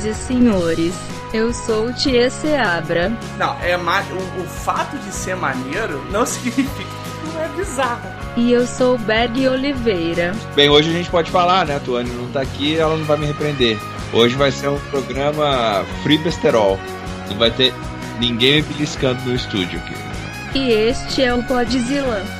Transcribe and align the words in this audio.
Senhoras 0.00 0.04
e 0.04 0.14
senhores, 0.14 0.94
eu 1.32 1.52
sou 1.52 1.92
Tia 1.92 2.30
Seabra. 2.30 3.12
Não, 3.38 3.54
é 3.60 3.76
ma... 3.76 4.00
o, 4.02 4.40
o 4.40 4.44
fato 4.46 4.96
de 4.98 5.12
ser 5.12 5.36
maneiro 5.36 6.02
não 6.10 6.24
significa 6.26 6.72
que 6.72 7.34
não 7.34 7.42
é 7.42 7.48
bizarro. 7.48 8.08
E 8.36 8.52
eu 8.52 8.66
sou 8.66 8.96
Berg 8.96 9.48
Oliveira. 9.48 10.32
Bem, 10.54 10.70
hoje 10.70 10.88
a 10.90 10.92
gente 10.92 11.10
pode 11.10 11.30
falar, 11.30 11.66
né? 11.66 11.76
A 11.76 11.80
Tuane 11.80 12.10
não 12.10 12.28
tá 12.30 12.40
aqui, 12.40 12.78
ela 12.78 12.96
não 12.96 13.04
vai 13.04 13.18
me 13.18 13.26
repreender. 13.26 13.78
Hoje 14.12 14.34
vai 14.36 14.50
ser 14.50 14.68
um 14.68 14.78
programa 14.90 15.84
free 16.02 16.18
besterol. 16.18 16.78
Não 17.28 17.36
vai 17.36 17.50
ter 17.50 17.74
ninguém 18.18 18.56
me 18.56 18.62
beliscando 18.62 19.20
no 19.24 19.34
estúdio 19.34 19.78
aqui. 19.80 19.94
E 20.58 20.70
este 20.70 21.22
é 21.22 21.34
o 21.34 21.42
Podzilla. 21.42 22.39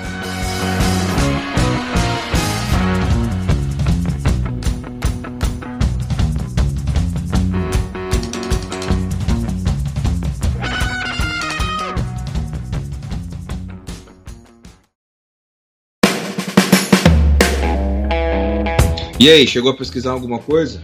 E 19.20 19.28
aí, 19.28 19.46
chegou 19.46 19.70
a 19.70 19.76
pesquisar 19.76 20.12
alguma 20.12 20.38
coisa? 20.38 20.80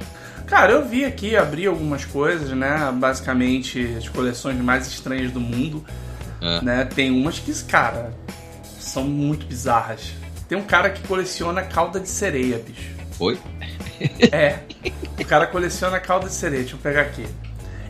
Cara, 0.47 0.75
eu 0.75 0.87
vi 0.87 1.07
aqui, 1.07 1.35
abri 1.35 1.67
algumas 1.67 2.05
coisas, 2.05 2.51
né? 2.51 2.93
Basicamente, 2.95 3.95
as 3.97 4.11
coleções 4.11 4.59
mais 4.59 4.87
estranhas 4.87 5.33
do 5.33 5.41
mundo. 5.41 5.83
É. 6.43 6.61
Né? 6.61 6.84
Tem 6.84 7.11
umas 7.11 7.39
que, 7.39 7.51
cara, 7.65 8.12
são 8.78 9.05
muito 9.05 9.47
bizarras. 9.47 10.12
Tem 10.47 10.59
um 10.59 10.65
cara 10.65 10.91
que 10.91 11.01
coleciona 11.09 11.62
cauda 11.62 11.98
de 11.98 12.11
sereia, 12.11 12.59
bicho. 12.59 12.91
Oi? 13.19 13.39
É. 14.31 14.59
O 15.19 15.25
cara 15.25 15.47
coleciona 15.47 15.98
cauda 15.98 16.27
de 16.27 16.34
sereia. 16.34 16.61
Deixa 16.61 16.77
eu 16.77 16.81
pegar 16.81 17.00
aqui. 17.00 17.27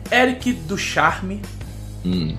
Eric 0.09 0.53
do 0.53 0.77
Charme 0.77 1.41
Hum. 2.05 2.37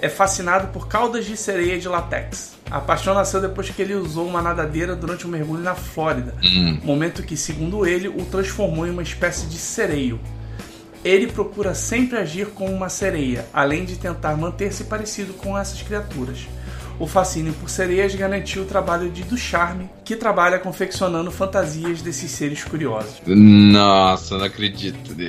é 0.00 0.08
fascinado 0.08 0.72
por 0.72 0.88
caudas 0.88 1.24
de 1.24 1.36
sereia 1.36 1.78
de 1.78 1.86
latex. 1.86 2.51
A 2.72 2.80
paixão 2.80 3.12
nasceu 3.12 3.38
depois 3.38 3.68
que 3.68 3.82
ele 3.82 3.94
usou 3.94 4.26
uma 4.26 4.40
nadadeira 4.40 4.96
durante 4.96 5.26
um 5.26 5.30
mergulho 5.30 5.62
na 5.62 5.74
Flórida. 5.74 6.34
Hum. 6.42 6.80
Momento 6.82 7.22
que, 7.22 7.36
segundo 7.36 7.84
ele, 7.84 8.08
o 8.08 8.24
transformou 8.24 8.86
em 8.86 8.90
uma 8.90 9.02
espécie 9.02 9.44
de 9.44 9.58
sereio. 9.58 10.18
Ele 11.04 11.26
procura 11.26 11.74
sempre 11.74 12.16
agir 12.16 12.46
como 12.46 12.72
uma 12.72 12.88
sereia, 12.88 13.44
além 13.52 13.84
de 13.84 13.96
tentar 13.96 14.38
manter-se 14.38 14.84
parecido 14.84 15.34
com 15.34 15.58
essas 15.58 15.82
criaturas. 15.82 16.48
O 16.98 17.06
fascínio 17.06 17.52
por 17.52 17.68
sereias 17.68 18.14
garantiu 18.14 18.62
o 18.62 18.64
trabalho 18.64 19.10
de 19.10 19.22
Do 19.22 19.36
Charme, 19.36 19.90
que 20.02 20.16
trabalha 20.16 20.58
confeccionando 20.58 21.30
fantasias 21.30 22.00
desses 22.00 22.30
seres 22.30 22.64
curiosos. 22.64 23.20
Nossa, 23.26 24.38
não 24.38 24.46
acredito. 24.46 25.14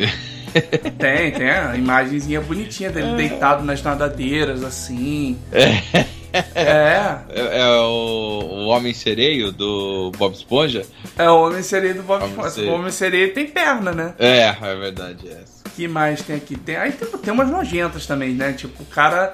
Tem, 0.99 1.31
tem 1.31 1.49
a 1.49 1.75
imagenzinha 1.75 2.39
bonitinha 2.39 2.91
dele 2.91 3.15
deitado 3.17 3.65
nas 3.65 3.81
nadadeiras, 3.81 4.63
assim. 4.63 5.35
É, 5.51 6.05
É, 6.33 7.19
é, 7.29 7.59
é 7.59 7.67
o, 7.67 8.39
o 8.41 8.65
Homem 8.67 8.93
Sereio 8.93 9.51
do 9.51 10.11
Bob 10.17 10.33
Esponja? 10.33 10.83
é 11.17 11.29
o 11.29 11.43
Homem 11.43 11.61
Sereia 11.61 11.93
do 11.93 12.03
Bob 12.03 12.25
Esponja. 12.25 12.61
O 12.61 12.73
Homem 12.73 12.91
Sereia 12.91 13.31
tem 13.33 13.47
perna, 13.47 13.91
né? 13.91 14.13
É, 14.17 14.47
é 14.47 14.75
verdade. 14.75 15.27
É. 15.27 15.43
que 15.75 15.87
mais 15.87 16.21
tem 16.23 16.35
aqui? 16.35 16.57
Tem, 16.57 16.75
aí 16.75 16.91
tem, 16.91 17.07
tem 17.07 17.33
umas 17.33 17.49
nojentas 17.49 18.05
também, 18.05 18.33
né? 18.33 18.53
Tipo, 18.53 18.81
o 18.81 18.85
cara 18.87 19.33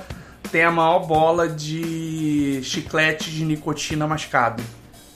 tem 0.51 0.63
a 0.63 0.71
maior 0.71 0.99
bola 0.99 1.47
de 1.47 2.59
chiclete 2.63 3.31
de 3.31 3.45
nicotina 3.45 4.05
mascado. 4.07 4.61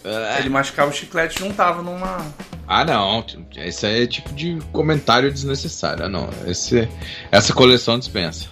É. 0.03 0.39
Ele 0.39 0.49
mascava 0.49 0.91
o 0.91 0.93
chiclete 0.93 1.37
e 1.37 1.39
juntava 1.39 1.81
numa. 1.81 2.17
Ah, 2.67 2.83
não. 2.83 3.25
Esse 3.55 3.85
aí 3.85 4.03
é 4.03 4.07
tipo 4.07 4.33
de 4.33 4.59
comentário 4.71 5.31
desnecessário. 5.31 6.05
Ah, 6.05 6.09
não. 6.09 6.29
Esse, 6.45 6.87
essa 7.31 7.53
coleção 7.53 7.97
dispensa. 7.97 8.47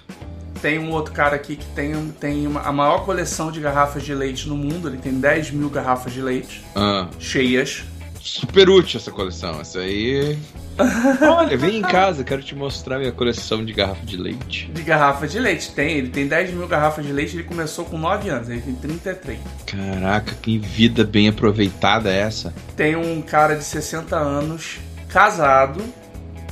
Tem 0.61 0.77
um 0.79 0.91
outro 0.91 1.11
cara 1.13 1.35
aqui 1.35 1.55
que 1.55 1.65
tem, 1.67 1.93
tem 2.19 2.45
uma- 2.47 2.61
a 2.61 2.71
maior 2.71 3.03
coleção 3.05 3.51
de 3.51 3.59
garrafas 3.59 4.03
de 4.03 4.13
leite 4.13 4.47
no 4.47 4.55
mundo. 4.55 4.87
Ele 4.87 4.97
tem 4.97 5.13
10 5.19 5.49
mil 5.51 5.69
garrafas 5.69 6.13
de 6.13 6.21
leite 6.21 6.63
Ah, 6.75 7.07
cheias. 7.19 7.83
super 8.19 8.69
útil 8.69 8.99
essa 8.99 9.11
coleção. 9.11 9.59
Essa 9.59 9.79
aí. 9.79 10.37
Olha, 11.21 11.57
vem 11.57 11.77
em 11.77 11.81
casa, 11.81 12.23
quero 12.23 12.41
te 12.41 12.55
mostrar 12.55 12.97
minha 12.99 13.11
coleção 13.11 13.63
de 13.65 13.73
garrafa 13.73 14.05
de 14.05 14.15
leite. 14.17 14.69
De 14.73 14.81
garrafas 14.83 15.31
de 15.31 15.39
leite. 15.39 15.71
Tem, 15.71 15.97
ele 15.97 16.09
tem 16.09 16.27
10 16.27 16.51
mil 16.53 16.67
garrafas 16.67 17.05
de 17.05 17.11
leite. 17.11 17.35
Ele 17.35 17.43
começou 17.43 17.83
com 17.85 17.97
9 17.97 18.29
anos, 18.29 18.47
ele 18.49 18.61
tem 18.61 18.75
33. 18.75 19.39
Caraca, 19.65 20.33
que 20.41 20.57
vida 20.59 21.03
bem 21.03 21.27
aproveitada 21.27 22.09
é 22.11 22.19
essa. 22.19 22.53
Tem 22.75 22.95
um 22.95 23.21
cara 23.21 23.55
de 23.55 23.63
60 23.63 24.15
anos, 24.15 24.77
casado, 25.09 25.83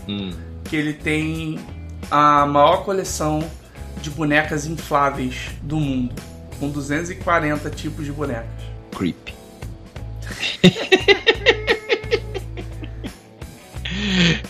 Hum. 0.07 0.31
que 0.65 0.75
ele 0.75 0.93
tem 0.93 1.59
a 2.11 2.45
maior 2.45 2.83
coleção 2.83 3.43
de 4.01 4.09
bonecas 4.09 4.65
infláveis 4.65 5.49
do 5.61 5.79
mundo, 5.79 6.15
com 6.59 6.69
240 6.69 7.69
tipos 7.69 8.05
de 8.05 8.11
bonecas. 8.11 8.49
Creep. 8.95 9.29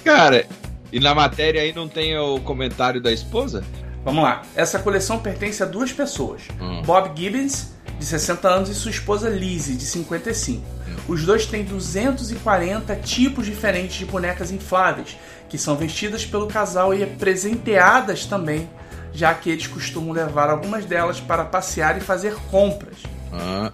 Cara, 0.04 0.46
e 0.92 1.00
na 1.00 1.14
matéria 1.14 1.62
aí 1.62 1.74
não 1.74 1.88
tem 1.88 2.18
o 2.18 2.40
comentário 2.40 3.02
da 3.02 3.12
esposa? 3.12 3.64
Vamos 4.04 4.24
lá. 4.24 4.44
Essa 4.56 4.80
coleção 4.80 5.20
pertence 5.20 5.62
a 5.62 5.66
duas 5.66 5.92
pessoas: 5.92 6.44
Hum. 6.60 6.82
Bob 6.84 7.20
Gibbons, 7.20 7.72
de 7.98 8.06
60 8.06 8.48
anos, 8.48 8.70
e 8.70 8.76
sua 8.76 8.92
esposa 8.92 9.30
Lizzie, 9.30 9.76
de 9.76 9.86
55. 9.86 10.64
Os 11.08 11.26
dois 11.26 11.46
têm 11.46 11.64
240 11.64 12.96
tipos 12.98 13.46
diferentes 13.46 13.98
de 13.98 14.06
bonecas 14.06 14.52
infláveis, 14.52 15.18
que 15.48 15.58
são 15.58 15.76
vestidas 15.76 16.26
pelo 16.26 16.48
casal 16.48 16.94
e 16.94 17.06
presenteadas 17.06 18.26
também, 18.26 18.70
já 19.14 19.34
que 19.34 19.50
eles 19.50 19.68
costumam 19.68 20.12
levar 20.12 20.50
algumas 20.50 20.86
delas 20.86 21.20
para 21.20 21.44
passear 21.46 21.98
e 21.98 22.00
fazer 22.02 22.36
compras. 22.52 22.98
Ah, 23.34 23.72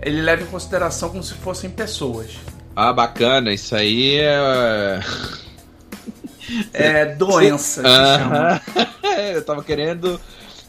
Ele 0.00 0.20
leva 0.22 0.42
em 0.42 0.46
consideração 0.46 1.10
como 1.10 1.22
se 1.22 1.34
fossem 1.34 1.70
pessoas. 1.70 2.30
ah, 2.74 2.92
bacana, 2.92 3.52
isso 3.52 3.74
aí 3.74 4.16
é. 4.18 5.00
É 6.72 7.06
doença, 7.06 7.82
se 7.82 7.88
chama. 7.88 8.36
Aham. 8.36 8.60
Eu 9.34 9.44
tava 9.44 9.62
querendo. 9.62 10.20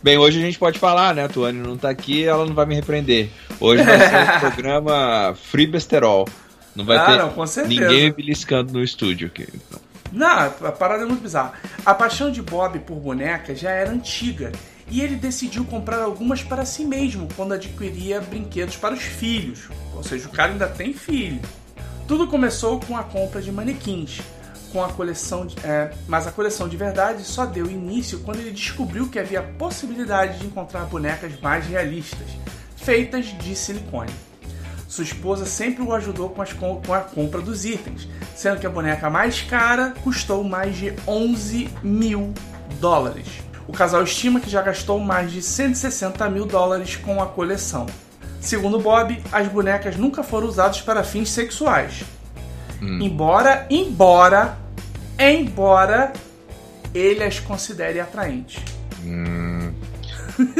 Bem, 0.01 0.17
hoje 0.17 0.37
a 0.37 0.41
gente 0.41 0.59
pode 0.59 0.77
falar, 0.77 1.15
né? 1.15 1.23
A 1.23 1.29
Tuane 1.29 1.59
não 1.59 1.77
tá 1.77 1.89
aqui, 1.89 2.23
ela 2.25 2.45
não 2.45 2.53
vai 2.53 2.65
me 2.65 2.75
repreender. 2.75 3.29
Hoje 3.59 3.83
vai 3.83 3.99
ser 3.99 4.35
um 4.35 4.39
programa 4.51 5.33
Free 5.49 5.65
Besterol. 5.67 6.27
Não 6.75 6.85
vai 6.85 6.97
Ah, 6.97 7.05
ter 7.05 7.17
não, 7.17 7.29
com 7.31 7.45
certeza. 7.47 7.81
ninguém 7.81 8.03
me 8.05 8.11
beliscando 8.13 8.73
no 8.73 8.83
estúdio 8.83 9.27
aqui. 9.27 9.47
Então. 9.53 9.79
Não, 10.13 10.27
a 10.27 10.71
parada 10.71 11.03
é 11.03 11.05
muito 11.05 11.23
bizarra. 11.23 11.53
A 11.85 11.93
paixão 11.93 12.31
de 12.31 12.41
Bob 12.41 12.77
por 12.79 12.95
bonecas 12.97 13.59
já 13.59 13.71
era 13.71 13.89
antiga. 13.89 14.51
E 14.87 15.01
ele 15.01 15.15
decidiu 15.15 15.65
comprar 15.65 16.01
algumas 16.01 16.43
para 16.43 16.65
si 16.65 16.85
mesmo 16.85 17.27
quando 17.35 17.53
adquiria 17.53 18.21
brinquedos 18.21 18.75
para 18.77 18.93
os 18.93 19.01
filhos. 19.01 19.69
Ou 19.95 20.03
seja, 20.03 20.27
o 20.27 20.31
cara 20.31 20.51
ainda 20.51 20.67
tem 20.67 20.93
filho. 20.93 21.41
Tudo 22.07 22.27
começou 22.27 22.79
com 22.79 22.95
a 22.95 23.03
compra 23.03 23.41
de 23.41 23.51
manequins. 23.51 24.21
Com 24.71 24.83
a 24.83 24.89
coleção 24.89 25.45
de- 25.47 25.55
é, 25.65 25.91
mas 26.07 26.27
a 26.27 26.31
coleção 26.31 26.67
de 26.67 26.75
verdade 26.77 27.23
só 27.23 27.45
deu 27.45 27.65
início 27.69 28.19
quando 28.19 28.39
ele 28.39 28.51
descobriu 28.51 29.07
que 29.07 29.17
havia 29.19 29.41
possibilidade 29.41 30.39
de 30.39 30.45
encontrar 30.47 30.81
bonecas 30.85 31.39
mais 31.41 31.65
realistas, 31.65 32.27
feitas 32.75 33.25
de 33.37 33.55
silicone. 33.55 34.11
Sua 34.93 35.03
esposa 35.03 35.47
sempre 35.47 35.81
o 35.81 35.91
ajudou 35.91 36.29
com, 36.29 36.39
as 36.39 36.53
com- 36.53 36.79
a 36.93 36.99
compra 36.99 37.41
dos 37.41 37.65
itens, 37.65 38.07
sendo 38.35 38.59
que 38.59 38.67
a 38.67 38.69
boneca 38.69 39.09
mais 39.09 39.41
cara 39.41 39.91
custou 40.03 40.43
mais 40.43 40.77
de 40.77 40.93
11 41.07 41.67
mil 41.81 42.31
dólares. 42.79 43.25
O 43.67 43.71
casal 43.73 44.03
estima 44.03 44.39
que 44.39 44.51
já 44.51 44.61
gastou 44.61 44.99
mais 44.99 45.31
de 45.31 45.41
160 45.41 46.29
mil 46.29 46.45
dólares 46.45 46.95
com 46.95 47.19
a 47.23 47.25
coleção. 47.25 47.87
Segundo 48.39 48.77
Bob, 48.79 49.19
as 49.31 49.47
bonecas 49.47 49.97
nunca 49.97 50.21
foram 50.21 50.45
usadas 50.47 50.79
para 50.81 51.03
fins 51.03 51.31
sexuais. 51.31 52.03
Embora, 52.79 53.65
embora, 53.71 54.59
embora 55.17 56.13
ele 56.93 57.23
as 57.23 57.39
considere 57.39 57.99
atraentes. 57.99 58.61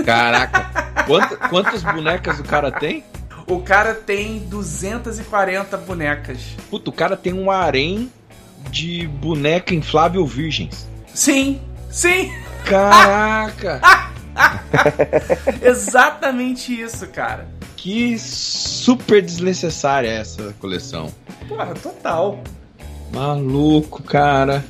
Caraca, 0.04 1.04
quanta- 1.06 1.38
quantas 1.50 1.84
bonecas 1.84 2.40
o 2.40 2.44
cara 2.44 2.72
tem? 2.72 3.04
O 3.48 3.60
cara 3.62 3.94
tem 3.94 4.40
240 4.40 5.76
bonecas. 5.78 6.40
Puta, 6.70 6.90
o 6.90 6.94
cara 6.94 7.18
tem 7.18 7.34
um 7.34 7.52
harém 7.52 8.12
de 8.70 9.08
boneca 9.08 9.74
inflável 9.76 10.26
virgens. 10.26 10.88
Sim, 11.14 11.60
sim, 11.90 12.32
Caraca! 12.66 13.82
exatamente 15.62 16.80
isso, 16.80 17.06
cara. 17.08 17.48
que 17.76 18.18
super 18.18 19.22
desnecessária 19.22 20.08
essa 20.10 20.56
coleção. 20.60 21.12
Porra, 21.48 21.74
total. 21.76 22.42
Maluco, 23.12 24.02
cara. 24.02 24.64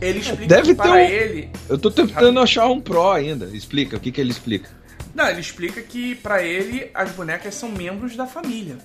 Ele 0.00 0.18
explica 0.18 0.46
Deve 0.46 0.62
que 0.62 0.68
ter 0.68 0.74
para 0.76 0.92
um- 0.92 0.96
ele. 0.96 1.50
Eu 1.68 1.78
tô 1.78 1.90
tentando 1.90 2.40
achar 2.40 2.66
um 2.66 2.80
pro 2.80 3.10
ainda. 3.12 3.46
Explica, 3.52 3.96
o 3.96 4.00
que 4.00 4.10
que 4.10 4.20
ele 4.20 4.30
explica? 4.30 4.68
Não, 5.14 5.28
ele 5.28 5.40
explica 5.40 5.80
que 5.82 6.14
para 6.14 6.42
ele 6.42 6.90
as 6.94 7.10
bonecas 7.10 7.54
são 7.54 7.68
membros 7.70 8.16
da 8.16 8.26
família. 8.26 8.78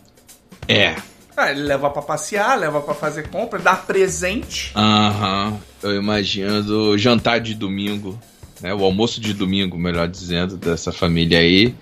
É. 0.67 0.95
Ah, 1.37 1.51
ele 1.51 1.63
leva 1.63 1.89
pra 1.89 2.01
passear, 2.01 2.57
leva 2.57 2.81
pra 2.81 2.93
fazer 2.93 3.27
compra, 3.29 3.59
dá 3.59 3.75
presente. 3.75 4.71
Aham. 4.75 5.57
Eu 5.83 5.95
imagino 5.95 6.63
do 6.63 6.97
jantar 6.97 7.39
de 7.41 7.53
domingo, 7.53 8.17
né? 8.61 8.73
O 8.73 8.83
almoço 8.83 9.19
de 9.21 9.33
domingo, 9.33 9.77
melhor 9.77 10.07
dizendo, 10.07 10.55
dessa 10.57 10.91
família 10.91 11.39
aí. 11.39 11.75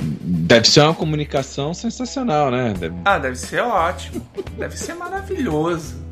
Deve 0.00 0.68
ser 0.68 0.80
uma 0.80 0.94
comunicação 0.94 1.72
sensacional, 1.72 2.50
né? 2.50 2.74
Deve- 2.76 2.96
Ah, 3.04 3.18
deve 3.18 3.36
ser 3.36 3.60
ótimo. 3.60 4.26
deve 4.58 4.76
ser 4.76 4.94
maravilhoso. 4.94 6.02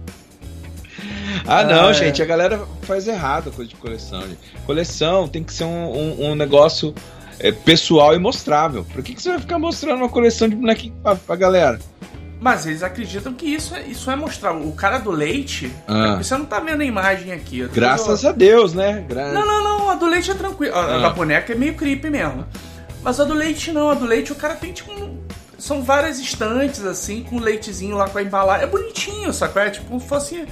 Ah, 1.46 1.64
não, 1.64 1.88
É. 1.90 1.94
gente, 1.94 2.22
a 2.22 2.24
galera 2.26 2.64
faz 2.82 3.08
errado 3.08 3.48
a 3.48 3.52
coisa 3.52 3.68
de 3.68 3.76
coleção. 3.76 4.20
gente. 4.22 4.38
Coleção 4.66 5.26
tem 5.26 5.42
que 5.42 5.52
ser 5.52 5.64
um, 5.64 5.90
um- 5.90 6.30
um 6.30 6.34
negócio 6.34 6.94
é, 7.42 7.52
pessoal 7.52 8.14
e 8.14 8.18
mostrável. 8.18 8.84
Por 8.92 9.02
que, 9.02 9.14
que 9.14 9.22
você 9.22 9.30
vai 9.30 9.38
ficar 9.40 9.58
mostrando 9.58 9.98
uma 9.98 10.08
coleção 10.08 10.48
de 10.48 10.54
bonequinho 10.56 10.94
pra, 11.02 11.16
pra 11.16 11.36
galera? 11.36 11.78
Mas 12.40 12.66
eles 12.66 12.82
acreditam 12.82 13.32
que 13.34 13.46
isso 13.46 13.74
é, 13.74 13.82
isso 13.82 14.10
é 14.10 14.16
mostrar. 14.16 14.52
O 14.52 14.72
cara 14.72 14.98
do 14.98 15.10
leite, 15.12 15.72
Ah. 15.86 16.16
você 16.16 16.36
não 16.36 16.44
tá 16.44 16.58
vendo 16.58 16.80
a 16.80 16.84
imagem 16.84 17.32
aqui. 17.32 17.62
tô- 17.66 17.72
Graças 17.74 18.24
a 18.24 18.32
Deus, 18.32 18.74
né? 18.74 19.04
Gra- 19.08 19.32
Não, 19.32 19.46
não, 19.46 19.62
não, 19.62 19.90
a 19.90 19.94
do 19.94 20.06
leite 20.06 20.30
é 20.30 20.34
tranquilo. 20.34 20.74
A, 20.74 20.80
a 20.80 20.94
Ah. 20.96 20.98
da 21.02 21.10
boneca 21.10 21.52
é 21.52 21.56
meio 21.56 21.74
creepy 21.74 22.10
mesmo. 22.10 22.44
Mas 23.02 23.20
a 23.20 23.24
do 23.24 23.34
leite 23.34 23.70
não, 23.72 23.90
a 23.90 23.94
do 23.94 24.04
leite 24.04 24.32
o 24.32 24.34
cara 24.34 24.54
tem 24.54 24.72
tipo. 24.72 24.90
um- 24.92 25.20
São 25.58 25.80
várias 25.84 26.18
estantes, 26.18 26.84
assim, 26.84 27.22
com 27.22 27.38
leitezinho 27.38 27.96
lá 27.96 28.08
com 28.08 28.18
a 28.18 28.22
embalagem. 28.22 28.64
É 28.64 28.66
bonitinho, 28.66 29.32
sacou? 29.32 29.62
É 29.62 29.70
tipo 29.70 29.86
como 29.86 30.00
se 30.00 30.08
fosse 30.08 30.44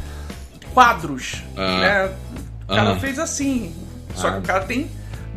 quadros. 0.72 1.42
Ah. 1.56 1.80
Né? 1.80 2.10
O 2.68 2.74
cara 2.74 2.90
Ah. 2.92 2.96
fez 2.96 3.18
assim. 3.18 3.74
Só 4.14 4.28
Ah. 4.28 4.32
que 4.32 4.38
o 4.38 4.42
cara 4.42 4.60
tem 4.60 4.88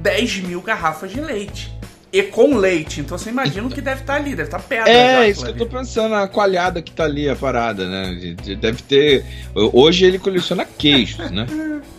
10 0.03 0.39
mil 0.41 0.61
garrafas 0.61 1.11
de 1.11 1.19
leite. 1.19 1.71
E 2.11 2.21
com 2.21 2.55
leite. 2.57 3.01
Então 3.01 3.17
você 3.17 3.31
imagina 3.31 3.65
o 3.65 3.71
que 3.71 3.81
deve 3.81 4.01
estar 4.01 4.15
ali, 4.15 4.31
deve 4.35 4.43
estar 4.43 4.59
pedra. 4.59 4.85
já, 4.85 4.91
É, 4.99 5.15
aquilo 5.15 5.31
isso 5.31 5.45
que 5.45 5.49
eu 5.51 5.57
tô 5.57 5.65
pensando, 5.65 6.13
a 6.13 6.27
coalhada 6.27 6.79
que 6.79 6.91
tá 6.91 7.05
ali, 7.05 7.27
a 7.27 7.35
parada, 7.35 7.87
né? 7.89 8.13
De- 8.13 8.35
de- 8.35 8.55
Deve 8.55 8.83
ter. 8.83 9.25
Hoje 9.55 10.05
ele 10.05 10.19
coleciona 10.19 10.63
queijos, 10.63 11.31
né? 11.31 11.47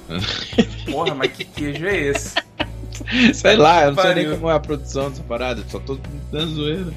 Porra, 0.91 1.15
mas 1.17 1.33
que 1.33 1.45
queijo 1.45 1.87
é 1.87 1.97
esse? 1.97 2.35
Sei 3.35 3.56
lá, 3.56 3.85
eu 3.87 3.93
não 3.93 4.01
sei 4.03 4.15
nem 4.15 4.31
como 4.31 4.49
é 4.49 4.55
a 4.55 4.61
produção 4.61 5.11
dessa 5.11 5.23
parada, 5.25 5.65
só 5.69 5.81
tô 5.81 5.99
dando 6.31 6.55
zoeira. 6.55 6.93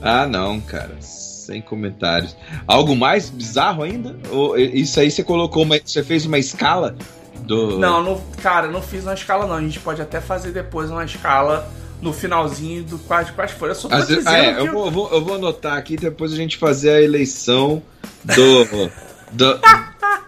Ah, 0.00 0.26
não, 0.26 0.58
cara. 0.60 0.96
Sem 1.00 1.60
comentários. 1.60 2.34
Algo 2.66 2.96
mais 2.96 3.28
bizarro 3.28 3.82
ainda? 3.82 4.16
Ou 4.30 4.56
isso 4.58 4.98
aí 5.00 5.10
você 5.10 5.22
colocou 5.22 5.64
uma. 5.64 5.78
Você 5.84 6.02
fez 6.02 6.24
uma 6.24 6.38
escala 6.38 6.96
do. 7.48 7.78
Não, 7.78 8.02
não, 8.02 8.20
cara, 8.42 8.68
não 8.68 8.82
fiz 8.82 9.02
uma 9.04 9.14
escala 9.14 9.46
não. 9.46 9.54
A 9.54 9.60
gente 9.60 9.80
pode 9.80 10.00
até 10.02 10.20
fazer 10.20 10.52
depois 10.52 10.90
uma 10.90 11.04
escala 11.04 11.68
no 12.02 12.12
finalzinho 12.12 12.84
do 12.84 12.98
quais 12.98 13.30
quais 13.30 13.50
foram. 13.50 13.72
Eu 13.72 13.80
só 13.80 13.88
tô 13.88 13.96
vezes- 13.96 14.16
dizendo 14.18 14.28
ah, 14.28 14.38
é, 14.38 14.54
que 14.54 14.60
eu, 14.60 14.72
vou, 14.72 14.84
eu 14.86 14.90
vou- 14.92 15.10
eu 15.12 15.24
vou 15.24 15.34
anotar 15.34 15.76
aqui 15.76 15.96
depois 15.96 16.32
a 16.32 16.36
gente 16.36 16.56
fazer 16.58 16.90
a 16.90 17.02
eleição 17.02 17.82
do, 18.24 18.64
do- 19.32 19.60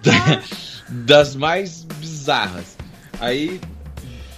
da- 0.02 0.40
das 0.88 1.36
mais 1.36 1.84
bizarras. 2.00 2.76
Aí 3.20 3.60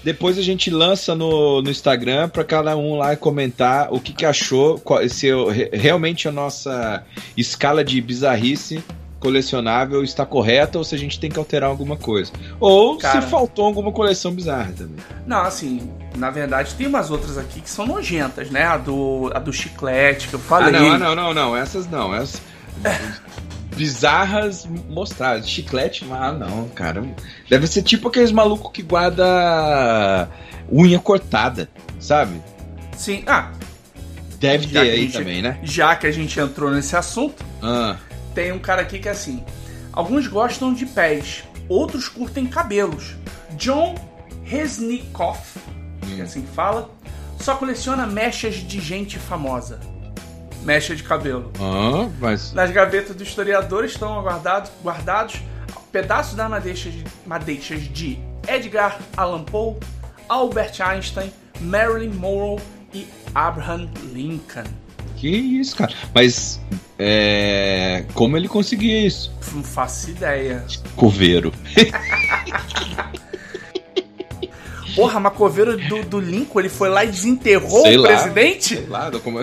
depois 0.04 0.36
a 0.36 0.42
gente 0.42 0.68
lança 0.68 1.14
no, 1.14 1.62
no 1.62 1.70
Instagram 1.70 2.28
para 2.28 2.42
cada 2.44 2.76
um 2.76 2.96
lá 2.98 3.14
comentar 3.16 3.92
o 3.94 4.00
que, 4.00 4.12
que 4.12 4.26
achou, 4.26 4.78
qual- 4.80 5.08
se 5.08 5.28
eu- 5.28 5.48
re- 5.48 5.70
realmente 5.72 6.26
a 6.28 6.32
nossa 6.32 7.04
escala 7.36 7.84
de 7.84 8.00
bizarrice 8.00 8.82
colecionável 9.22 10.02
está 10.02 10.26
correta 10.26 10.76
ou 10.78 10.84
se 10.84 10.94
a 10.94 10.98
gente 10.98 11.18
tem 11.20 11.30
que 11.30 11.38
alterar 11.38 11.70
alguma 11.70 11.96
coisa. 11.96 12.32
Ou 12.58 12.98
Cara. 12.98 13.22
se 13.22 13.28
faltou 13.28 13.64
alguma 13.64 13.92
coleção 13.92 14.32
bizarra 14.32 14.72
também. 14.76 14.96
Não, 15.26 15.42
assim, 15.42 15.88
na 16.16 16.28
verdade 16.30 16.74
tem 16.74 16.86
umas 16.86 17.10
outras 17.10 17.38
aqui 17.38 17.60
que 17.60 17.70
são 17.70 17.86
nojentas, 17.86 18.50
né? 18.50 18.64
A 18.64 18.76
do, 18.76 19.30
a 19.34 19.38
do 19.38 19.52
chiclete 19.52 20.28
que 20.28 20.34
eu 20.34 20.40
Ah, 20.44 20.48
falei. 20.48 20.72
não, 20.72 20.92
ah, 20.92 20.98
não, 20.98 21.14
não, 21.14 21.32
não. 21.34 21.56
Essas 21.56 21.88
não. 21.88 22.14
Essas. 22.14 22.42
Bizarras 23.76 24.66
mostradas. 24.90 25.48
Chiclete, 25.48 26.04
ah, 26.10 26.30
não, 26.32 26.68
cara. 26.68 27.02
Deve 27.48 27.66
ser 27.66 27.82
tipo 27.82 28.08
aqueles 28.08 28.30
malucos 28.30 28.70
que 28.70 28.82
guarda 28.82 30.28
unha 30.70 30.98
cortada, 30.98 31.68
sabe? 31.98 32.40
Sim, 32.96 33.24
ah, 33.26 33.50
Deve 34.38 34.66
ter 34.66 34.78
aí 34.78 35.02
gente- 35.02 35.12
também, 35.12 35.40
né? 35.40 35.58
já 35.62 35.94
que 35.96 36.06
a 36.06 36.10
gente 36.10 36.38
entrou 36.38 36.70
nesse 36.70 36.94
assunto, 36.96 37.42
Ah, 37.62 37.96
tem 38.34 38.52
um 38.52 38.58
cara 38.58 38.82
aqui 38.82 38.98
que 38.98 39.08
é 39.08 39.12
assim. 39.12 39.44
Alguns 39.92 40.26
gostam 40.26 40.72
de 40.72 40.86
pés, 40.86 41.44
outros 41.68 42.08
curtem 42.08 42.46
cabelos. 42.46 43.14
John 43.56 43.94
Resnikoff, 44.44 45.58
acho 46.02 46.14
que 46.14 46.20
é 46.20 46.24
assim 46.24 46.42
que 46.42 46.52
fala, 46.52 46.90
só 47.38 47.56
coleciona 47.56 48.06
mechas 48.06 48.54
de 48.54 48.80
gente 48.80 49.18
famosa. 49.18 49.80
Mecha 50.62 50.94
de 50.94 51.02
cabelo. 51.02 51.50
ah, 51.60 52.08
mas. 52.20 52.52
Nas 52.52 52.70
gavetas 52.70 53.16
do 53.16 53.22
historiador 53.22 53.84
estão 53.84 54.22
guardados, 54.22 54.70
guardados 54.82 55.40
pedaços 55.90 56.34
das 56.34 56.48
madeixas 56.48 56.92
de, 56.92 57.04
madeixas 57.26 57.82
de 57.82 58.18
Edgar 58.48 58.98
Allan 59.16 59.44
Poe, 59.44 59.76
Albert 60.28 60.80
Einstein, 60.80 61.32
Marilyn 61.60 62.10
Monroe 62.10 62.60
e 62.94 63.06
Abraham 63.34 63.90
Lincoln. 64.12 64.81
Que 65.22 65.28
isso, 65.28 65.76
cara. 65.76 65.94
Mas. 66.12 66.60
É. 66.98 68.04
Como 68.12 68.36
ele 68.36 68.48
conseguia 68.48 69.06
isso? 69.06 69.32
Não 69.52 69.62
faço 69.62 70.10
ideia. 70.10 70.64
Coveiro. 70.96 71.54
Porra, 74.96 75.20
mas 75.20 75.32
coveiro 75.34 75.76
do, 75.76 76.02
do 76.02 76.18
Lincoln, 76.18 76.58
ele 76.58 76.68
foi 76.68 76.88
lá 76.88 77.04
e 77.04 77.06
desenterrou 77.06 77.82
Sei 77.82 77.96
o 77.96 78.00
lá. 78.00 78.08
presidente? 78.08 78.74
Sei 78.78 78.86
lá, 78.88 79.12
como. 79.22 79.38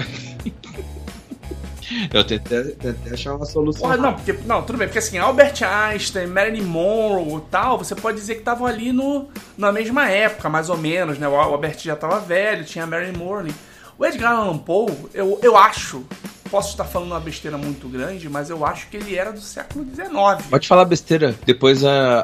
Eu 2.14 2.24
tentei, 2.26 2.64
tentei 2.74 3.14
achar 3.14 3.36
uma 3.36 3.46
solução. 3.46 3.84
Porra, 3.84 3.96
não, 3.96 4.14
porque, 4.14 4.34
não, 4.46 4.62
tudo 4.62 4.78
bem, 4.78 4.88
porque 4.88 5.00
assim, 5.00 5.18
Albert 5.18 5.64
Einstein, 5.64 6.28
Marilyn 6.28 6.62
Monroe 6.64 7.38
e 7.38 7.42
tal, 7.50 7.78
você 7.78 7.96
pode 7.96 8.18
dizer 8.18 8.34
que 8.36 8.42
estavam 8.42 8.68
ali 8.68 8.92
no, 8.92 9.30
na 9.58 9.72
mesma 9.72 10.10
época, 10.10 10.50
mais 10.50 10.70
ou 10.70 10.78
menos, 10.78 11.18
né? 11.18 11.28
O 11.28 11.36
Albert 11.36 11.80
já 11.80 11.96
tava 11.96 12.20
velho, 12.20 12.66
tinha 12.66 12.84
a 12.84 12.88
Marilyn 12.88 13.18
Monroe. 13.18 13.54
O 14.00 14.06
Edgar 14.06 14.32
Allan 14.34 14.58
Poe, 14.58 14.94
eu, 15.14 15.38
eu 15.44 15.58
acho, 15.58 16.04
posso 16.50 16.70
estar 16.70 16.86
falando 16.86 17.12
uma 17.12 17.20
besteira 17.20 17.58
muito 17.58 17.90
grande, 17.90 18.30
mas 18.30 18.50
eu 18.50 18.66
acho 18.66 18.88
que 18.88 18.96
ele 18.96 19.16
era 19.16 19.32
do 19.34 19.42
século 19.42 19.86
XIX. 19.86 20.48
Pode 20.50 20.68
falar 20.70 20.86
besteira. 20.86 21.36
Depois 21.46 21.84
a, 21.84 22.22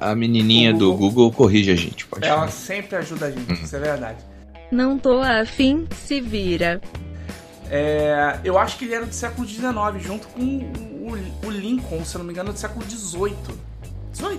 a, 0.00 0.10
a 0.10 0.14
menininha 0.14 0.74
O 0.74 0.78
do 0.78 0.90
Google. 0.92 1.08
Google 1.08 1.32
corrige 1.32 1.70
a 1.70 1.74
gente. 1.76 2.06
Pode 2.06 2.26
Ela 2.26 2.40
falar. 2.40 2.50
sempre 2.50 2.96
ajuda 2.96 3.26
a 3.26 3.30
gente, 3.30 3.52
isso 3.64 3.74
é 3.74 3.78
verdade. 3.78 4.18
Não 4.70 4.98
tô 4.98 5.20
afim, 5.20 5.86
se 6.04 6.20
vira. 6.20 6.80
É, 7.70 8.38
eu 8.44 8.58
acho 8.58 8.76
que 8.76 8.84
ele 8.84 8.94
era 8.94 9.06
do 9.06 9.14
século 9.14 9.46
XIX, 9.48 9.64
junto 10.00 10.28
com 10.28 10.40
o, 10.42 11.12
o 11.46 11.50
Lincoln, 11.50 12.04
se 12.04 12.14
eu 12.16 12.18
não 12.18 12.26
me 12.26 12.32
engano, 12.32 12.50
é 12.50 12.52
do 12.52 12.58
século 12.58 12.84
XVIII. 12.88 13.34
XVIII? 14.12 14.38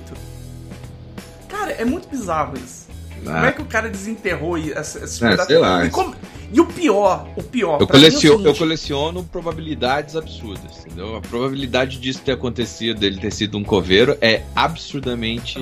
Cara, 1.50 1.72
é 1.72 1.84
muito 1.84 2.08
bizarro 2.08 2.56
isso. 2.58 2.86
Como 3.24 3.38
é 3.38 3.52
que 3.52 3.62
o 3.62 3.66
cara 3.66 3.90
desenterrou 3.90 4.56
esses 4.56 5.20
É, 5.22 5.30
pedaços? 5.30 5.48
sei 5.48 5.58
lá. 5.58 5.84
E, 5.84 5.90
como- 5.90 6.14
e 6.52 6.60
o 6.62 6.66
pior, 6.66 7.28
o 7.36 7.44
pior. 7.44 7.80
Eu 7.82 7.88
pra 7.88 7.98
mim 7.98 8.06
é 8.06 8.10
coleciono, 8.10 8.46
eu 8.48 8.56
coleciono 8.56 9.24
probabilidades 9.26 10.16
absurdas, 10.16 10.80
entendeu? 10.86 11.16
A 11.18 11.22
probabilidade 11.22 12.00
disso 12.00 12.22
ter 12.24 12.34
acontecido, 12.34 13.00
dele 13.00 13.20
ter 13.20 13.32
sido 13.32 13.58
um 13.58 13.64
coveiro, 13.64 14.18
é 14.22 14.44
absurdamente 14.56 15.60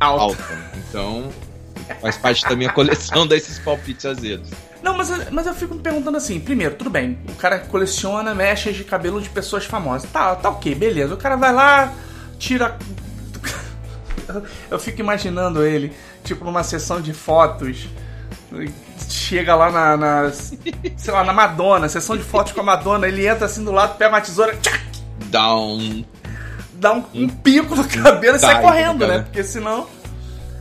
alto. 0.00 0.22
alta. 0.22 0.70
Então, 0.88 1.28
faz 2.00 2.16
parte 2.16 2.44
da 2.48 2.56
minha 2.56 2.72
coleção 2.72 3.26
desses 3.28 3.58
palpites 3.58 4.06
azedos. 4.06 4.50
Não, 4.82 4.96
mas, 4.96 5.10
eu- 5.10 5.26
mas 5.32 5.46
eu 5.46 5.54
fico 5.54 5.74
me 5.74 5.80
perguntando 5.80 6.16
assim: 6.16 6.38
primeiro, 6.40 6.74
tudo 6.76 6.88
bem, 6.90 7.18
o 7.28 7.34
cara 7.34 7.58
coleciona 7.58 8.34
mechas 8.34 8.76
de 8.76 8.84
cabelo 8.84 9.20
de 9.20 9.28
pessoas 9.28 9.64
famosas. 9.64 10.08
Tá, 10.10 10.34
tá 10.36 10.48
ok, 10.50 10.74
beleza. 10.74 11.14
O 11.14 11.16
cara 11.16 11.36
vai 11.36 11.52
lá, 11.52 11.92
tira. 12.38 12.76
Eu 14.70 14.78
fico 14.78 15.00
imaginando 15.00 15.64
ele, 15.64 15.92
tipo, 16.22 16.44
numa 16.44 16.62
sessão 16.62 17.00
de 17.00 17.12
fotos. 17.12 17.88
Chega 19.08 19.54
lá 19.54 19.70
na, 19.70 19.96
na- 19.96 20.32
Sei 20.96 21.12
lá, 21.12 21.22
na 21.24 21.32
Madonna, 21.32 21.88
sessão 21.88 22.16
de 22.16 22.22
fotos 22.22 22.52
com 22.52 22.60
a 22.60 22.64
Madonna, 22.64 23.06
ele 23.06 23.26
entra 23.26 23.46
assim 23.46 23.64
do 23.64 23.70
lado, 23.72 23.96
pega 23.96 24.10
uma 24.14 24.20
tesoura, 24.20 24.56
tchac, 24.56 24.80
Dá 25.26 25.54
um. 25.54 26.04
dá 26.74 26.92
um, 26.94 27.04
um 27.14 27.28
pico 27.28 27.74
no 27.76 27.84
cabelo 27.86 28.36
e 28.36 28.40
sai 28.40 28.60
correndo, 28.62 29.00
cara. 29.00 29.18
né? 29.18 29.24
Porque 29.24 29.42
senão. 29.44 29.86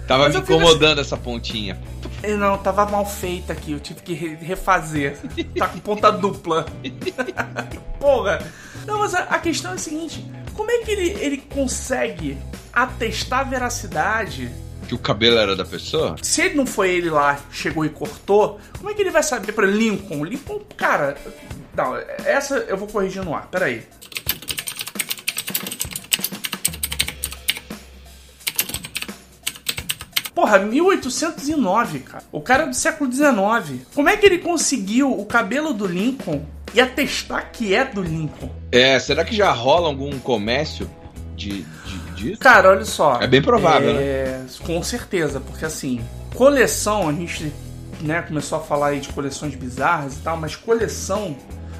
Tava 0.07 0.23
Mas 0.23 0.35
me 0.35 0.41
fico 0.41 0.53
incomodando 0.53 0.99
essa 1.01 1.17
pontinha. 1.17 1.77
Eh, 2.23 2.35
Não, 2.35 2.57
tava 2.57 2.85
mal 2.85 3.05
feita 3.05 3.51
aqui, 3.53 3.73
eu 3.73 3.79
tive 3.79 4.01
que 4.01 4.13
re- 4.13 4.35
refazer. 4.41 5.17
Tá 5.57 5.67
com 5.67 5.79
ponta 5.79 6.11
dupla. 6.11 6.65
Porra! 7.99 8.39
Não, 8.85 8.99
mas 8.99 9.13
a, 9.13 9.23
a 9.23 9.39
questão 9.39 9.71
é 9.71 9.75
a 9.75 9.77
seguinte: 9.77 10.25
como 10.53 10.71
é 10.71 10.77
que 10.79 10.91
ele, 10.91 11.09
ele 11.21 11.37
consegue 11.37 12.37
atestar 12.73 13.41
a 13.41 13.43
veracidade? 13.43 14.49
Que 14.87 14.95
o 14.95 14.97
cabelo 14.97 15.37
era 15.37 15.55
da 15.55 15.65
pessoa? 15.65 16.15
Se 16.21 16.41
ele 16.41 16.55
não 16.55 16.65
foi 16.65 16.91
ele 16.91 17.09
lá, 17.09 17.39
chegou 17.51 17.85
e 17.85 17.89
cortou, 17.89 18.59
como 18.77 18.89
é 18.89 18.93
que 18.93 19.01
ele 19.01 19.11
vai 19.11 19.21
saber? 19.21 19.51
Por 19.51 19.65
exemplo, 19.65 19.79
Lincoln. 19.79 20.23
Lincoln, 20.23 20.61
cara. 20.77 21.17
Não, 21.75 21.97
essa 22.25 22.57
eu 22.59 22.77
vou 22.77 22.87
corrigir 22.87 23.23
no 23.23 23.35
ar, 23.35 23.47
peraí. 23.47 23.83
Porra, 30.33 30.59
1809, 30.59 31.99
cara. 31.99 32.23
O 32.31 32.39
cara 32.39 32.63
é 32.63 32.67
do 32.67 32.75
século 32.75 33.11
XIX. 33.11 33.85
Como 33.93 34.07
é 34.07 34.15
que 34.15 34.25
ele 34.25 34.37
conseguiu 34.37 35.11
o 35.11 35.25
cabelo 35.25 35.73
do 35.73 35.85
Lincoln 35.85 36.45
e 36.73 36.81
atestar 36.81 37.51
que 37.51 37.73
é 37.73 37.83
do 37.83 38.01
Lincoln. 38.01 38.49
É, 38.71 38.99
será 38.99 39.25
que 39.25 39.35
já 39.35 39.51
rola 39.51 39.87
algum 39.87 40.19
comércio 40.19 40.89
de, 41.35 41.61
de 41.61 42.06
disso? 42.17 42.39
Cara, 42.39 42.71
olha 42.71 42.85
só. 42.85 43.19
É 43.21 43.27
bem 43.27 43.41
provável, 43.41 43.91
é, 43.91 43.93
né? 43.93 44.45
Com 44.65 44.81
certeza, 44.83 45.39
porque 45.39 45.63
assim, 45.63 46.01
coleção, 46.35 47.07
a 47.07 47.13
gente 47.13 47.53
né, 48.01 48.21
começou 48.21 48.57
a 48.57 48.61
falar 48.61 48.87
aí 48.87 48.99
de 48.99 49.09
coleções 49.09 49.55
bizarras 49.55 50.15
e 50.15 50.19
tal, 50.19 50.37
mas 50.37 50.55
coleção 50.55 51.35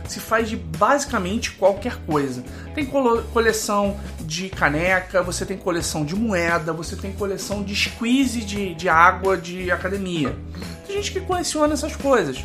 se 0.08 0.20
faz 0.20 0.50
de 0.50 0.56
basicamente 0.56 1.51
qualquer 1.51 1.98
coisa. 2.06 2.44
Tem 2.74 2.86
coleção 2.86 4.00
de 4.22 4.50
caneca, 4.50 5.22
você 5.22 5.46
tem 5.46 5.58
coleção 5.58 6.06
de 6.06 6.15
moeda, 6.15 6.72
você 6.72 6.96
tem 6.96 7.12
coleção 7.12 7.62
de 7.62 7.75
squeeze 7.75 8.41
de, 8.41 8.74
de 8.74 8.88
água 8.88 9.38
de 9.38 9.70
academia. 9.70 10.36
Tem 10.86 10.96
gente 10.96 11.12
que 11.12 11.20
coleciona 11.20 11.74
essas 11.74 11.96
coisas. 11.96 12.44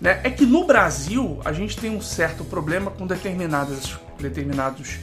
Né? 0.00 0.20
É 0.22 0.30
que 0.30 0.44
no 0.46 0.64
Brasil 0.64 1.40
a 1.44 1.52
gente 1.52 1.76
tem 1.76 1.90
um 1.90 2.00
certo 2.00 2.44
problema 2.44 2.90
com 2.90 3.06
determinadas, 3.06 3.96
determinados, 4.20 4.98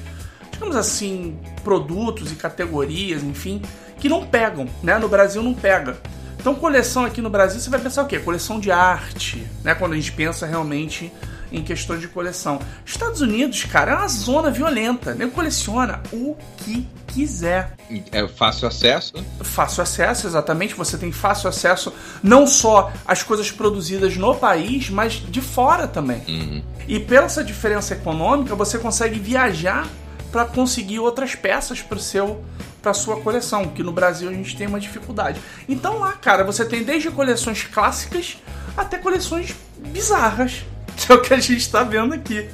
digamos 0.55 0.75
assim, 0.77 1.37
produtos 1.63 2.31
e 2.31 2.35
categorias, 2.35 3.21
enfim, 3.21 3.61
que 3.99 4.07
não 4.07 4.25
pegam. 4.25 4.67
Né? 4.81 4.97
No 4.97 5.09
Brasil 5.09 5.43
não 5.43 5.53
pega. 5.53 5.97
Então, 6.39 6.55
coleção 6.55 7.05
aqui 7.05 7.21
no 7.21 7.29
Brasil, 7.29 7.59
você 7.59 7.69
vai 7.69 7.79
pensar 7.79 8.03
o 8.03 8.07
quê? 8.07 8.19
Coleção 8.19 8.59
de 8.59 8.71
arte, 8.71 9.45
né? 9.63 9.73
Quando 9.75 9.93
a 9.93 9.95
gente 9.95 10.11
pensa 10.11 10.45
realmente 10.45 11.11
em 11.51 11.63
questões 11.63 12.01
de 12.01 12.07
coleção. 12.07 12.59
Estados 12.85 13.21
Unidos, 13.21 13.63
cara, 13.63 13.91
é 13.91 13.95
uma 13.95 14.07
zona 14.07 14.51
violenta. 14.51 15.11
Ele 15.11 15.27
coleciona 15.31 16.01
o 16.13 16.37
que 16.57 16.87
quiser. 17.07 17.75
É 18.11 18.27
fácil 18.27 18.67
acesso? 18.67 19.13
Fácil 19.41 19.83
acesso, 19.83 20.27
exatamente. 20.27 20.73
Você 20.75 20.97
tem 20.97 21.11
fácil 21.11 21.49
acesso 21.49 21.93
não 22.21 22.45
só 22.45 22.93
às 23.05 23.23
coisas 23.23 23.51
produzidas 23.51 24.15
no 24.15 24.35
país, 24.35 24.89
mas 24.89 25.13
de 25.13 25.41
fora 25.41 25.87
também. 25.87 26.21
Uhum. 26.27 26.63
E 26.87 26.99
pela 26.99 27.25
essa 27.25 27.43
diferença 27.43 27.93
econômica, 27.95 28.55
você 28.55 28.77
consegue 28.77 29.19
viajar 29.19 29.87
para 30.35 30.43
conseguir 30.43 30.99
outras 30.99 31.33
peças 31.33 31.81
para 31.81 31.97
seu 31.97 32.43
para 32.81 32.93
sua 32.93 33.21
coleção, 33.21 33.69
que 33.69 33.81
no 33.81 33.93
Brasil 33.93 34.27
a 34.29 34.33
gente 34.33 34.57
tem 34.57 34.67
uma 34.67 34.81
dificuldade. 34.81 35.39
Então 35.67 35.99
lá, 35.99 36.11
cara, 36.11 36.43
você 36.43 36.65
tem 36.65 36.83
desde 36.83 37.09
coleções 37.09 37.63
clássicas 37.63 38.35
até 38.75 38.97
coleções 38.97 39.55
bizarras 39.77 40.65
que 40.97 41.09
é 41.09 41.15
o 41.15 41.21
que 41.21 41.33
a 41.33 41.39
gente 41.39 41.69
tá 41.69 41.83
vendo 41.83 42.13
aqui. 42.13 42.49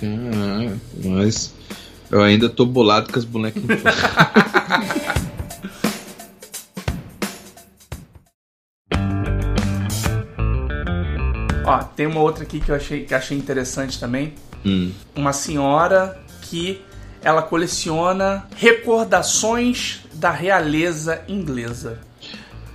Caraca, 0.00 0.80
mas 1.04 1.52
eu 2.10 2.22
ainda 2.22 2.48
tô 2.48 2.64
bolado 2.64 3.12
com 3.12 3.18
as 3.18 3.26
bonecas. 3.26 3.62
Ó, 11.66 11.78
tem 11.94 12.06
uma 12.06 12.20
outra 12.20 12.44
aqui 12.44 12.60
que 12.60 12.70
eu 12.70 12.74
achei, 12.74 13.04
que 13.04 13.14
achei 13.14 13.36
interessante 13.36 14.00
também. 14.00 14.32
Hum. 14.64 14.90
Uma 15.14 15.34
senhora 15.34 16.18
que 16.40 16.82
ela 17.24 17.42
coleciona 17.42 18.46
recordações 18.54 20.00
da 20.12 20.30
realeza 20.30 21.22
inglesa. 21.26 21.98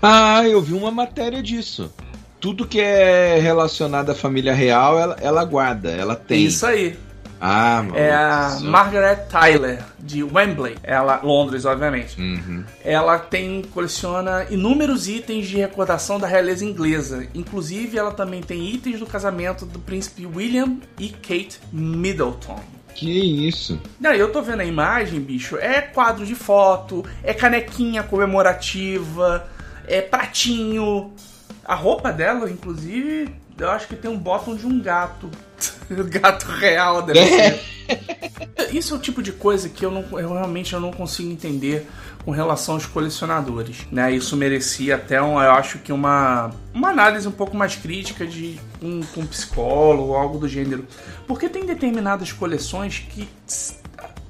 Ah, 0.01 0.45
eu 0.47 0.61
vi 0.61 0.73
uma 0.73 0.91
matéria 0.91 1.41
disso 1.41 1.91
tudo 2.39 2.65
que 2.65 2.79
é 2.79 3.37
relacionado 3.39 4.11
à 4.11 4.15
família 4.15 4.53
real, 4.53 4.97
ela, 4.97 5.17
ela 5.21 5.43
guarda, 5.43 5.91
ela 5.91 6.15
tem. 6.15 6.45
Isso 6.45 6.65
aí. 6.65 6.97
Ah, 7.41 7.81
mano. 7.83 7.97
É 7.97 8.13
a 8.13 8.57
Margaret 8.61 9.27
Tyler, 9.29 9.81
de 9.97 10.23
Wembley. 10.23 10.75
Ela, 10.83 11.21
Londres, 11.23 11.63
obviamente. 11.63 12.19
Uhum. 12.19 12.65
Ela 12.83 13.17
tem, 13.17 13.61
coleciona 13.73 14.45
inúmeros 14.49 15.07
itens 15.07 15.47
de 15.47 15.55
recordação 15.55 16.19
da 16.19 16.27
realeza 16.27 16.65
inglesa. 16.65 17.27
Inclusive, 17.33 17.97
ela 17.97 18.11
também 18.11 18.41
tem 18.41 18.69
itens 18.69 18.99
do 18.99 19.05
casamento 19.05 19.65
do 19.65 19.79
príncipe 19.79 20.25
William 20.25 20.77
e 20.97 21.09
Kate 21.09 21.59
Middleton. 21.71 22.59
Que 22.99 23.47
isso? 23.47 23.79
Não, 23.99 24.13
eu 24.13 24.29
tô 24.31 24.41
vendo 24.41 24.59
a 24.59 24.65
imagem, 24.65 25.21
bicho. 25.21 25.57
É 25.57 25.79
quadro 25.79 26.25
de 26.25 26.35
foto, 26.35 27.05
é 27.23 27.33
canequinha 27.33 28.03
comemorativa, 28.03 29.47
é 29.87 30.01
pratinho, 30.01 31.13
a 31.63 31.75
roupa 31.75 32.11
dela, 32.11 32.49
inclusive, 32.49 33.29
eu 33.57 33.69
acho 33.69 33.87
que 33.87 33.95
tem 33.95 34.11
um 34.11 34.17
bottom 34.17 34.55
de 34.55 34.65
um 34.65 34.81
gato. 34.81 35.29
gato 36.09 36.45
real 36.47 37.01
deve 37.03 37.25
ser. 37.25 37.61
Isso 38.73 38.93
é 38.93 38.97
o 38.97 38.99
tipo 38.99 39.23
de 39.23 39.31
coisa 39.31 39.69
que 39.69 39.85
eu, 39.85 39.91
não, 39.91 40.03
eu 40.19 40.33
realmente 40.33 40.73
eu 40.73 40.79
não 40.79 40.91
consigo 40.91 41.31
entender 41.31 41.87
com 42.25 42.31
relação 42.31 42.75
aos 42.75 42.85
colecionadores. 42.85 43.87
Né? 43.91 44.11
Isso 44.11 44.35
merecia 44.35 44.95
até, 44.95 45.21
um, 45.21 45.41
eu 45.41 45.51
acho 45.51 45.79
que 45.79 45.93
uma, 45.93 46.51
uma 46.73 46.89
análise 46.89 47.27
um 47.27 47.31
pouco 47.31 47.55
mais 47.55 47.75
crítica 47.75 48.27
de 48.27 48.59
um, 48.81 49.01
um 49.17 49.25
psicólogo 49.25 50.09
ou 50.09 50.15
algo 50.15 50.37
do 50.37 50.47
gênero. 50.47 50.85
Porque 51.27 51.49
tem 51.49 51.65
determinadas 51.65 52.31
coleções 52.31 52.99
que 52.99 53.27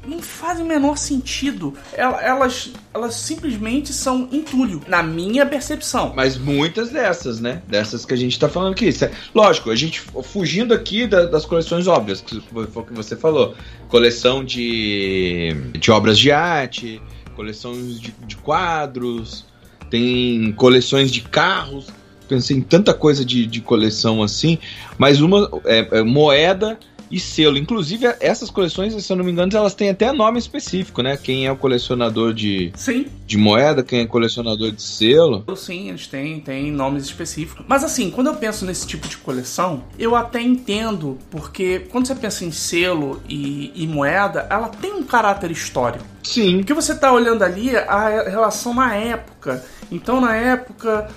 não 0.05 0.21
fazem 0.21 0.63
o 0.63 0.67
menor 0.67 0.97
sentido. 0.97 1.73
Elas, 1.93 2.71
elas 2.93 3.15
simplesmente 3.15 3.93
são 3.93 4.27
entulho, 4.31 4.81
na 4.87 5.03
minha 5.03 5.45
percepção. 5.45 6.13
Mas 6.15 6.37
muitas 6.37 6.89
dessas, 6.89 7.39
né? 7.39 7.61
Dessas 7.67 8.05
que 8.05 8.13
a 8.13 8.17
gente 8.17 8.39
tá 8.39 8.49
falando 8.49 8.73
aqui. 8.73 8.89
Lógico, 9.33 9.69
a 9.69 9.75
gente 9.75 10.01
fugindo 10.23 10.73
aqui 10.73 11.05
das 11.07 11.45
coleções 11.45 11.87
óbvias, 11.87 12.21
que 12.21 12.41
foi 12.41 12.65
o 12.73 12.83
que 12.83 12.93
você 12.93 13.15
falou. 13.15 13.55
Coleção 13.87 14.43
de, 14.43 15.55
de 15.77 15.91
obras 15.91 16.17
de 16.17 16.31
arte, 16.31 17.01
coleções 17.35 17.99
de, 17.99 18.11
de 18.25 18.35
quadros, 18.37 19.45
tem 19.89 20.51
coleções 20.53 21.11
de 21.11 21.21
carros. 21.21 21.87
Pensei 22.29 22.55
em 22.55 22.61
tanta 22.61 22.93
coisa 22.93 23.25
de, 23.25 23.45
de 23.45 23.59
coleção 23.59 24.21
assim, 24.23 24.59
mas 24.97 25.19
uma 25.19 25.49
é, 25.65 25.99
é 25.99 26.03
moeda 26.03 26.77
e 27.11 27.19
selo. 27.19 27.57
Inclusive, 27.57 28.05
essas 28.19 28.49
coleções, 28.49 28.93
se 29.03 29.11
eu 29.11 29.17
não 29.17 29.25
me 29.25 29.31
engano, 29.31 29.51
elas 29.55 29.73
têm 29.73 29.89
até 29.89 30.11
nome 30.11 30.37
específico, 30.37 31.01
né? 31.01 31.17
Quem 31.17 31.47
é 31.47 31.51
o 31.51 31.55
colecionador 31.55 32.33
de, 32.33 32.71
Sim. 32.75 33.07
de 33.25 33.37
moeda, 33.37 33.83
quem 33.83 34.01
é 34.01 34.05
colecionador 34.05 34.71
de 34.71 34.81
selo. 34.81 35.43
Sim, 35.55 35.89
eles 35.89 36.07
têm, 36.07 36.39
têm 36.39 36.71
nomes 36.71 37.05
específicos. 37.05 37.65
Mas 37.67 37.83
assim, 37.83 38.11
quando 38.11 38.27
eu 38.27 38.35
penso 38.35 38.65
nesse 38.65 38.85
tipo 38.85 39.07
de 39.07 39.17
coleção, 39.17 39.83
eu 39.97 40.15
até 40.15 40.41
entendo, 40.41 41.17
porque 41.31 41.79
quando 41.89 42.05
você 42.05 42.15
pensa 42.15 42.45
em 42.45 42.51
selo 42.51 43.21
e, 43.27 43.71
e 43.75 43.87
moeda, 43.87 44.45
ela 44.49 44.69
tem 44.69 44.93
um 44.93 45.03
caráter 45.03 45.51
histórico. 45.51 46.05
Sim. 46.23 46.57
Porque 46.57 46.73
você 46.73 46.93
está 46.93 47.11
olhando 47.11 47.43
ali 47.43 47.75
a 47.75 48.23
relação 48.23 48.73
na 48.73 48.95
época. 48.95 49.63
Então, 49.91 50.21
na 50.21 50.35
época 50.35 51.09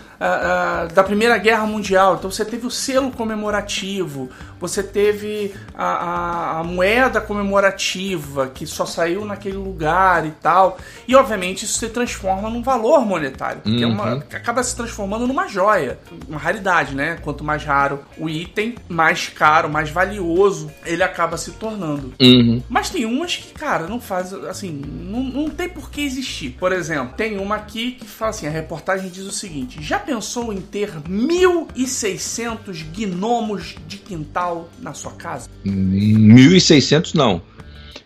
da 0.95 1.03
Primeira 1.03 1.37
Guerra 1.37 1.67
Mundial, 1.67 2.17
então 2.17 2.31
você 2.31 2.45
teve 2.45 2.67
o 2.67 2.71
selo 2.71 3.11
comemorativo, 3.11 4.31
você 4.61 4.83
teve 4.83 5.53
a, 5.75 5.85
a, 5.85 6.61
a, 6.61 6.65
moeda 6.65 7.21
comemorativa 7.21 8.47
que 8.47 8.65
só 8.65 8.87
saiu 8.87 9.25
naquele 9.25 9.57
lugar 9.57 10.25
e 10.25 10.31
tal. 10.31 10.79
E 11.09 11.17
obviamente 11.17 11.65
isso 11.65 11.79
se 11.79 11.89
transforma 11.89 12.49
num 12.49 12.63
valor 12.63 13.05
monetário, 13.05 13.61
porque 13.63 13.85
uhum. 13.85 13.91
é 13.91 13.95
uma, 13.95 14.15
uhum. 14.15 14.19
acaba 14.19 14.63
se 14.63 14.77
transformando 14.77 15.27
numa 15.27 15.49
joia, 15.49 15.99
uma 16.29 16.39
raridade, 16.39 16.95
né? 16.95 17.19
Quanto 17.23 17.43
mais 17.43 17.65
raro 17.65 18.01
o 18.17 18.29
item, 18.29 18.77
mais 18.89 19.29
caro, 19.29 19.69
mais 19.69 19.91
valioso 19.91 20.71
ele 20.87 21.03
acaba 21.03 21.37
se 21.37 21.51
tornando. 21.53 22.15
Uhum. 22.21 22.63
Mas 22.69 22.91
tem 22.91 23.05
umas 23.05 23.37
que, 23.37 23.53
cara, 23.53 23.89
não 23.89 24.01
faz 24.01 24.33
assim, 24.33 24.81
não, 24.93 25.23
não 25.23 25.51
tem 25.51 25.69
por 25.69 25.91
que 25.91 26.03
existir. 26.03 26.51
Por 26.59 26.73
exemplo, 26.73 27.15
tem 27.17 27.39
uma 27.39 27.57
aqui 27.57 27.93
que 27.93 28.07
fala 28.07 28.31
assim: 28.31 28.47
a 28.47 28.51
reportagem 28.51 29.11
diz 29.11 29.25
o 29.25 29.33
seguinte: 29.33 29.83
já 29.83 29.99
pensou 29.99 30.53
em 30.53 30.61
ter 30.61 30.91
1.600 31.03 32.85
gnomos 32.93 33.75
de 33.87 33.97
quintal? 33.99 34.69
na 34.79 34.93
sua 34.95 35.13
casa? 35.13 35.49
1.600 35.65 37.15
não. 37.15 37.41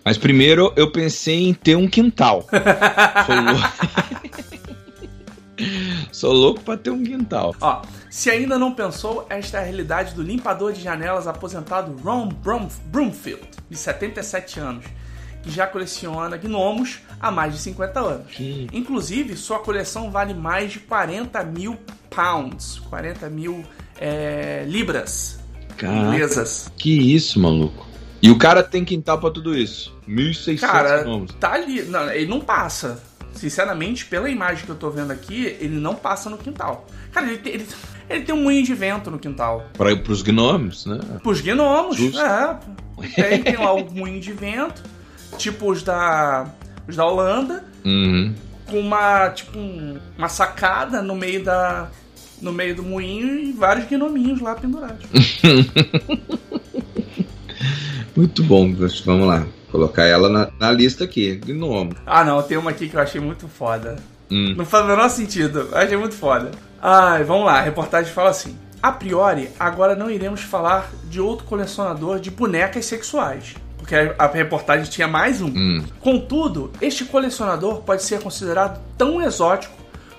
Mas 0.04 0.18
primeiro 0.18 0.72
eu 0.76 0.90
pensei 0.92 1.48
em 1.48 1.54
ter 1.54 1.76
um 1.76 1.88
quintal. 1.88 2.46
Sou 6.12 6.32
louco. 6.32 6.60
Pra 6.60 6.76
ter 6.76 6.90
um 6.90 7.02
quintal. 7.02 7.54
Ó, 7.60 7.82
se 8.08 8.30
ainda 8.30 8.58
não 8.58 8.72
pensou, 8.72 9.26
esta 9.28 9.58
é 9.58 9.60
a 9.60 9.64
realidade 9.64 10.14
do 10.14 10.22
limpador 10.22 10.72
de 10.72 10.80
janelas 10.80 11.26
aposentado 11.26 11.96
Ron 12.02 12.28
Broomfield, 12.86 13.42
de 13.68 13.76
77 13.76 14.60
anos, 14.60 14.84
que 15.46 15.52
já 15.52 15.64
coleciona 15.64 16.36
gnomos 16.36 16.98
há 17.20 17.30
mais 17.30 17.54
de 17.54 17.60
50 17.60 18.00
anos. 18.00 18.26
Que... 18.32 18.66
Inclusive, 18.72 19.36
sua 19.36 19.60
coleção 19.60 20.10
vale 20.10 20.34
mais 20.34 20.72
de 20.72 20.80
40 20.80 21.44
mil 21.44 21.78
pounds, 22.10 22.80
40 22.90 23.30
mil 23.30 23.64
é, 24.00 24.64
libras. 24.66 25.38
Caraca, 25.76 26.44
Que 26.76 27.14
isso, 27.14 27.38
maluco. 27.38 27.86
E 28.20 28.30
o 28.30 28.38
cara 28.38 28.62
tem 28.62 28.84
quintal 28.84 29.20
pra 29.20 29.30
tudo 29.30 29.56
isso. 29.56 29.94
1.600 30.08 30.60
cara, 30.60 31.04
nomes. 31.04 31.32
Tá 31.38 31.52
ali. 31.52 31.82
Não, 31.82 32.10
ele 32.10 32.26
não 32.26 32.40
passa. 32.40 33.00
Sinceramente, 33.34 34.06
pela 34.06 34.28
imagem 34.28 34.64
que 34.64 34.70
eu 34.70 34.76
tô 34.76 34.90
vendo 34.90 35.12
aqui, 35.12 35.56
ele 35.60 35.78
não 35.78 35.94
passa 35.94 36.28
no 36.28 36.38
quintal. 36.38 36.86
Cara, 37.12 37.30
ele, 37.30 37.40
ele, 37.44 37.66
ele 38.08 38.24
tem 38.24 38.34
um 38.34 38.42
moinho 38.42 38.64
de 38.64 38.74
vento 38.74 39.10
no 39.10 39.18
quintal. 39.18 39.66
Para 39.76 39.94
pros 39.94 40.22
gnomos, 40.22 40.86
né? 40.86 40.98
Pros 41.22 41.40
gnomos, 41.40 41.98
Justo. 41.98 42.18
é. 42.18 42.58
Tem, 43.14 43.42
tem 43.42 43.56
lá 43.58 43.74
o 43.74 43.92
moinho 43.92 44.20
de 44.20 44.32
vento, 44.32 44.82
tipo 45.36 45.70
os 45.70 45.82
da, 45.82 46.46
os 46.88 46.96
da 46.96 47.06
Holanda, 47.06 47.64
uhum. 47.84 48.34
com 48.66 48.80
uma, 48.80 49.30
tipo, 49.30 49.58
um, 49.58 49.98
uma 50.16 50.28
sacada 50.28 51.02
no 51.02 51.14
meio 51.14 51.44
da, 51.44 51.88
no 52.40 52.52
meio 52.52 52.74
do 52.74 52.82
moinho 52.82 53.38
e 53.38 53.52
vários 53.52 53.86
gnominhos 53.86 54.40
lá 54.40 54.54
pendurados. 54.54 55.06
Muito 58.16 58.42
bom, 58.42 58.74
vamos 59.04 59.26
lá. 59.26 59.46
Colocar 59.70 60.04
ela 60.04 60.30
na, 60.30 60.48
na 60.58 60.70
lista 60.70 61.04
aqui, 61.04 61.36
de 61.36 61.52
nome. 61.52 61.94
Ah, 62.06 62.24
não, 62.24 62.42
tem 62.42 62.56
uma 62.56 62.70
aqui 62.70 62.88
que 62.88 62.96
eu 62.96 63.00
achei 63.00 63.20
muito 63.20 63.46
foda. 63.46 63.96
Hum. 64.30 64.54
Não 64.56 64.64
faz 64.64 64.84
o 64.84 64.88
menor 64.88 65.10
sentido. 65.10 65.68
Eu 65.70 65.76
achei 65.76 65.98
muito 65.98 66.14
foda. 66.14 66.50
Ai, 66.80 67.24
vamos 67.24 67.44
lá. 67.44 67.58
A 67.58 67.62
reportagem 67.62 68.10
fala 68.10 68.30
assim. 68.30 68.56
A 68.82 68.90
priori, 68.92 69.50
agora 69.58 69.94
não 69.94 70.10
iremos 70.10 70.40
falar 70.40 70.90
de 71.10 71.20
outro 71.20 71.44
colecionador 71.46 72.18
de 72.18 72.30
bonecas 72.30 72.86
sexuais. 72.86 73.54
Porque 73.86 73.94
a 74.18 74.26
reportagem 74.26 74.90
tinha 74.90 75.06
mais 75.06 75.40
um. 75.40 75.46
Hum. 75.46 75.84
Contudo, 76.00 76.72
este 76.80 77.04
colecionador 77.04 77.82
pode 77.82 78.02
ser 78.02 78.20
considerado 78.20 78.82
tão 78.98 79.22
exótico 79.22 79.72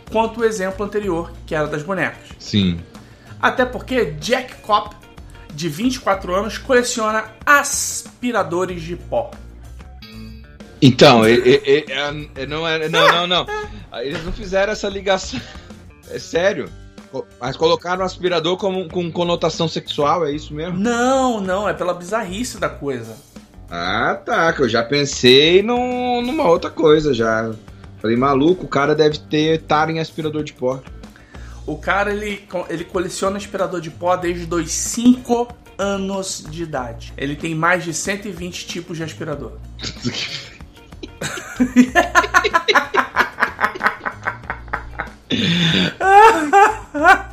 quanto 0.10 0.40
o 0.40 0.46
exemplo 0.46 0.86
anterior, 0.86 1.34
que 1.46 1.54
era 1.54 1.68
das 1.68 1.84
bonecas. 1.84 2.30
Sim. 2.40 2.80
Até 3.42 3.66
porque 3.66 4.12
Jack 4.22 4.56
Kopp, 4.62 4.96
de 5.54 5.68
24 5.68 6.34
anos, 6.34 6.58
coleciona 6.58 7.26
aspiradores 7.46 8.82
de 8.82 8.96
pó. 8.96 9.32
Então, 10.82 11.28
ele, 11.28 11.62
ele, 11.66 11.86
ele, 12.38 12.46
não 12.48 12.66
é. 12.66 12.88
Não, 12.88 13.08
não, 13.10 13.28
não. 13.28 13.46
Eles 14.00 14.24
não 14.24 14.32
fizeram 14.32 14.72
essa 14.72 14.88
ligação. 14.88 15.42
É 16.10 16.20
sério. 16.20 16.70
Mas 17.40 17.58
colocaram 17.58 18.06
aspirador 18.06 18.56
como, 18.58 18.88
com 18.88 19.12
conotação 19.12 19.68
sexual, 19.68 20.26
é 20.26 20.32
isso 20.32 20.54
mesmo? 20.54 20.78
Não, 20.78 21.42
não, 21.42 21.68
é 21.68 21.74
pela 21.74 21.94
bizarrice 21.94 22.60
da 22.60 22.70
coisa. 22.70 23.18
Ah, 23.70 24.20
tá. 24.24 24.52
Que 24.54 24.62
eu 24.62 24.70
já 24.70 24.84
pensei 24.84 25.62
num, 25.62 26.22
numa 26.22 26.44
outra 26.46 26.70
coisa 26.70 27.14
já. 27.14 27.54
Falei, 28.00 28.16
maluco, 28.16 28.66
o 28.66 28.70
cara 28.70 28.94
deve 28.96 29.18
ter 29.20 29.62
tar 29.64 29.90
em 29.90 30.00
aspirador 30.00 30.44
de 30.44 30.54
pó. 30.54 30.82
O 31.66 31.76
cara, 31.78 32.14
ele, 32.14 32.48
ele 32.70 32.86
coleciona 32.86 33.38
aspirador 33.38 33.82
de 33.82 33.90
pó 33.92 34.16
desde 34.16 34.54
os 34.54 34.72
5 34.72 35.48
anos 35.78 36.46
de 36.50 36.64
idade. 36.64 37.14
Ele 37.18 37.36
tem 37.36 37.54
mais 37.54 37.84
de 37.84 37.94
120 37.94 38.68
tipos 38.68 38.96
de 38.96 39.04
aspirador. 39.04 39.52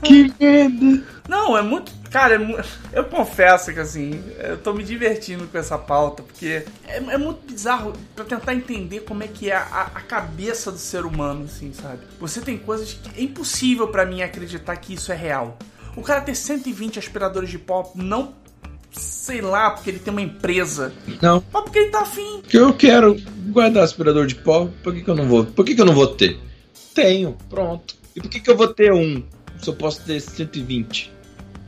que 0.02 0.34
merda! 0.40 1.04
Não, 1.28 1.56
é 1.56 1.62
muito. 1.62 1.92
Cara, 2.14 2.37
é, 2.37 2.64
eu 2.92 3.02
confesso 3.06 3.75
que 3.75 3.80
assim, 3.80 4.23
eu 4.38 4.56
tô 4.56 4.73
me 4.73 4.85
divertindo 4.85 5.49
com 5.49 5.59
essa 5.59 5.76
pauta, 5.76 6.23
porque 6.23 6.64
é, 6.87 6.99
é 6.99 7.18
muito 7.18 7.44
bizarro 7.44 7.92
para 8.14 8.25
tentar 8.25 8.54
entender 8.54 9.00
como 9.00 9.25
é 9.25 9.26
que 9.26 9.50
é 9.50 9.56
a, 9.56 9.90
a, 9.92 10.00
cabeça 10.00 10.71
do 10.71 10.78
ser 10.78 11.04
humano, 11.04 11.47
assim, 11.47 11.73
sabe? 11.73 11.99
Você 12.21 12.40
tem 12.40 12.56
coisas 12.56 12.92
que 12.92 13.21
é 13.21 13.25
impossível 13.25 13.88
para 13.88 14.06
mim 14.06 14.23
acreditar 14.23 14.76
que 14.76 14.94
isso 14.94 15.11
é 15.11 15.16
real. 15.16 15.59
O 15.97 16.02
cara 16.02 16.21
ter 16.21 16.37
120 16.37 17.00
aspiradores 17.00 17.50
de 17.50 17.59
pó 17.59 17.90
não 17.97 18.33
sei 18.92 19.40
lá, 19.40 19.73
porque 19.73 19.90
ele 19.90 19.99
tem 19.99 20.12
uma 20.12 20.23
empresa. 20.23 20.92
Não. 21.21 21.42
Mas 21.52 21.64
porque 21.64 21.80
ele 21.80 21.90
tá 21.90 22.02
afim. 22.02 22.42
Que 22.42 22.59
eu 22.59 22.73
quero 22.75 23.21
guardar 23.49 23.83
aspirador 23.83 24.28
de 24.28 24.37
pó, 24.37 24.68
por 24.85 24.94
que, 24.94 25.02
que 25.02 25.11
eu 25.11 25.16
não 25.16 25.26
vou? 25.26 25.47
Por 25.47 25.64
que, 25.64 25.75
que 25.75 25.80
eu 25.80 25.87
não 25.87 25.94
vou 25.94 26.06
ter? 26.06 26.38
Tenho, 26.94 27.37
pronto. 27.50 27.97
E 28.14 28.21
por 28.21 28.30
que, 28.30 28.38
que 28.38 28.49
eu 28.49 28.56
vou 28.56 28.68
ter 28.68 28.92
um 28.92 29.21
se 29.61 29.68
eu 29.68 29.75
posso 29.75 30.00
ter 30.02 30.21
120? 30.21 31.13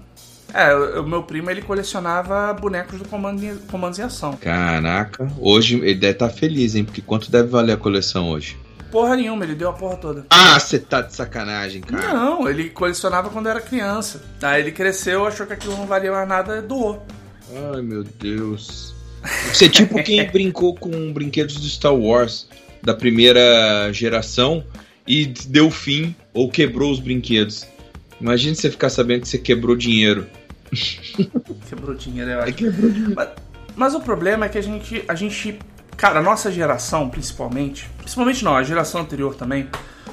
É, 0.53 0.73
o 0.99 1.03
meu 1.03 1.23
primo 1.23 1.49
ele 1.49 1.61
colecionava 1.61 2.53
bonecos 2.53 2.99
do 2.99 3.05
comando 3.05 3.43
em 3.43 4.01
Ação. 4.01 4.37
Caraca, 4.37 5.29
hoje 5.37 5.75
ele 5.75 5.95
deve 5.95 6.13
estar 6.13 6.29
tá 6.29 6.33
feliz, 6.33 6.75
hein? 6.75 6.85
Porque 6.85 7.01
quanto 7.01 7.29
deve 7.29 7.49
valer 7.49 7.73
a 7.73 7.77
coleção 7.77 8.29
hoje? 8.29 8.57
Porra 8.95 9.17
nenhuma, 9.17 9.43
ele 9.43 9.55
deu 9.55 9.67
a 9.67 9.73
porra 9.73 9.97
toda. 9.97 10.25
Ah, 10.29 10.57
você 10.57 10.79
tá 10.79 11.01
de 11.01 11.13
sacanagem, 11.13 11.81
cara. 11.81 12.13
Não, 12.13 12.49
ele 12.49 12.69
colecionava 12.69 13.29
quando 13.29 13.49
era 13.49 13.59
criança. 13.59 14.23
Aí 14.41 14.61
ele 14.61 14.71
cresceu, 14.71 15.27
achou 15.27 15.45
que 15.45 15.51
aquilo 15.51 15.75
não 15.75 15.85
valia 15.85 16.13
mais 16.13 16.25
nada, 16.25 16.61
doou. 16.61 17.05
Ai, 17.73 17.81
meu 17.81 18.05
Deus. 18.05 18.95
Você 19.51 19.65
é 19.65 19.69
tipo 19.69 20.01
quem 20.01 20.25
brincou 20.31 20.73
com 20.75 21.11
brinquedos 21.11 21.55
do 21.55 21.67
Star 21.67 21.93
Wars 21.93 22.47
da 22.81 22.93
primeira 22.93 23.91
geração 23.91 24.63
e 25.05 25.25
deu 25.25 25.69
fim 25.69 26.15
ou 26.33 26.49
quebrou 26.49 26.89
os 26.89 27.01
brinquedos. 27.01 27.67
Imagina 28.21 28.55
você 28.55 28.71
ficar 28.71 28.87
sabendo 28.87 29.23
que 29.23 29.27
você 29.27 29.37
quebrou 29.37 29.75
dinheiro. 29.75 30.25
Quebrou 31.67 31.95
dinheiro, 31.95 32.31
eu 32.31 32.39
acho. 32.39 32.53
Quebrou 32.53 32.89
dinheiro. 32.89 33.13
Mas, 33.13 33.29
mas, 33.75 33.93
o 33.93 33.99
problema 33.99 34.45
é 34.45 34.49
que 34.49 34.57
a 34.57 34.61
gente, 34.63 35.03
a 35.05 35.15
gente. 35.15 35.59
Cara, 35.97 36.19
a 36.19 36.21
nossa 36.21 36.51
geração, 36.51 37.09
principalmente. 37.09 37.89
Principalmente 37.97 38.43
não, 38.43 38.55
a 38.55 38.63
geração 38.63 39.01
anterior 39.01 39.35
também. 39.35 39.69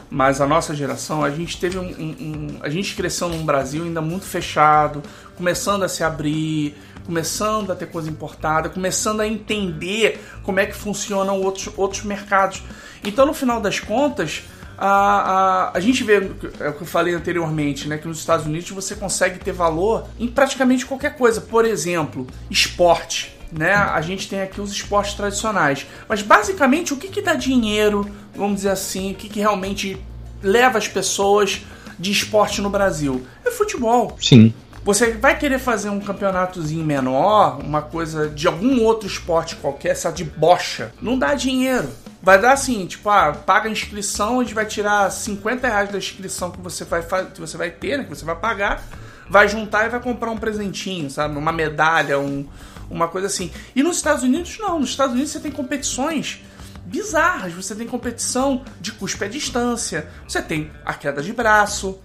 Mas 0.09 0.43
a 0.43 0.47
nossa 0.47 0.75
geração, 0.75 1.25
a 1.25 1.31
gente 1.31 1.59
teve 1.59 1.79
um, 1.79 1.87
um, 1.87 2.17
um. 2.21 2.47
a 2.61 2.69
gente 2.69 2.95
cresceu 2.95 3.31
num 3.31 3.47
Brasil 3.47 3.83
ainda 3.83 4.03
muito 4.03 4.27
fechado, 4.27 5.03
começando 5.37 5.85
a 5.85 5.89
se 5.89 6.05
abrir, 6.05 6.77
começando 7.07 7.73
a 7.73 7.75
ter 7.75 7.87
coisa 7.87 8.11
importada, 8.11 8.69
começando 8.69 9.21
a 9.21 9.27
entender 9.27 10.23
como 10.43 10.61
é 10.61 10.67
que 10.67 10.75
funcionam 10.75 11.41
outros, 11.41 11.71
outros 11.79 12.03
mercados. 12.05 12.63
Então, 13.03 13.25
no 13.25 13.33
final 13.33 13.59
das 13.59 13.81
contas, 13.81 14.43
a, 14.77 15.71
a, 15.71 15.77
a 15.79 15.81
gente 15.81 16.05
vê, 16.05 16.17
é 16.61 16.69
o 16.69 16.75
que 16.75 16.83
eu 16.83 16.87
falei 16.87 17.15
anteriormente, 17.15 17.89
né, 17.89 17.97
que 17.99 18.07
nos 18.07 18.19
Estados 18.19 18.45
Unidos 18.45 18.71
você 18.71 18.95
consegue 18.95 19.39
ter 19.39 19.53
valor 19.53 20.07
em 20.19 20.29
praticamente 20.29 20.85
qualquer 20.85 21.17
coisa. 21.17 21.41
Por 21.41 21.65
exemplo, 21.65 22.27
esporte. 22.51 23.35
Né? 23.53 23.75
A 23.75 24.01
gente 24.01 24.29
tem 24.29 24.41
aqui 24.41 24.61
os 24.61 24.73
esportes 24.73 25.15
tradicionais. 25.15 25.87
Mas 26.09 26.23
basicamente 26.23 26.95
o 26.95 26.97
que, 26.97 27.09
que 27.09 27.21
dá 27.21 27.35
dinheiro, 27.35 28.09
vamos 28.35 28.57
dizer 28.57 28.71
assim, 28.71 29.13
o 29.13 29.15
que, 29.15 29.29
que 29.29 29.41
realmente 29.41 30.01
leva 30.43 30.79
as 30.79 30.89
pessoas 30.89 31.63
de 31.99 32.11
esporte 32.11 32.63
no 32.63 32.71
Brasil? 32.71 33.27
É 33.45 33.51
futebol. 33.51 34.17
Sim. 34.21 34.55
Você 34.85 35.13
vai 35.13 35.39
querer 35.39 35.61
fazer 35.61 35.91
um 35.91 36.01
campeonatozinho 36.01 36.85
menor, 36.85 37.61
uma 37.63 37.83
coisa 37.83 38.29
de 38.29 38.49
algum 38.49 38.83
outro 38.83 39.07
esporte 39.07 39.55
qualquer, 39.57 39.91
essa 39.91 40.11
de 40.11 40.25
bocha, 40.25 40.93
não 41.01 41.17
dá 41.17 41.35
dinheiro. 41.35 41.89
Vai 42.21 42.41
dar 42.41 42.53
assim, 42.53 42.87
tipo, 42.87 43.09
ah, 43.09 43.33
paga 43.33 43.69
a 43.69 43.73
inscrição, 43.73 44.41
a 44.41 44.43
gente 44.43 44.55
vai 44.55 44.67
tirar 44.67 45.11
50 45.11 45.69
reais 45.69 45.91
da 45.91 45.99
inscrição 45.99 46.51
que 46.51 46.61
você 46.61 46.85
vai, 46.85 47.03
que 47.03 47.41
você 47.41 47.57
vai 47.57 47.71
ter, 47.71 47.99
né? 47.99 48.05
Que 48.05 48.11
você 48.11 48.25
vai 48.25 48.35
pagar, 48.35 48.83
vai 49.29 49.49
juntar 49.49 49.87
e 49.87 49.89
vai 49.89 50.01
comprar 50.01 50.31
um 50.31 50.37
presentinho, 50.37 51.09
sabe? 51.11 51.37
Uma 51.37 51.53
medalha, 51.53 52.19
um, 52.19 52.47
uma 52.93 53.09
coisa 53.09 53.27
assim. 53.27 53.51
E 53.75 53.83
nos 53.83 53.97
Estados 53.97 54.23
Unidos, 54.23 54.59
não. 54.59 54.79
Nos 54.79 54.91
Estados 54.91 55.15
Unidos 55.15 55.33
você 55.33 55.41
tem 55.41 55.51
competições 55.51 56.41
bizarras. 56.85 57.53
Você 57.55 57.75
tem 57.75 57.87
competição 57.87 58.63
de 58.81 58.93
cuspe 58.93 59.25
à 59.25 59.29
distância, 59.29 60.09
você 60.29 60.43
tem 60.43 60.71
a 60.85 60.95
queda 60.95 61.23
de 61.23 61.33
braço, 61.33 61.99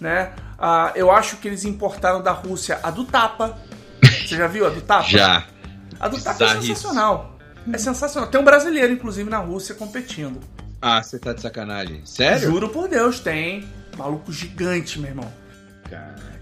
né? 0.00 0.32
Ah, 0.58 0.92
eu 0.94 1.10
acho 1.10 1.36
que 1.36 1.48
eles 1.48 1.64
importaram 1.64 2.22
da 2.22 2.32
Rússia 2.32 2.80
a 2.82 2.90
do 2.90 3.04
tapa. 3.04 3.58
Você 4.02 4.36
já 4.36 4.46
viu 4.46 4.66
a 4.66 4.70
do 4.70 4.80
tapa? 4.80 5.08
Já. 5.08 5.46
A 6.00 6.08
do 6.08 6.20
tapa 6.20 6.44
é 6.44 6.60
sensacional. 6.60 7.38
É 7.72 7.78
sensacional. 7.78 8.28
Tem 8.28 8.40
um 8.40 8.44
brasileiro, 8.44 8.92
inclusive, 8.92 9.28
na 9.30 9.38
Rússia 9.38 9.74
competindo. 9.74 10.40
Ah, 10.80 11.02
você 11.02 11.18
tá 11.18 11.32
de 11.32 11.40
sacanagem. 11.40 12.02
Sério? 12.04 12.50
Juro 12.50 12.68
por 12.68 12.88
Deus, 12.88 13.20
tem. 13.20 13.66
Maluco 13.96 14.30
gigante, 14.32 14.98
meu 14.98 15.10
irmão. 15.10 15.32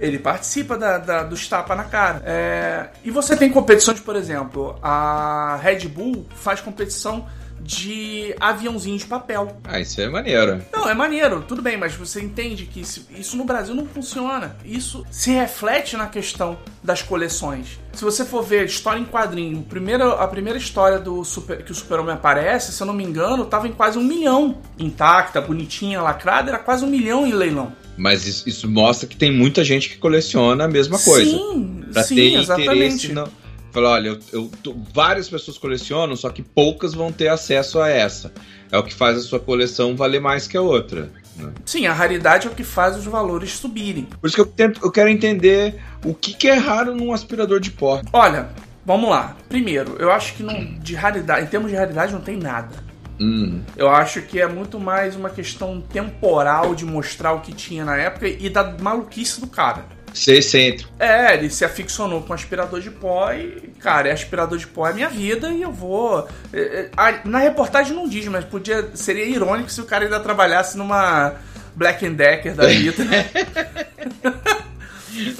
Ele 0.02 0.18
participa 0.18 0.76
da, 0.76 0.98
da, 0.98 1.22
dos 1.22 1.48
tapa 1.48 1.76
na 1.76 1.84
cara. 1.84 2.22
É, 2.26 2.88
e 3.04 3.10
você 3.10 3.36
tem 3.36 3.48
competições, 3.48 4.00
por 4.00 4.16
exemplo, 4.16 4.76
a 4.82 5.60
Red 5.62 5.86
Bull 5.86 6.26
faz 6.34 6.60
competição 6.60 7.24
de 7.62 8.34
aviãozinho 8.40 8.98
de 8.98 9.06
papel. 9.06 9.56
Ah, 9.64 9.78
isso 9.78 10.00
é 10.00 10.08
maneiro. 10.08 10.60
Não, 10.72 10.88
é 10.88 10.94
maneiro, 10.94 11.44
tudo 11.46 11.62
bem, 11.62 11.76
mas 11.76 11.94
você 11.94 12.20
entende 12.20 12.66
que 12.66 12.80
isso, 12.80 13.06
isso 13.10 13.36
no 13.36 13.44
Brasil 13.44 13.74
não 13.74 13.86
funciona. 13.86 14.56
Isso 14.64 15.06
se 15.10 15.30
reflete 15.30 15.96
na 15.96 16.08
questão 16.08 16.58
das 16.82 17.00
coleções. 17.00 17.78
Se 17.92 18.04
você 18.04 18.24
for 18.24 18.42
ver 18.42 18.64
história 18.66 18.98
em 18.98 19.04
quadrinho, 19.04 19.62
primeira, 19.62 20.14
a 20.14 20.26
primeira 20.26 20.58
história 20.58 20.98
do 20.98 21.24
super, 21.24 21.62
que 21.62 21.70
o 21.70 21.74
Super-Homem 21.74 22.14
aparece, 22.14 22.72
se 22.72 22.82
eu 22.82 22.86
não 22.86 22.94
me 22.94 23.04
engano, 23.04 23.44
tava 23.44 23.68
em 23.68 23.72
quase 23.72 23.98
um 23.98 24.04
milhão. 24.04 24.58
Intacta, 24.76 25.40
bonitinha, 25.40 26.02
lacrada, 26.02 26.50
era 26.50 26.58
quase 26.58 26.84
um 26.84 26.88
milhão 26.88 27.24
em 27.24 27.32
leilão. 27.32 27.72
Mas 27.96 28.26
isso, 28.26 28.48
isso 28.48 28.68
mostra 28.70 29.06
que 29.08 29.16
tem 29.16 29.30
muita 29.32 29.62
gente 29.62 29.88
que 29.90 29.98
coleciona 29.98 30.64
a 30.64 30.68
mesma 30.68 30.98
coisa. 30.98 31.30
Sim, 31.30 31.84
Pra 31.92 32.02
sim, 32.02 32.14
ter 32.14 32.34
exatamente. 32.34 32.72
interesse. 33.06 33.12
Não... 33.12 33.28
Fala, 33.70 33.90
olha, 33.90 34.08
eu, 34.08 34.18
eu 34.32 34.50
tô- 34.62 34.74
várias 34.94 35.28
pessoas 35.30 35.56
colecionam, 35.58 36.14
só 36.16 36.28
que 36.30 36.42
poucas 36.42 36.92
vão 36.94 37.10
ter 37.12 37.28
acesso 37.28 37.80
a 37.80 37.88
essa. 37.88 38.32
É 38.70 38.76
o 38.78 38.82
que 38.82 38.92
faz 38.94 39.16
a 39.16 39.20
sua 39.20 39.38
coleção 39.40 39.94
valer 39.96 40.20
mais 40.20 40.46
que 40.46 40.56
a 40.56 40.60
outra. 40.62 41.10
né? 41.36 41.50
Sim, 41.64 41.86
a 41.86 41.92
raridade 41.92 42.46
é 42.46 42.50
o 42.50 42.54
que 42.54 42.64
faz 42.64 42.96
os 42.96 43.04
valores 43.04 43.50
subirem. 43.52 44.04
Por 44.20 44.26
isso 44.26 44.34
que 44.36 44.40
eu, 44.42 44.46
tento, 44.46 44.80
eu 44.84 44.90
quero 44.90 45.08
entender 45.08 45.76
o 46.04 46.14
que, 46.14 46.34
que 46.34 46.48
é 46.48 46.54
raro 46.54 46.94
num 46.94 47.12
aspirador 47.12 47.60
de 47.60 47.70
pó. 47.70 48.00
Olha, 48.12 48.48
vamos 48.84 49.08
lá. 49.08 49.36
Primeiro, 49.48 49.96
eu 49.98 50.10
acho 50.12 50.34
que 50.34 50.42
não, 50.42 50.74
de 50.78 50.94
raridade, 50.94 51.44
em 51.46 51.48
termos 51.48 51.70
de 51.70 51.76
raridade 51.76 52.12
não 52.12 52.20
tem 52.20 52.36
nada. 52.36 52.74
Hum, 53.22 53.60
Eu 53.76 53.88
acho 53.88 54.20
que 54.22 54.40
é 54.40 54.46
muito 54.48 54.80
mais 54.80 55.14
uma 55.14 55.30
questão 55.30 55.80
temporal 55.80 56.74
de 56.74 56.84
mostrar 56.84 57.32
o 57.32 57.40
que 57.40 57.52
tinha 57.52 57.84
na 57.84 57.96
época 57.96 58.26
e 58.26 58.48
da 58.50 58.64
maluquice 58.80 59.40
do 59.40 59.46
cara. 59.46 59.84
ser 60.12 60.38
excêntrico. 60.38 60.90
É, 60.98 61.34
ele 61.34 61.48
se 61.48 61.64
aficionou 61.64 62.20
com 62.22 62.32
aspirador 62.34 62.80
de 62.80 62.90
pó 62.90 63.32
e, 63.32 63.72
cara, 63.78 64.08
é 64.08 64.12
aspirador 64.12 64.58
de 64.58 64.66
pó 64.66 64.88
é 64.88 64.92
minha 64.92 65.08
vida 65.08 65.50
e 65.50 65.62
eu 65.62 65.72
vou. 65.72 66.26
é, 66.52 66.90
é, 66.96 67.20
Na 67.24 67.38
reportagem 67.38 67.94
não 67.94 68.08
diz, 68.08 68.26
mas 68.26 68.44
podia. 68.44 68.90
Seria 68.94 69.24
irônico 69.24 69.70
se 69.70 69.80
o 69.80 69.84
cara 69.84 70.04
ainda 70.04 70.18
trabalhasse 70.18 70.76
numa 70.76 71.34
Black 71.76 72.04
and 72.04 72.14
Decker 72.14 72.54
da 72.54 72.66
vida. 72.66 73.04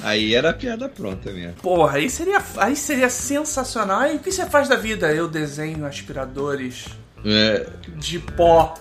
Aí 0.03 0.35
era 0.35 0.51
a 0.51 0.53
piada 0.53 0.87
pronta 0.87 1.31
mesmo. 1.31 1.53
Porra, 1.55 1.97
aí 1.97 2.09
seria, 2.09 2.41
aí 2.57 2.75
seria 2.75 3.09
sensacional. 3.09 4.05
E 4.05 4.15
o 4.15 4.19
que 4.19 4.31
você 4.31 4.45
faz 4.45 4.67
da 4.69 4.75
vida? 4.75 5.11
Eu 5.11 5.27
desenho 5.27 5.85
aspiradores 5.85 6.85
É, 7.25 7.69
de 7.97 8.19
pó. 8.19 8.73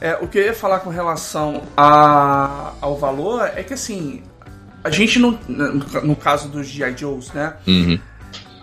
É, 0.00 0.18
o 0.20 0.26
que 0.26 0.38
eu 0.38 0.42
ia 0.42 0.54
falar 0.54 0.80
com 0.80 0.90
relação 0.90 1.62
a, 1.76 2.72
ao 2.80 2.96
valor 2.96 3.50
é 3.56 3.62
que 3.62 3.74
assim, 3.74 4.22
a 4.82 4.90
gente 4.90 5.18
não. 5.18 5.38
No, 5.48 5.72
no 6.02 6.16
caso 6.16 6.48
dos 6.48 6.66
G.I. 6.66 6.96
Joes, 6.96 7.32
né? 7.32 7.54
uhum. 7.66 8.00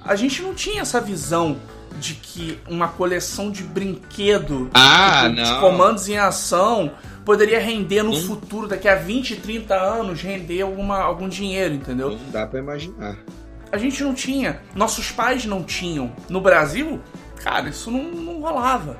A 0.09 0.15
gente 0.15 0.41
não 0.41 0.55
tinha 0.55 0.81
essa 0.81 0.99
visão 0.99 1.57
de 1.99 2.15
que 2.15 2.57
uma 2.67 2.87
coleção 2.87 3.51
de 3.51 3.61
brinquedo 3.61 4.71
Ah, 4.73 5.27
de 5.27 5.35
não. 5.35 5.59
comandos 5.59 6.09
em 6.09 6.17
ação 6.17 6.91
poderia 7.23 7.59
render 7.59 8.01
no 8.01 8.11
Hum. 8.13 8.21
futuro, 8.23 8.67
daqui 8.67 8.87
a 8.87 8.95
20, 8.95 9.35
30 9.35 9.75
anos, 9.75 10.19
render 10.19 10.61
alguma, 10.63 10.97
algum 10.99 11.29
dinheiro, 11.29 11.75
entendeu? 11.75 12.09
Não 12.11 12.31
dá 12.31 12.47
pra 12.47 12.57
imaginar. 12.59 13.17
A 13.71 13.77
gente 13.77 14.01
não 14.01 14.15
tinha, 14.15 14.61
nossos 14.73 15.11
pais 15.11 15.45
não 15.45 15.61
tinham. 15.63 16.11
No 16.27 16.41
Brasil, 16.41 16.99
cara, 17.43 17.69
isso 17.69 17.91
não, 17.91 18.01
não 18.05 18.41
rolava. 18.41 18.97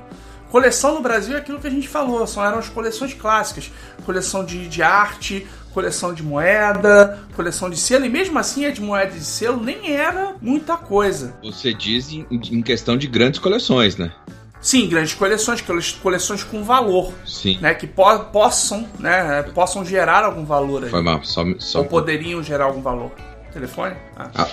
Coleção 0.50 0.94
no 0.94 1.00
Brasil 1.00 1.36
é 1.36 1.38
aquilo 1.38 1.58
que 1.60 1.66
a 1.66 1.70
gente 1.70 1.88
falou, 1.88 2.26
são 2.26 2.44
eram 2.44 2.58
as 2.58 2.68
coleções 2.68 3.14
clássicas. 3.14 3.70
Coleção 4.04 4.44
de, 4.44 4.68
de 4.68 4.82
arte, 4.82 5.46
coleção 5.72 6.12
de 6.12 6.22
moeda, 6.22 7.20
coleção 7.36 7.70
de 7.70 7.76
selo, 7.76 8.04
e 8.04 8.08
mesmo 8.08 8.38
assim 8.38 8.64
a 8.66 8.70
de 8.70 8.80
moeda 8.80 9.14
e 9.14 9.18
de 9.18 9.24
selo 9.24 9.62
nem 9.62 9.92
era 9.94 10.34
muita 10.42 10.76
coisa. 10.76 11.34
Você 11.42 11.72
diz 11.72 12.10
em, 12.10 12.26
em 12.30 12.62
questão 12.62 12.96
de 12.96 13.06
grandes 13.06 13.38
coleções, 13.38 13.96
né? 13.96 14.12
Sim, 14.60 14.88
grandes 14.88 15.14
coleções, 15.14 15.60
cole- 15.62 15.82
coleções 16.02 16.44
com 16.44 16.62
valor, 16.62 17.14
Sim. 17.24 17.58
né? 17.62 17.72
Que 17.72 17.86
po 17.86 18.02
possam, 18.32 18.86
né? 18.98 19.42
Possam 19.54 19.84
gerar 19.84 20.24
algum 20.24 20.44
valor 20.44 20.84
aí. 20.84 20.90
Foi 20.90 21.00
mal, 21.00 21.22
só, 21.24 21.42
só 21.58 21.78
Ou 21.78 21.84
poderiam 21.86 22.42
gerar 22.42 22.64
algum 22.64 22.82
valor. 22.82 23.10
Telefone? 23.52 23.94
Ah. 24.16 24.30
Ah, 24.34 24.48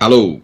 alô? 0.00 0.40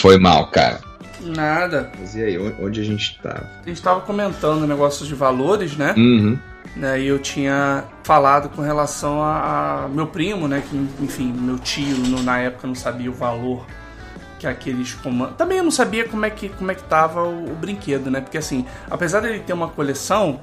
Foi 0.00 0.18
mal, 0.18 0.46
cara. 0.48 0.80
Nada. 1.20 1.90
Mas 1.98 2.14
e 2.14 2.22
aí, 2.22 2.38
on- 2.38 2.54
onde 2.64 2.80
a 2.80 2.84
gente 2.84 3.18
tá? 3.22 3.42
A 3.64 3.68
gente 3.68 3.82
tava 3.82 4.00
comentando 4.00 4.66
negócios 4.66 5.06
de 5.08 5.14
valores, 5.14 5.76
né? 5.76 5.94
Uhum. 5.96 6.38
né? 6.76 7.00
E 7.00 7.06
eu 7.06 7.18
tinha 7.18 7.84
falado 8.02 8.48
com 8.48 8.62
relação 8.62 9.22
a, 9.22 9.84
a 9.84 9.88
meu 9.88 10.06
primo, 10.06 10.48
né? 10.48 10.62
Que, 10.68 10.76
enfim, 11.04 11.32
meu 11.32 11.58
tio 11.58 11.96
no- 11.98 12.22
na 12.22 12.38
época 12.38 12.66
não 12.66 12.74
sabia 12.74 13.10
o 13.10 13.14
valor 13.14 13.66
que 14.38 14.46
aqueles 14.46 14.94
comandos. 14.94 15.36
Também 15.36 15.58
eu 15.58 15.64
não 15.64 15.70
sabia 15.70 16.08
como 16.08 16.24
é 16.24 16.30
que, 16.30 16.48
como 16.48 16.70
é 16.70 16.74
que 16.74 16.82
tava 16.84 17.22
o, 17.22 17.52
o 17.52 17.54
brinquedo, 17.54 18.10
né? 18.10 18.22
Porque 18.22 18.38
assim, 18.38 18.64
apesar 18.90 19.20
dele 19.20 19.40
ter 19.40 19.52
uma 19.52 19.68
coleção, 19.68 20.40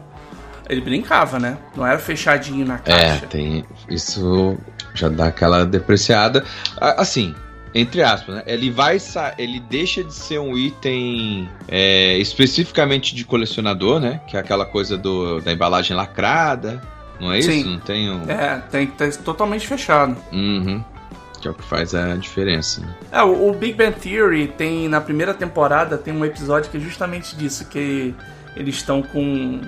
ele 0.69 0.81
brincava, 0.81 1.39
né? 1.39 1.57
Não 1.75 1.87
era 1.87 1.97
fechadinho 1.97 2.63
na 2.67 2.75
É, 2.85 3.09
caixa. 3.09 3.25
tem. 3.27 3.65
Isso 3.89 4.55
já 4.93 5.09
dá 5.09 5.25
aquela 5.27 5.65
depreciada. 5.65 6.43
Assim, 6.79 7.33
entre 7.73 8.01
aspas, 8.01 8.35
né? 8.35 8.43
Ele 8.45 8.71
vai. 8.71 8.97
Ele 9.37 9.59
deixa 9.59 10.03
de 10.03 10.13
ser 10.13 10.39
um 10.39 10.57
item 10.57 11.49
é, 11.67 12.17
especificamente 12.17 13.15
de 13.15 13.23
colecionador, 13.25 13.99
né? 13.99 14.21
Que 14.27 14.37
é 14.37 14.39
aquela 14.39 14.65
coisa 14.65 14.97
do, 14.97 15.41
da 15.41 15.51
embalagem 15.51 15.95
lacrada. 15.95 16.81
Não 17.19 17.31
é 17.31 17.39
isso? 17.39 17.51
Sim. 17.51 17.63
Não 17.63 17.79
tem 17.79 18.09
um. 18.09 18.29
É, 18.29 18.61
tem 18.71 18.87
que 18.87 19.03
estar 19.03 19.23
totalmente 19.23 19.67
fechado. 19.67 20.15
Uhum. 20.31 20.83
Que 21.41 21.47
é 21.47 21.51
o 21.51 21.53
que 21.53 21.63
faz 21.63 21.93
a 21.93 22.15
diferença. 22.15 22.81
Né? 22.81 22.95
É, 23.11 23.23
o, 23.23 23.49
o 23.49 23.53
Big 23.53 23.73
Bang 23.73 23.95
Theory 23.99 24.47
tem, 24.47 24.87
na 24.87 25.01
primeira 25.01 25.33
temporada, 25.33 25.97
tem 25.97 26.13
um 26.13 26.25
episódio 26.25 26.69
que 26.71 26.77
é 26.77 26.79
justamente 26.79 27.35
disso, 27.35 27.67
que 27.67 28.13
eles 28.55 28.75
estão 28.75 29.03
com 29.03 29.61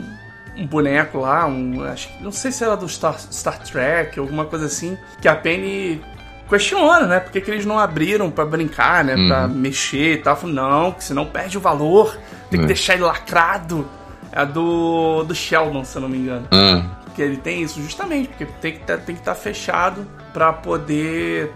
um 0.58 0.68
boneco 0.68 1.20
lá, 1.20 1.48
um, 1.48 1.84
acho 1.84 2.10
não 2.20 2.32
sei 2.32 2.52
se 2.52 2.64
era 2.64 2.76
do 2.76 2.88
Star, 2.90 3.18
Star 3.18 3.60
Trek, 3.60 4.20
alguma 4.20 4.46
coisa 4.46 4.66
assim, 4.66 4.98
que 5.22 5.28
a 5.28 5.36
Penny 5.36 6.02
questiona, 6.50 7.06
né? 7.08 7.20
Por 7.20 7.32
que, 7.32 7.40
que 7.42 7.52
eles 7.52 7.66
não 7.66 7.78
abriram 7.80 8.30
pra 8.32 8.46
brincar, 8.46 9.04
né? 9.04 9.16
Pra 9.28 9.44
Uhum. 9.46 9.50
mexer 9.54 10.14
e 10.14 10.18
tal. 10.18 10.36
Falou, 10.36 10.56
não, 10.56 10.92
que 10.92 11.04
senão 11.04 11.26
perde 11.26 11.58
o 11.58 11.62
valor, 11.62 12.18
tem 12.50 12.60
que 12.60 12.66
É. 12.66 12.68
deixar 12.68 12.94
ele 12.96 13.04
lacrado. 13.04 13.88
É 14.32 14.42
a 14.42 14.46
do, 14.46 15.24
do 15.24 15.34
Sheldon, 15.34 15.84
se 15.84 15.96
eu 15.98 16.02
não 16.04 16.10
me 16.10 16.18
engano. 16.18 16.48
Ah, 16.52 16.84
Porque 17.06 17.22
ele 17.24 17.38
tem 17.38 17.64
isso 17.64 17.82
justamente, 17.82 18.28
porque 18.30 18.46
tem 18.62 18.74
que 18.74 18.80
tá, 18.80 18.96
tem 18.98 19.16
que 19.16 19.22
estar 19.22 19.34
fechado 19.36 20.06
pra 20.32 20.54
poder 20.54 21.52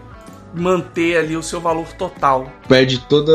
manter 0.54 1.16
ali 1.16 1.36
o 1.36 1.42
seu 1.42 1.60
valor 1.60 1.86
total. 1.94 2.50
perde 2.68 3.00
toda 3.00 3.32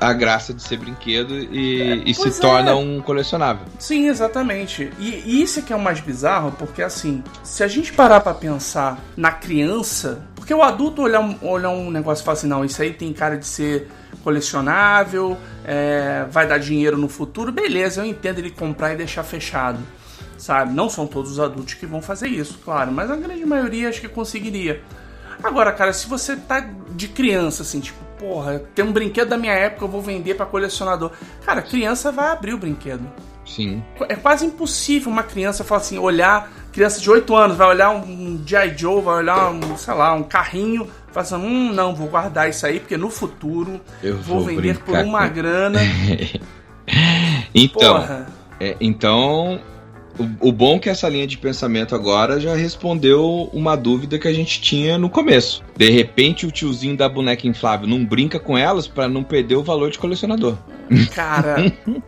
a, 0.00 0.08
a 0.08 0.12
graça 0.12 0.52
de 0.52 0.62
ser 0.62 0.78
brinquedo 0.78 1.34
e, 1.34 2.02
e 2.04 2.14
se 2.14 2.28
é. 2.28 2.30
torna 2.30 2.74
um 2.76 3.00
colecionável. 3.00 3.66
Sim, 3.78 4.08
exatamente. 4.08 4.90
E, 4.98 5.22
e 5.26 5.42
isso 5.42 5.58
é 5.58 5.62
que 5.62 5.72
é 5.72 5.76
o 5.76 5.80
mais 5.80 6.00
bizarro, 6.00 6.52
porque 6.52 6.82
assim, 6.82 7.24
se 7.42 7.64
a 7.64 7.68
gente 7.68 7.92
parar 7.92 8.20
pra 8.20 8.34
pensar 8.34 8.98
na 9.16 9.32
criança, 9.32 10.22
porque 10.34 10.52
o 10.52 10.62
adulto 10.62 11.02
olhar 11.02 11.20
um, 11.20 11.36
olhar 11.42 11.70
um 11.70 11.90
negócio 11.90 12.22
e 12.22 12.24
falar 12.24 12.38
assim, 12.38 12.46
não, 12.46 12.64
isso 12.64 12.80
aí 12.82 12.92
tem 12.92 13.12
cara 13.12 13.36
de 13.36 13.46
ser 13.46 13.88
colecionável, 14.22 15.36
é, 15.64 16.26
vai 16.30 16.46
dar 16.46 16.58
dinheiro 16.58 16.98
no 16.98 17.08
futuro, 17.08 17.52
beleza, 17.52 18.00
eu 18.00 18.04
entendo 18.04 18.40
ele 18.40 18.50
comprar 18.50 18.92
e 18.92 18.96
deixar 18.96 19.22
fechado. 19.22 19.78
Sabe? 20.36 20.74
Não 20.74 20.90
são 20.90 21.06
todos 21.06 21.32
os 21.32 21.40
adultos 21.40 21.74
que 21.74 21.86
vão 21.86 22.02
fazer 22.02 22.28
isso, 22.28 22.58
claro, 22.62 22.92
mas 22.92 23.10
a 23.10 23.16
grande 23.16 23.46
maioria 23.46 23.88
acho 23.88 24.00
que 24.00 24.08
conseguiria. 24.08 24.82
Agora, 25.46 25.72
cara, 25.72 25.92
se 25.92 26.08
você 26.08 26.36
tá 26.36 26.66
de 26.90 27.08
criança, 27.08 27.62
assim, 27.62 27.80
tipo, 27.80 27.98
porra, 28.18 28.60
tem 28.74 28.84
um 28.84 28.92
brinquedo 28.92 29.28
da 29.28 29.36
minha 29.36 29.52
época, 29.52 29.84
eu 29.84 29.88
vou 29.88 30.00
vender 30.02 30.34
pra 30.34 30.46
colecionador. 30.46 31.10
Cara, 31.44 31.62
criança 31.62 32.10
vai 32.10 32.30
abrir 32.32 32.54
o 32.54 32.58
brinquedo. 32.58 33.02
Sim. 33.44 33.82
É 34.08 34.16
quase 34.16 34.44
impossível 34.44 35.10
uma 35.12 35.22
criança 35.22 35.62
falar 35.62 35.80
assim, 35.80 35.98
olhar 35.98 36.50
criança 36.72 37.00
de 37.00 37.08
8 37.08 37.34
anos 37.34 37.56
vai 37.56 37.68
olhar 37.68 37.90
um 37.90 38.42
G.I. 38.44 38.76
Joe, 38.76 39.00
vai 39.00 39.16
olhar 39.18 39.50
um, 39.50 39.76
sei 39.78 39.94
lá, 39.94 40.12
um 40.12 40.22
carrinho, 40.24 40.86
fala 41.12 41.24
assim, 41.24 41.34
hum, 41.36 41.72
não, 41.72 41.94
vou 41.94 42.08
guardar 42.08 42.50
isso 42.50 42.66
aí, 42.66 42.80
porque 42.80 42.96
no 42.98 43.08
futuro 43.08 43.80
Eu 44.02 44.16
vou, 44.18 44.38
vou 44.40 44.46
vender 44.46 44.78
por 44.80 44.94
uma 44.98 45.26
com- 45.28 45.34
grana. 45.34 45.78
Então, 47.54 47.94
Porra. 48.00 48.26
é, 48.60 48.76
então 48.80 49.60
o, 50.18 50.48
o 50.48 50.52
bom 50.52 50.76
é 50.76 50.78
que 50.78 50.88
essa 50.88 51.08
linha 51.08 51.26
de 51.26 51.38
pensamento 51.38 51.94
agora 51.94 52.40
já 52.40 52.54
respondeu 52.54 53.50
uma 53.52 53.76
dúvida 53.76 54.18
que 54.18 54.28
a 54.28 54.32
gente 54.32 54.60
tinha 54.60 54.96
no 54.98 55.10
começo. 55.10 55.62
De 55.76 55.90
repente, 55.90 56.46
o 56.46 56.50
tiozinho 56.50 56.96
da 56.96 57.08
boneca 57.08 57.46
inflável 57.46 57.86
não 57.86 58.04
brinca 58.04 58.38
com 58.38 58.56
elas 58.56 58.86
pra 58.86 59.08
não 59.08 59.22
perder 59.22 59.56
o 59.56 59.62
valor 59.62 59.90
de 59.90 59.98
colecionador. 59.98 60.56
Cara. 61.14 61.56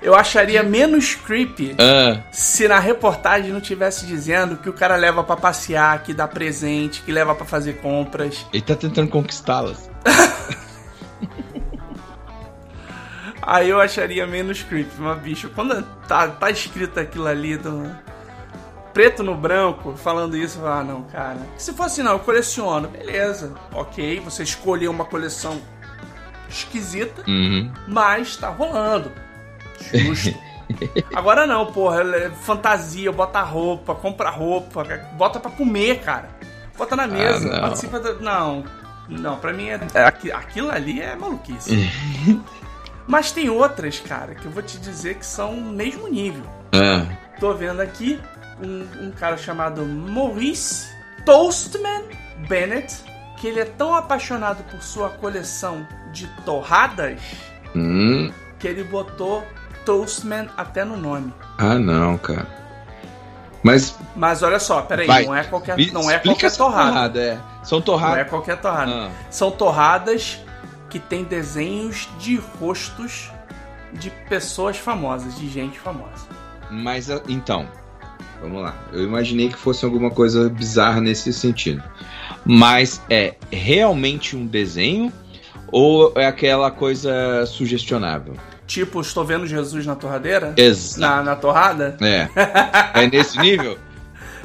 Eu 0.00 0.14
acharia 0.14 0.62
menos 0.62 1.14
creepy 1.14 1.74
Ah, 1.78 2.22
se 2.32 2.66
na 2.66 2.78
reportagem 2.78 3.52
não 3.52 3.60
tivesse 3.60 4.06
dizendo 4.06 4.56
que 4.56 4.70
o 4.70 4.72
cara 4.72 4.96
leva 4.96 5.22
pra 5.22 5.36
passear, 5.36 6.02
que 6.02 6.14
dá 6.14 6.26
presente, 6.26 7.02
que 7.02 7.12
leva 7.12 7.34
pra 7.34 7.44
fazer 7.44 7.74
compras. 7.74 8.46
ele 8.54 8.62
tá 8.62 8.74
tentando 8.74 9.10
conquistá-las. 9.10 9.90
Aí 13.52 13.68
eu 13.68 13.80
acharia 13.80 14.24
menos 14.28 14.62
creepy, 14.62 14.92
mas 15.00 15.18
bicho, 15.18 15.50
quando 15.56 15.82
tá, 16.06 16.28
tá 16.28 16.50
escrito 16.50 17.00
aquilo 17.00 17.26
ali 17.26 17.56
do 17.56 17.90
preto 18.94 19.24
no 19.24 19.34
branco, 19.34 19.96
falando 19.96 20.36
isso, 20.36 20.58
eu 20.58 20.62
falo, 20.62 20.74
ah, 20.80 20.84
não, 20.84 21.02
cara. 21.02 21.38
Se 21.58 21.72
fosse 21.72 22.00
não, 22.00 22.12
eu 22.12 22.18
coleciono, 22.20 22.86
beleza, 22.86 23.52
ok, 23.72 24.20
você 24.20 24.44
escolheu 24.44 24.92
uma 24.92 25.04
coleção 25.04 25.60
esquisita, 26.48 27.24
Uhum. 27.26 27.72
mas 27.88 28.36
tá 28.36 28.50
rolando. 28.50 29.10
Justo. 29.92 30.32
Agora 31.12 31.44
não, 31.44 31.66
porra, 31.72 32.02
é 32.02 32.30
fantasia, 32.30 33.10
bota 33.10 33.40
roupa, 33.42 33.96
compra 33.96 34.30
roupa, 34.30 34.84
bota 35.16 35.40
pra 35.40 35.50
comer, 35.50 36.00
cara. 36.02 36.28
Bota 36.78 36.94
na 36.94 37.08
mesa, 37.08 37.48
não. 37.50 37.60
participa 37.62 37.98
da. 37.98 38.12
Não, 38.14 38.64
não, 39.08 39.36
pra 39.38 39.52
mim 39.52 39.68
é. 39.70 39.80
é 39.94 40.04
aqui- 40.04 40.30
aquilo 40.30 40.70
ali 40.70 41.00
é 41.02 41.16
maluquice. 41.16 41.90
Mas 43.10 43.32
tem 43.32 43.50
outras, 43.50 43.98
cara, 43.98 44.36
que 44.36 44.46
eu 44.46 44.52
vou 44.52 44.62
te 44.62 44.78
dizer 44.78 45.16
que 45.16 45.26
são 45.26 45.56
mesmo 45.56 46.06
nível. 46.08 46.44
Ah, 46.72 47.04
Tô 47.40 47.52
vendo 47.54 47.80
aqui 47.80 48.20
um, 48.62 49.06
um 49.06 49.10
cara 49.10 49.36
chamado 49.36 49.84
Maurice 49.84 50.86
Toastman 51.26 52.04
Bennett, 52.48 53.02
que 53.36 53.48
ele 53.48 53.58
é 53.58 53.64
tão 53.64 53.94
apaixonado 53.96 54.62
por 54.70 54.80
sua 54.80 55.08
coleção 55.10 55.84
de 56.12 56.28
torradas 56.44 57.20
hum. 57.74 58.30
que 58.60 58.68
ele 58.68 58.84
botou 58.84 59.44
Toastman 59.84 60.48
até 60.56 60.84
no 60.84 60.96
nome. 60.96 61.34
ah, 61.58 61.74
não, 61.78 62.16
cara. 62.16 62.46
Mas 63.62 63.94
Mas 64.14 64.42
olha 64.42 64.58
só, 64.60 64.82
peraí, 64.82 65.06
Vai. 65.06 65.24
não 65.24 65.34
é 65.34 65.42
qualquer, 65.44 65.76
não 65.92 66.10
é 66.10 66.18
qualquer 66.18 66.46
essa 66.46 66.58
torrada. 66.58 67.20
é. 67.20 67.38
São 67.64 67.78
Não 67.78 67.82
é 67.82 67.84
torradas. 67.86 68.28
qualquer 68.30 68.60
torrada. 68.60 68.92
Ah. 68.92 69.10
São 69.30 69.50
torradas 69.50 70.40
que 70.90 70.98
tem 70.98 71.24
desenhos 71.24 72.08
de 72.18 72.36
rostos 72.36 73.30
de 73.92 74.10
pessoas 74.28 74.76
famosas, 74.76 75.38
de 75.38 75.48
gente 75.48 75.78
famosa. 75.78 76.26
Mas 76.70 77.08
então, 77.28 77.66
vamos 78.40 78.62
lá. 78.62 78.74
Eu 78.92 79.04
imaginei 79.04 79.48
que 79.48 79.56
fosse 79.56 79.84
alguma 79.84 80.10
coisa 80.10 80.48
bizarra 80.48 81.00
nesse 81.00 81.32
sentido. 81.32 81.82
Mas 82.44 83.00
é 83.08 83.34
realmente 83.50 84.36
um 84.36 84.46
desenho 84.46 85.12
ou 85.72 86.12
é 86.16 86.26
aquela 86.26 86.70
coisa 86.70 87.44
sugestionável? 87.46 88.34
Tipo, 88.66 89.00
estou 89.00 89.24
vendo 89.24 89.46
Jesus 89.46 89.84
na 89.84 89.96
torradeira? 89.96 90.54
Exato. 90.56 91.00
Na, 91.00 91.22
na 91.22 91.36
torrada? 91.36 91.96
É. 92.00 92.28
É 92.94 93.06
nesse 93.06 93.38
nível? 93.38 93.78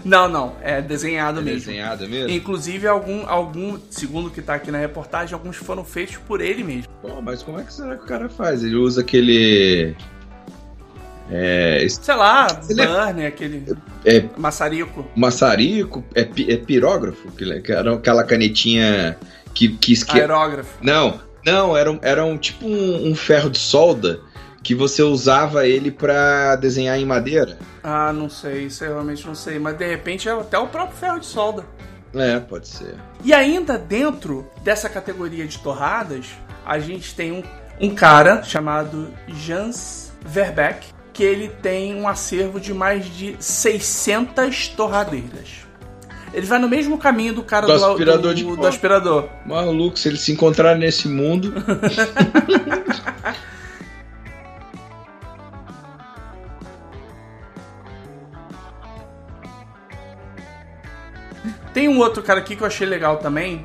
Não, 0.05 0.29
não. 0.29 0.55
É 0.61 0.81
desenhado 0.81 1.39
É 1.39 1.43
mesmo. 1.43 1.59
desenhado 1.61 2.07
mesmo? 2.07 2.29
Inclusive, 2.29 2.87
algum, 2.87 3.27
algum, 3.27 3.77
segundo 3.89 4.27
o 4.27 4.31
que 4.31 4.39
tá 4.41 4.53
aqui 4.53 4.69
na 4.69 4.77
reportagem, 4.77 5.33
alguns 5.33 5.57
foram 5.57 5.83
feitos 5.83 6.17
por 6.17 6.39
ele 6.41 6.63
mesmo. 6.63 6.87
Pô, 7.01 7.19
mas 7.21 7.41
como 7.41 7.59
é 7.59 7.63
que 7.63 7.73
será 7.73 7.95
que 7.97 8.03
o 8.03 8.07
cara 8.07 8.29
faz? 8.29 8.63
Ele 8.63 8.75
usa 8.75 9.01
aquele. 9.01 9.95
É. 11.31 11.85
Sei 11.89 12.15
lá, 12.15 12.45
Ele 12.69 12.81
é- 12.81 12.85
Burner, 12.87 13.27
aquele 13.27 13.75
É 14.05 14.23
maçarico. 14.37 15.07
maçarico? 15.15 16.03
É, 16.13 16.21
é 16.21 16.57
pirógrafo? 16.57 17.31
Que 17.31 17.71
era 17.71 17.95
aquela 17.95 18.23
canetinha 18.23 19.17
que, 19.53 19.69
que 19.69 19.93
esque... 19.93 20.19
Aerógrafo. 20.19 20.77
Não, 20.83 21.19
não, 21.43 21.75
era, 21.75 21.91
um- 21.91 21.99
era 22.03 22.23
um 22.23 22.37
tipo 22.37 22.67
um, 22.67 23.09
um 23.09 23.15
ferro 23.15 23.49
de 23.49 23.57
solda 23.57 24.19
que 24.65 24.73
você 24.73 25.03
usava 25.03 25.67
ele 25.67 25.91
pra 25.91 26.55
desenhar 26.55 26.97
em 26.97 27.05
madeira. 27.05 27.55
Ah, 27.83 28.11
não 28.11 28.27
sei, 28.27 28.63
isso 28.63 28.83
eu 28.83 28.93
realmente 28.93 29.25
não 29.27 29.35
sei. 29.35 29.59
Mas 29.59 29.77
de 29.77 29.87
repente 29.87 30.27
é 30.27 30.31
até 30.31 30.57
o 30.57 30.65
próprio 30.65 30.97
ferro 30.97 31.19
de 31.19 31.27
solda. 31.27 31.63
É, 32.15 32.39
pode 32.39 32.67
ser. 32.67 32.95
E 33.23 33.31
ainda 33.31 33.77
dentro 33.77 34.49
dessa 34.63 34.89
categoria 34.89 35.45
de 35.45 35.59
torradas, 35.59 36.29
a 36.65 36.79
gente 36.79 37.13
tem 37.13 37.31
um, 37.31 37.43
um 37.79 37.93
cara 37.93 38.41
chamado 38.41 39.09
Jans 39.27 40.11
Verbeck, 40.25 40.87
que 41.13 41.21
ele 41.21 41.49
tem 41.61 41.93
um 41.93 42.07
acervo 42.07 42.59
de 42.59 42.73
mais 42.73 43.05
de 43.05 43.35
600 43.37 44.69
torradeiras. 44.69 45.63
Ele 46.33 46.47
vai 46.47 46.57
no 46.57 46.67
mesmo 46.67 46.97
caminho 46.97 47.35
do 47.35 47.43
cara 47.43 47.67
Do 47.67 47.77
do, 47.77 47.85
aspirador 47.85 48.33
do, 48.33 48.33
de 48.33 48.43
do 48.43 48.65
aspirador. 48.67 49.29
Maluco, 49.45 49.99
se 49.99 50.09
eles 50.09 50.21
se 50.21 50.31
encontrarem 50.31 50.79
nesse 50.79 51.07
mundo. 51.07 51.53
Tem 61.85 61.93
um 61.95 61.99
outro 61.99 62.23
cara 62.23 62.39
aqui 62.39 62.55
que 62.55 62.63
eu 62.63 62.67
achei 62.67 62.87
legal 62.87 63.17
também, 63.17 63.63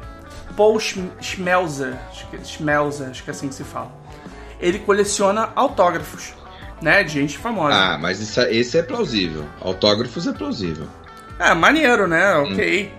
Paul 0.54 0.78
Schm- 0.78 1.08
Schmelzer, 1.22 1.94
acho 2.10 2.26
que, 2.26 2.36
Schmelzer, 2.44 3.08
acho 3.08 3.24
que 3.24 3.30
é 3.30 3.32
assim 3.32 3.48
que 3.48 3.54
se 3.54 3.64
fala. 3.64 3.90
Ele 4.60 4.78
coleciona 4.78 5.48
autógrafos, 5.56 6.34
né, 6.82 7.02
de 7.02 7.12
gente 7.14 7.38
famosa. 7.38 7.74
Ah, 7.74 7.96
mas 7.98 8.20
isso, 8.20 8.38
esse 8.42 8.76
é 8.76 8.82
plausível. 8.82 9.46
Autógrafos 9.62 10.26
é 10.26 10.32
plausível. 10.34 10.86
É, 11.38 11.54
maneiro, 11.54 12.06
né? 12.06 12.34
Ok. 12.34 12.92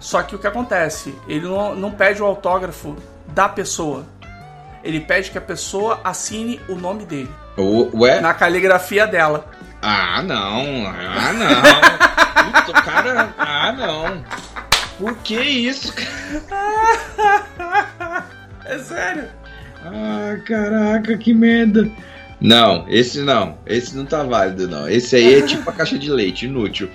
Só 0.00 0.22
que 0.22 0.34
o 0.36 0.38
que 0.38 0.46
acontece? 0.46 1.14
Ele 1.26 1.46
não, 1.46 1.74
não 1.74 1.90
pede 1.90 2.20
o 2.22 2.26
autógrafo 2.26 2.94
da 3.28 3.48
pessoa. 3.48 4.04
Ele 4.84 5.00
pede 5.00 5.30
que 5.30 5.38
a 5.38 5.40
pessoa 5.40 5.98
assine 6.04 6.60
o 6.68 6.74
nome 6.74 7.06
dele. 7.06 7.30
O, 7.56 7.88
ué? 8.02 8.20
Na 8.20 8.34
caligrafia 8.34 9.06
dela. 9.06 9.46
Ah, 9.80 10.22
não. 10.22 10.86
Ah, 10.88 11.32
não. 11.32 11.88
Puta, 12.64 12.82
cara. 12.82 13.34
Ah, 13.38 13.72
não. 13.72 14.24
Por 14.98 15.14
que 15.18 15.40
isso, 15.40 15.92
cara? 15.92 16.26
É 18.68 18.78
sério? 18.78 19.28
Ah, 19.82 20.36
caraca, 20.44 21.16
que 21.16 21.32
merda. 21.32 21.90
Não, 22.38 22.84
esse 22.88 23.22
não. 23.22 23.56
Esse 23.66 23.96
não 23.96 24.04
tá 24.04 24.22
válido, 24.22 24.68
não. 24.68 24.86
Esse 24.86 25.16
aí 25.16 25.36
é 25.36 25.42
tipo 25.42 25.70
a 25.70 25.72
caixa 25.72 25.98
de 25.98 26.10
leite, 26.10 26.44
inútil. 26.44 26.90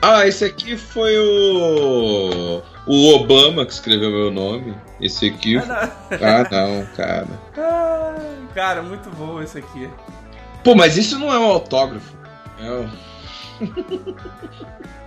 Ah, 0.00 0.26
esse 0.26 0.44
aqui 0.44 0.76
foi 0.76 1.18
o. 1.18 2.62
O 2.86 3.14
Obama 3.14 3.66
que 3.66 3.72
escreveu 3.72 4.10
meu 4.10 4.30
nome. 4.30 4.74
Esse 5.00 5.26
aqui. 5.26 5.58
Ah, 5.58 6.48
não, 6.50 6.86
cara. 6.96 7.26
Ah, 7.58 8.16
cara, 8.54 8.82
muito 8.82 9.10
bom 9.10 9.42
esse 9.42 9.58
aqui. 9.58 9.90
Pô, 10.62 10.74
mas 10.74 10.96
isso 10.96 11.18
não 11.18 11.32
é 11.32 11.38
um 11.38 11.44
autógrafo. 11.44 12.16
É 12.58 12.70
um... 12.70 12.88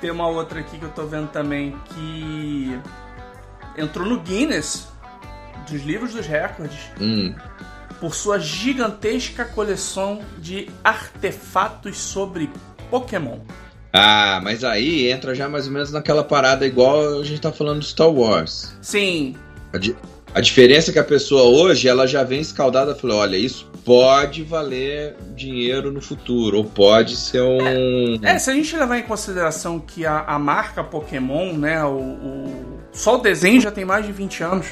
Tem 0.00 0.10
uma 0.10 0.26
outra 0.28 0.60
aqui 0.60 0.78
que 0.78 0.84
eu 0.84 0.90
tô 0.90 1.06
vendo 1.06 1.28
também 1.28 1.76
que 1.94 2.78
entrou 3.76 4.06
no 4.06 4.20
Guinness 4.20 4.88
dos 5.70 5.82
livros 5.82 6.14
dos 6.14 6.26
recordes 6.26 6.78
Hum. 7.00 7.34
por 8.00 8.14
sua 8.14 8.38
gigantesca 8.38 9.44
coleção 9.44 10.20
de 10.38 10.70
artefatos 10.82 11.98
sobre 11.98 12.50
Pokémon. 12.90 13.38
Ah, 13.92 14.40
mas 14.42 14.62
aí 14.64 15.10
entra 15.10 15.34
já 15.34 15.48
mais 15.48 15.66
ou 15.66 15.72
menos 15.72 15.90
naquela 15.92 16.22
parada 16.24 16.66
igual 16.66 17.20
a 17.20 17.24
gente 17.24 17.40
tá 17.40 17.52
falando 17.52 17.80
do 17.80 17.84
Star 17.84 18.08
Wars. 18.08 18.74
Sim, 18.80 19.36
A, 19.74 19.78
a 20.34 20.40
diferença 20.40 20.90
é 20.90 20.92
que 20.92 20.98
a 20.98 21.04
pessoa 21.04 21.42
hoje, 21.44 21.88
ela 21.88 22.06
já 22.06 22.22
vem 22.22 22.40
escaldada 22.40 22.92
e 22.92 23.00
falou, 23.00 23.18
olha, 23.18 23.36
isso 23.36 23.68
pode 23.84 24.42
valer 24.42 25.16
dinheiro 25.34 25.90
no 25.90 26.00
futuro, 26.00 26.58
ou 26.58 26.64
pode 26.64 27.16
ser 27.16 27.42
um... 27.42 28.18
É, 28.22 28.38
se 28.38 28.50
a 28.50 28.54
gente 28.54 28.76
levar 28.76 28.98
em 28.98 29.02
consideração 29.02 29.78
que 29.80 30.04
a, 30.06 30.20
a 30.20 30.38
marca 30.38 30.84
Pokémon, 30.84 31.52
né, 31.54 31.82
o, 31.84 31.96
o- 31.98 32.78
só 32.92 33.16
o 33.16 33.18
desenho 33.18 33.60
já 33.60 33.70
tem 33.70 33.84
mais 33.84 34.04
de 34.06 34.12
20 34.12 34.42
anos. 34.42 34.66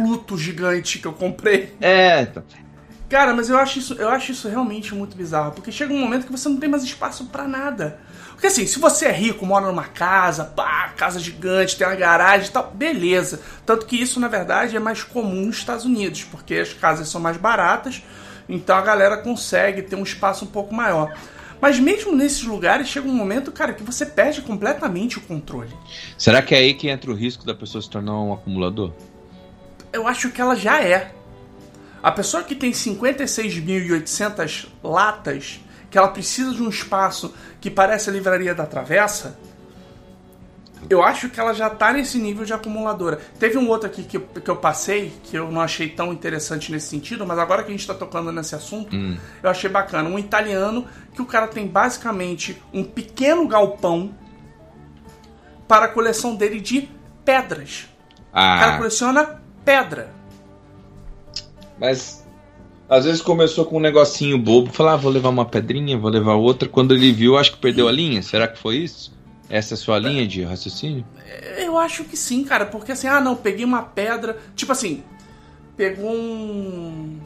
Pluto 0.01 0.37
gigante 0.37 0.99
que 0.99 1.07
eu 1.07 1.13
comprei. 1.13 1.75
É. 1.79 2.21
Então. 2.21 2.43
Cara, 3.11 3.33
mas 3.33 3.49
eu 3.49 3.57
acho 3.57 3.79
isso, 3.79 3.93
eu 3.95 4.07
acho 4.07 4.31
isso 4.31 4.47
realmente 4.47 4.95
muito 4.95 5.17
bizarro, 5.17 5.51
porque 5.51 5.69
chega 5.69 5.93
um 5.93 5.99
momento 5.99 6.25
que 6.25 6.31
você 6.31 6.47
não 6.47 6.55
tem 6.55 6.69
mais 6.69 6.81
espaço 6.81 7.25
para 7.25 7.45
nada. 7.45 7.99
Porque 8.31 8.47
assim, 8.47 8.65
se 8.65 8.79
você 8.79 9.07
é 9.07 9.11
rico, 9.11 9.45
mora 9.45 9.67
numa 9.67 9.83
casa, 9.83 10.45
pá, 10.45 10.93
casa 10.95 11.19
gigante, 11.19 11.75
tem 11.75 11.85
uma 11.85 11.95
garagem 11.95 12.47
e 12.47 12.51
tal, 12.51 12.71
beleza. 12.73 13.41
Tanto 13.65 13.85
que 13.85 14.01
isso, 14.01 14.17
na 14.17 14.29
verdade, 14.29 14.77
é 14.77 14.79
mais 14.79 15.03
comum 15.03 15.45
nos 15.45 15.57
Estados 15.57 15.83
Unidos, 15.83 16.23
porque 16.23 16.55
as 16.55 16.71
casas 16.71 17.09
são 17.09 17.19
mais 17.19 17.35
baratas, 17.35 18.01
então 18.47 18.77
a 18.77 18.81
galera 18.81 19.17
consegue 19.17 19.81
ter 19.81 19.97
um 19.97 20.03
espaço 20.03 20.45
um 20.45 20.47
pouco 20.47 20.73
maior. 20.73 21.13
Mas 21.59 21.79
mesmo 21.79 22.15
nesses 22.15 22.43
lugares, 22.43 22.87
chega 22.87 23.07
um 23.07 23.13
momento, 23.13 23.51
cara, 23.51 23.73
que 23.73 23.83
você 23.83 24.05
perde 24.05 24.41
completamente 24.41 25.19
o 25.19 25.21
controle. 25.21 25.71
Será 26.17 26.41
que 26.41 26.55
é 26.55 26.59
aí 26.59 26.73
que 26.73 26.89
entra 26.89 27.11
o 27.11 27.13
risco 27.13 27.45
da 27.45 27.53
pessoa 27.53 27.81
se 27.81 27.89
tornar 27.89 28.19
um 28.19 28.33
acumulador? 28.33 28.93
Eu 29.93 30.07
acho 30.07 30.29
que 30.29 30.41
ela 30.41 30.55
já 30.55 30.81
é. 30.81 31.13
A 32.01 32.11
pessoa 32.11 32.43
que 32.43 32.55
tem 32.55 32.71
56.800 32.71 34.67
latas, 34.83 35.59
que 35.89 35.97
ela 35.97 36.07
precisa 36.07 36.53
de 36.53 36.63
um 36.63 36.69
espaço 36.69 37.33
que 37.59 37.69
parece 37.69 38.09
a 38.09 38.13
livraria 38.13 38.55
da 38.55 38.65
Travessa, 38.65 39.37
eu 40.89 41.03
acho 41.03 41.29
que 41.29 41.39
ela 41.39 41.53
já 41.53 41.69
tá 41.69 41.93
nesse 41.93 42.17
nível 42.17 42.43
de 42.43 42.53
acumuladora. 42.53 43.19
Teve 43.39 43.57
um 43.57 43.67
outro 43.69 43.87
aqui 43.87 44.03
que 44.03 44.17
eu, 44.17 44.21
que 44.21 44.49
eu 44.49 44.55
passei, 44.55 45.13
que 45.23 45.37
eu 45.37 45.51
não 45.51 45.61
achei 45.61 45.87
tão 45.89 46.11
interessante 46.11 46.71
nesse 46.71 46.87
sentido, 46.87 47.25
mas 47.25 47.37
agora 47.37 47.61
que 47.63 47.69
a 47.69 47.71
gente 47.71 47.85
tá 47.85 47.93
tocando 47.93 48.31
nesse 48.31 48.55
assunto, 48.55 48.95
hum. 48.95 49.15
eu 49.43 49.49
achei 49.49 49.69
bacana. 49.69 50.09
Um 50.09 50.17
italiano 50.17 50.87
que 51.13 51.21
o 51.21 51.25
cara 51.25 51.47
tem 51.47 51.67
basicamente 51.67 52.59
um 52.73 52.83
pequeno 52.83 53.47
galpão 53.47 54.15
para 55.67 55.85
a 55.85 55.87
coleção 55.89 56.35
dele 56.35 56.59
de 56.59 56.89
pedras. 57.23 57.87
Ah. 58.33 58.55
O 58.55 58.59
cara 58.59 58.77
coleciona 58.77 59.40
pedra. 59.63 60.13
Mas 61.79 62.25
às 62.89 63.05
vezes 63.05 63.21
começou 63.21 63.65
com 63.65 63.77
um 63.77 63.79
negocinho 63.79 64.37
bobo, 64.37 64.71
falar, 64.71 64.93
ah, 64.93 64.97
vou 64.97 65.11
levar 65.11 65.29
uma 65.29 65.45
pedrinha, 65.45 65.97
vou 65.97 66.11
levar 66.11 66.35
outra. 66.35 66.67
Quando 66.67 66.93
ele 66.93 67.11
viu, 67.11 67.37
acho 67.37 67.53
que 67.53 67.57
perdeu 67.57 67.87
a 67.87 67.91
linha. 67.91 68.21
Será 68.21 68.47
que 68.47 68.59
foi 68.59 68.77
isso? 68.77 69.13
Essa 69.49 69.73
é 69.73 69.75
a 69.75 69.77
sua 69.77 69.97
linha 69.97 70.27
de 70.27 70.43
raciocínio? 70.43 71.05
Eu 71.57 71.77
acho 71.77 72.03
que 72.03 72.15
sim, 72.15 72.43
cara, 72.43 72.65
porque 72.65 72.91
assim, 72.91 73.07
ah, 73.07 73.19
não, 73.19 73.35
peguei 73.35 73.65
uma 73.65 73.81
pedra, 73.81 74.37
tipo 74.55 74.71
assim, 74.71 75.03
pegou 75.75 76.11
um 76.11 77.19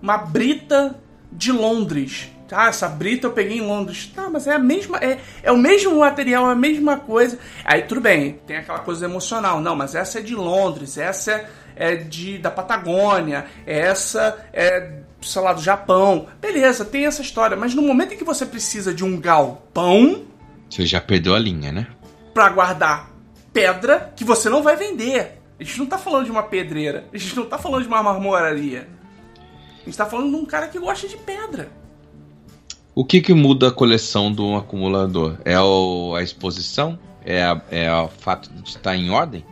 uma 0.00 0.16
brita 0.16 0.98
de 1.30 1.52
Londres. 1.52 2.30
Ah, 2.52 2.68
essa 2.68 2.88
brita 2.88 3.26
eu 3.26 3.32
peguei 3.32 3.58
em 3.58 3.66
Londres. 3.66 4.10
Tá, 4.14 4.28
mas 4.28 4.46
é 4.46 4.54
a 4.54 4.58
mesma. 4.58 4.98
É, 4.98 5.18
é 5.42 5.52
o 5.52 5.56
mesmo 5.56 5.98
material, 5.98 6.48
é 6.48 6.52
a 6.52 6.56
mesma 6.56 6.96
coisa. 6.96 7.38
Aí 7.64 7.82
tudo 7.82 8.00
bem, 8.00 8.40
tem 8.46 8.56
aquela 8.56 8.80
coisa 8.80 9.04
emocional. 9.04 9.60
Não, 9.60 9.76
mas 9.76 9.94
essa 9.94 10.18
é 10.18 10.22
de 10.22 10.34
Londres, 10.34 10.98
essa 10.98 11.32
é, 11.32 11.48
é 11.76 11.96
de 11.96 12.38
da 12.38 12.50
Patagônia, 12.50 13.46
essa 13.66 14.46
é, 14.52 15.00
sei 15.22 15.42
lá, 15.42 15.52
do 15.52 15.62
Japão. 15.62 16.26
Beleza, 16.40 16.84
tem 16.84 17.06
essa 17.06 17.22
história. 17.22 17.56
Mas 17.56 17.74
no 17.74 17.82
momento 17.82 18.14
em 18.14 18.16
que 18.16 18.24
você 18.24 18.46
precisa 18.46 18.92
de 18.92 19.04
um 19.04 19.20
galpão. 19.20 20.24
Você 20.68 20.86
já 20.86 21.00
perdeu 21.00 21.34
a 21.34 21.38
linha, 21.38 21.72
né? 21.72 21.86
Pra 22.32 22.48
guardar 22.48 23.10
pedra 23.52 24.12
que 24.14 24.24
você 24.24 24.48
não 24.48 24.62
vai 24.62 24.76
vender. 24.76 25.40
A 25.58 25.64
gente 25.64 25.78
não 25.78 25.86
tá 25.86 25.98
falando 25.98 26.24
de 26.24 26.30
uma 26.30 26.42
pedreira. 26.42 27.04
A 27.12 27.18
gente 27.18 27.36
não 27.36 27.44
tá 27.44 27.58
falando 27.58 27.82
de 27.82 27.88
uma 27.88 28.02
marmoraria. 28.02 28.88
A 29.82 29.84
gente 29.84 29.96
tá 29.96 30.06
falando 30.06 30.30
de 30.30 30.36
um 30.36 30.46
cara 30.46 30.68
que 30.68 30.78
gosta 30.78 31.06
de 31.08 31.16
pedra. 31.16 31.70
O 32.94 33.04
que, 33.04 33.20
que 33.20 33.32
muda 33.32 33.68
a 33.68 33.72
coleção 33.72 34.32
do 34.32 34.56
acumulador? 34.56 35.36
É 35.44 35.58
o, 35.60 36.14
a 36.16 36.22
exposição? 36.22 36.98
É, 37.24 37.42
a, 37.42 37.60
é 37.70 37.92
o 37.92 38.08
fato 38.08 38.50
de 38.50 38.68
estar 38.68 38.96
em 38.96 39.10
ordem? 39.10 39.44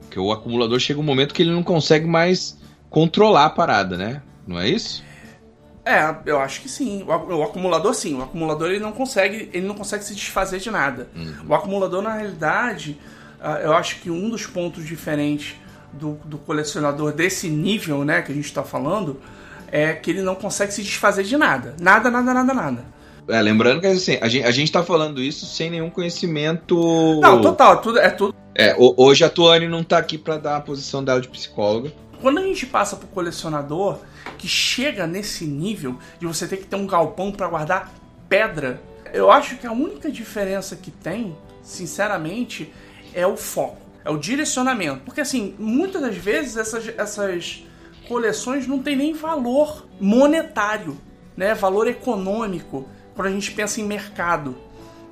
Porque 0.00 0.18
o 0.18 0.30
acumulador 0.30 0.78
chega 0.78 1.00
um 1.00 1.02
momento 1.02 1.34
que 1.34 1.42
ele 1.42 1.50
não 1.50 1.62
consegue 1.62 2.06
mais 2.06 2.58
controlar 2.88 3.46
a 3.46 3.50
parada, 3.50 3.96
né? 3.96 4.22
Não 4.46 4.58
é 4.58 4.68
isso? 4.68 5.02
É, 5.84 6.14
eu 6.26 6.38
acho 6.38 6.60
que 6.60 6.68
sim. 6.68 7.02
O, 7.02 7.10
o, 7.10 7.42
acumulador 7.42 7.94
sim. 7.94 8.14
O 8.14 8.22
acumulador 8.22 8.68
ele 8.68 8.78
não 8.78 8.92
consegue, 8.92 9.50
ele 9.52 9.66
não 9.66 9.74
consegue 9.74 10.04
se 10.04 10.14
desfazer 10.14 10.60
de 10.60 10.70
nada. 10.70 11.08
Uhum. 11.16 11.48
O 11.48 11.54
acumulador 11.54 12.02
na 12.02 12.14
realidade, 12.14 12.98
uh, 13.40 13.58
eu 13.62 13.72
acho 13.72 14.00
que 14.00 14.10
um 14.10 14.30
dos 14.30 14.46
pontos 14.46 14.86
diferentes 14.86 15.56
do, 15.92 16.18
do 16.24 16.38
colecionador 16.38 17.12
desse 17.12 17.48
nível, 17.48 18.04
né, 18.04 18.22
que 18.22 18.30
a 18.30 18.34
gente 18.34 18.44
está 18.44 18.62
falando, 18.62 19.20
é 19.72 19.94
que 19.94 20.10
ele 20.10 20.20
não 20.20 20.34
consegue 20.34 20.72
se 20.72 20.82
desfazer 20.82 21.24
de 21.24 21.36
nada. 21.36 21.74
Nada, 21.80 22.10
nada, 22.10 22.34
nada, 22.34 22.54
nada. 22.54 22.84
É, 23.26 23.40
lembrando 23.40 23.80
que 23.80 23.86
assim, 23.86 24.18
a 24.20 24.28
gente, 24.28 24.46
a 24.46 24.50
gente 24.50 24.70
tá 24.70 24.84
falando 24.84 25.22
isso 25.22 25.46
sem 25.46 25.70
nenhum 25.70 25.88
conhecimento. 25.88 27.18
Não, 27.20 27.40
total, 27.40 27.80
tudo, 27.80 27.98
é 27.98 28.10
tudo. 28.10 28.34
É, 28.54 28.76
hoje 28.78 29.24
a 29.24 29.30
Tuane 29.30 29.66
não 29.66 29.82
tá 29.82 29.96
aqui 29.96 30.18
para 30.18 30.36
dar 30.36 30.56
a 30.56 30.60
posição 30.60 31.02
dela 31.02 31.20
de 31.20 31.28
psicóloga. 31.28 31.90
Quando 32.20 32.38
a 32.38 32.42
gente 32.42 32.66
passa 32.66 32.96
pro 32.96 33.08
colecionador 33.08 33.98
que 34.36 34.46
chega 34.46 35.06
nesse 35.06 35.46
nível 35.46 35.98
de 36.20 36.26
você 36.26 36.46
ter 36.46 36.58
que 36.58 36.66
ter 36.66 36.76
um 36.76 36.86
galpão 36.86 37.32
para 37.32 37.48
guardar 37.48 37.92
pedra, 38.28 38.80
eu 39.12 39.30
acho 39.30 39.56
que 39.56 39.66
a 39.66 39.72
única 39.72 40.10
diferença 40.10 40.76
que 40.76 40.90
tem, 40.90 41.34
sinceramente, 41.62 42.72
é 43.14 43.26
o 43.26 43.36
foco, 43.36 43.80
é 44.04 44.10
o 44.10 44.18
direcionamento. 44.18 45.00
Porque 45.04 45.20
assim, 45.20 45.54
muitas 45.58 46.02
das 46.02 46.16
vezes 46.16 46.56
essas, 46.56 46.92
essas 46.98 47.64
coleções 48.08 48.66
não 48.66 48.78
tem 48.78 48.96
nem 48.96 49.14
valor 49.14 49.86
monetário, 50.00 50.96
né? 51.36 51.54
Valor 51.54 51.86
econômico 51.86 52.88
quando 53.14 53.28
a 53.28 53.30
gente 53.30 53.52
pensa 53.52 53.80
em 53.80 53.84
mercado. 53.84 54.56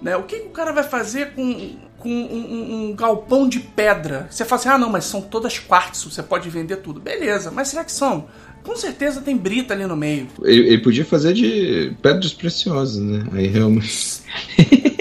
Né? 0.01 0.17
O 0.17 0.23
que, 0.23 0.41
que 0.41 0.47
o 0.47 0.51
cara 0.51 0.73
vai 0.73 0.83
fazer 0.83 1.35
com, 1.35 1.77
com 1.99 2.09
um, 2.09 2.15
um, 2.15 2.89
um, 2.89 2.95
galpão 2.95 3.47
de 3.49 3.61
pedra? 3.61 4.27
Você 4.31 4.45
fala 4.45 4.61
assim, 4.61 4.69
ah 4.71 4.79
não, 4.79 4.89
mas 4.89 5.05
são 5.05 5.21
todas 5.21 5.59
quartzo, 5.59 6.11
você 6.11 6.23
pode 6.23 6.49
vender 6.49 6.77
tudo. 6.77 7.01
Beleza, 7.01 7.51
mas 7.51 7.69
será 7.69 7.85
que 7.85 7.93
são? 7.93 8.29
Com 8.63 8.75
certeza 8.77 9.21
tem 9.21 9.37
brita 9.37 9.75
ali 9.75 9.85
no 9.87 9.97
meio. 9.97 10.29
Ele, 10.43 10.69
ele 10.69 10.79
podia 10.79 11.05
fazer 11.05 11.35
de 11.35 11.93
pedras 12.03 12.33
preciosas, 12.33 13.03
né? 13.03 13.27
Aí 13.33 13.47
realmente. 13.47 14.23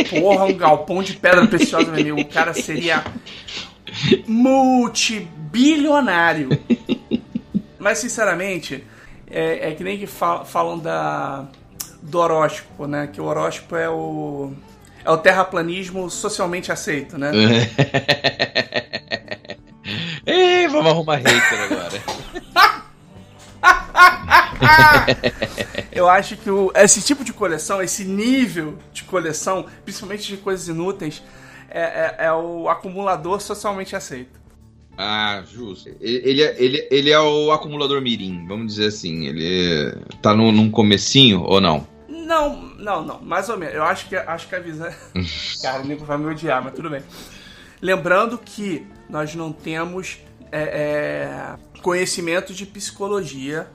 Porra, 0.10 0.46
um 0.46 0.56
galpão 0.56 1.04
de 1.04 1.14
pedra 1.14 1.46
preciosa, 1.46 1.92
meu 1.92 2.02
amigo. 2.02 2.22
O 2.22 2.26
cara 2.26 2.54
seria 2.54 3.04
multibilionário. 4.28 6.50
Mas, 7.80 7.98
sinceramente, 8.00 8.84
é, 9.30 9.72
é 9.72 9.76
que 9.76 9.84
nem 9.84 9.98
que 9.98 10.06
fal 10.06 10.46
falam 10.46 10.78
da, 10.78 11.48
do 12.02 12.20
horóscopo, 12.20 12.86
né? 12.86 13.08
Que 13.08 13.22
o 13.22 13.26
horóscopo 13.26 13.76
é 13.76 13.90
o, 13.90 14.54
é 15.04 15.10
o 15.10 15.18
terraplanismo 15.18 16.10
socialmente 16.10 16.72
aceito, 16.72 17.18
né? 17.18 17.32
Ei, 20.26 20.68
vamos 20.68 20.92
arrumar 20.92 21.16
hater 21.18 21.64
agora. 21.64 22.00
Eu 25.92 26.08
acho 26.10 26.38
que 26.38 26.50
o, 26.50 26.72
esse 26.76 27.02
tipo 27.02 27.24
de 27.24 27.34
coleção, 27.34 27.82
esse 27.82 28.06
nível 28.06 28.78
de 28.94 29.04
coleção, 29.04 29.66
principalmente 29.84 30.28
de 30.28 30.38
coisas 30.38 30.68
inúteis, 30.68 31.24
é, 31.70 31.82
é, 31.82 32.16
é 32.26 32.34
o 32.34 32.70
acumulador 32.70 33.42
socialmente 33.42 33.96
aceito. 33.96 34.40
Ah, 35.02 35.42
justo. 35.50 35.90
Ele, 36.02 36.22
ele, 36.30 36.44
é- 36.44 36.56
ele, 36.62 36.88
ele 36.92 37.10
é 37.10 37.20
o 37.20 37.54
acumulador 37.54 38.02
mirim, 38.02 38.46
vamos 38.46 38.74
dizer 38.76 38.88
assim. 38.88 39.28
Ele 39.28 39.94
tá 40.22 40.36
no, 40.36 40.52
num 40.52 40.70
comecinho 40.70 41.42
ou 41.44 41.62
não? 41.62 41.88
Não, 42.10 42.62
não, 42.78 43.06
não. 43.06 43.22
Mais 43.22 43.48
ou 43.48 43.58
menos. 43.58 43.76
Eu 43.76 43.84
acho 43.84 44.10
que, 44.10 44.16
acho 44.18 44.48
que 44.50 44.56
a 44.56 44.60
visão. 44.60 44.90
Cara, 45.64 45.84
o 45.84 45.86
nego 45.88 46.04
vai 46.04 46.18
me 46.18 46.26
odiar, 46.26 46.62
mas 46.62 46.74
tudo 46.74 46.90
bem. 46.90 47.02
Lembrando 47.82 48.38
que 48.38 48.86
nós 49.10 49.34
não 49.36 49.54
temos 49.54 50.18
é, 50.52 50.62
é, 50.62 51.82
conhecimento 51.82 52.54
de 52.54 52.66
psicologia 52.66 53.68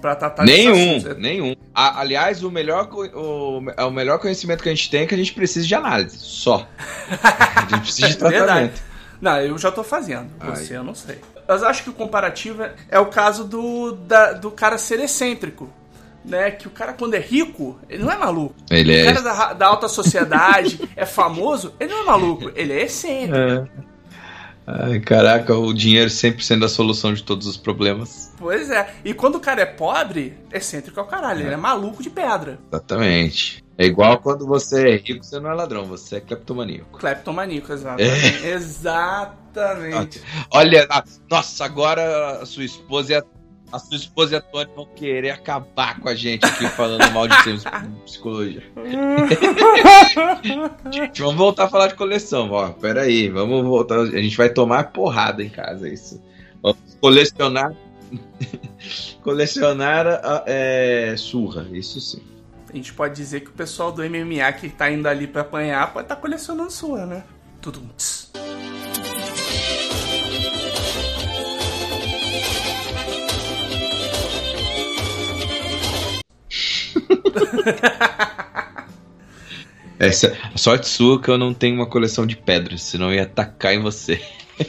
pra 0.00 0.16
tratar 0.16 0.44
Nenhum, 0.46 0.96
assuntos. 0.96 1.18
nenhum. 1.18 1.54
A- 1.74 2.00
aliás, 2.00 2.42
o 2.42 2.50
melhor, 2.50 2.88
o, 2.90 3.58
o 3.58 3.90
melhor 3.90 4.18
conhecimento 4.18 4.62
que 4.62 4.68
a 4.70 4.74
gente 4.74 4.88
tem 4.90 5.02
é 5.02 5.06
que 5.06 5.14
a 5.14 5.18
gente 5.18 5.34
precisa 5.34 5.66
de 5.66 5.74
análise, 5.74 6.16
só. 6.20 6.66
A 7.10 7.66
gente 7.70 7.82
precisa 7.82 8.08
de 8.08 8.16
Verdade. 8.18 8.38
tratamento. 8.46 8.89
Não, 9.20 9.38
eu 9.40 9.58
já 9.58 9.70
tô 9.70 9.82
fazendo. 9.84 10.30
Ai. 10.40 10.56
Você, 10.56 10.76
eu 10.76 10.82
não 10.84 10.94
sei. 10.94 11.18
Mas 11.46 11.62
acho 11.62 11.82
que 11.84 11.90
o 11.90 11.92
comparativo 11.92 12.62
é- 12.62 12.74
é 12.88 12.98
o 12.98 13.06
caso 13.06 13.44
do, 13.44 13.92
da- 13.92 14.32
do 14.32 14.50
cara 14.50 14.78
ser 14.78 15.00
excêntrico. 15.00 15.68
Né? 16.24 16.50
Que 16.50 16.66
o 16.66 16.70
cara, 16.70 16.92
quando 16.92 17.14
é 17.14 17.18
rico, 17.18 17.78
ele 17.88 18.02
não 18.02 18.12
é 18.12 18.16
maluco. 18.16 18.54
Ele 18.70 18.92
O 18.94 18.98
é. 19.00 19.04
cara 19.04 19.22
da, 19.22 19.52
da 19.54 19.66
alta 19.66 19.88
sociedade 19.88 20.78
é 20.94 21.06
famoso, 21.06 21.74
ele 21.80 21.92
não 21.94 22.02
é 22.02 22.06
maluco, 22.06 22.50
ele 22.54 22.72
é 22.74 22.82
excêntrico. 22.84 23.68
Ai, 24.66 25.00
caraca, 25.00 25.56
o 25.56 25.72
dinheiro 25.72 26.10
sempre 26.10 26.44
sendo 26.44 26.64
a 26.64 26.68
solução 26.68 27.12
de 27.12 27.22
todos 27.22 27.46
os 27.46 27.56
problemas. 27.56 28.32
Pois 28.38 28.70
é. 28.70 28.88
E 29.04 29.12
quando 29.14 29.36
o 29.36 29.40
cara 29.40 29.62
é 29.62 29.66
pobre, 29.66 30.34
excêntrico 30.52 31.00
é 31.00 31.02
o 31.02 31.06
caralho. 31.06 31.40
Ele 31.40 31.54
é 31.54 31.56
maluco 31.56 32.02
de 32.02 32.10
pedra. 32.10 32.58
Exatamente. 32.70 33.64
É 33.80 33.86
igual 33.86 34.18
quando 34.18 34.46
você 34.46 34.90
é 34.90 34.96
rico, 34.96 35.24
você 35.24 35.40
não 35.40 35.50
é 35.50 35.54
ladrão, 35.54 35.86
você 35.86 36.16
é 36.16 36.20
cleptomaníaco. 36.20 36.98
Cleptomaníaco, 36.98 37.72
exatamente. 37.72 38.46
Exatamente. 38.46 40.22
Olha, 40.52 40.86
nossa, 41.30 41.64
agora 41.64 42.42
a 42.42 42.44
sua 42.44 42.62
esposa 42.62 43.12
e 43.12 43.14
a, 43.16 43.24
a 43.72 43.78
sua 43.78 43.96
esposa 43.96 44.34
e 44.34 44.36
a 44.36 44.42
Tony 44.42 44.68
vão 44.76 44.84
querer 44.84 45.30
acabar 45.30 45.98
com 45.98 46.10
a 46.10 46.14
gente 46.14 46.44
aqui 46.44 46.68
falando 46.68 47.10
mal 47.10 47.26
de 47.26 47.42
termos 47.42 47.64
psicologia. 48.04 48.62
Gente, 50.92 51.22
vamos 51.22 51.36
voltar 51.36 51.64
a 51.64 51.68
falar 51.68 51.86
de 51.86 51.94
coleção, 51.94 52.50
ó. 52.50 52.68
Pera 52.68 53.00
aí, 53.00 53.30
vamos 53.30 53.64
voltar. 53.64 54.00
A 54.00 54.20
gente 54.20 54.36
vai 54.36 54.50
tomar 54.50 54.92
porrada 54.92 55.42
em 55.42 55.48
casa, 55.48 55.88
isso. 55.88 56.22
Vamos 56.62 56.76
colecionar. 57.00 57.74
colecionar 59.24 60.20
é, 60.44 61.14
surra, 61.16 61.66
isso 61.72 61.98
sim. 61.98 62.20
A 62.72 62.76
gente 62.76 62.92
pode 62.92 63.16
dizer 63.16 63.40
que 63.40 63.48
o 63.48 63.52
pessoal 63.52 63.90
do 63.90 64.00
MMA 64.08 64.52
que 64.52 64.68
tá 64.68 64.88
indo 64.88 65.08
ali 65.08 65.26
pra 65.26 65.42
apanhar 65.42 65.92
pode 65.92 66.04
estar 66.04 66.14
colecionando 66.14 66.70
sua, 66.70 67.04
né? 67.04 67.24
Tudo. 67.60 67.80
Tss. 67.96 68.30
Essa, 79.98 80.34
a 80.54 80.56
sorte 80.56 80.88
sua 80.88 81.20
que 81.20 81.28
eu 81.28 81.36
não 81.36 81.52
tenho 81.52 81.74
uma 81.74 81.86
coleção 81.86 82.24
de 82.24 82.36
pedras, 82.36 82.84
senão 82.84 83.08
eu 83.08 83.16
ia 83.16 83.24
atacar 83.24 83.74
em 83.74 83.80
você. 83.80 84.22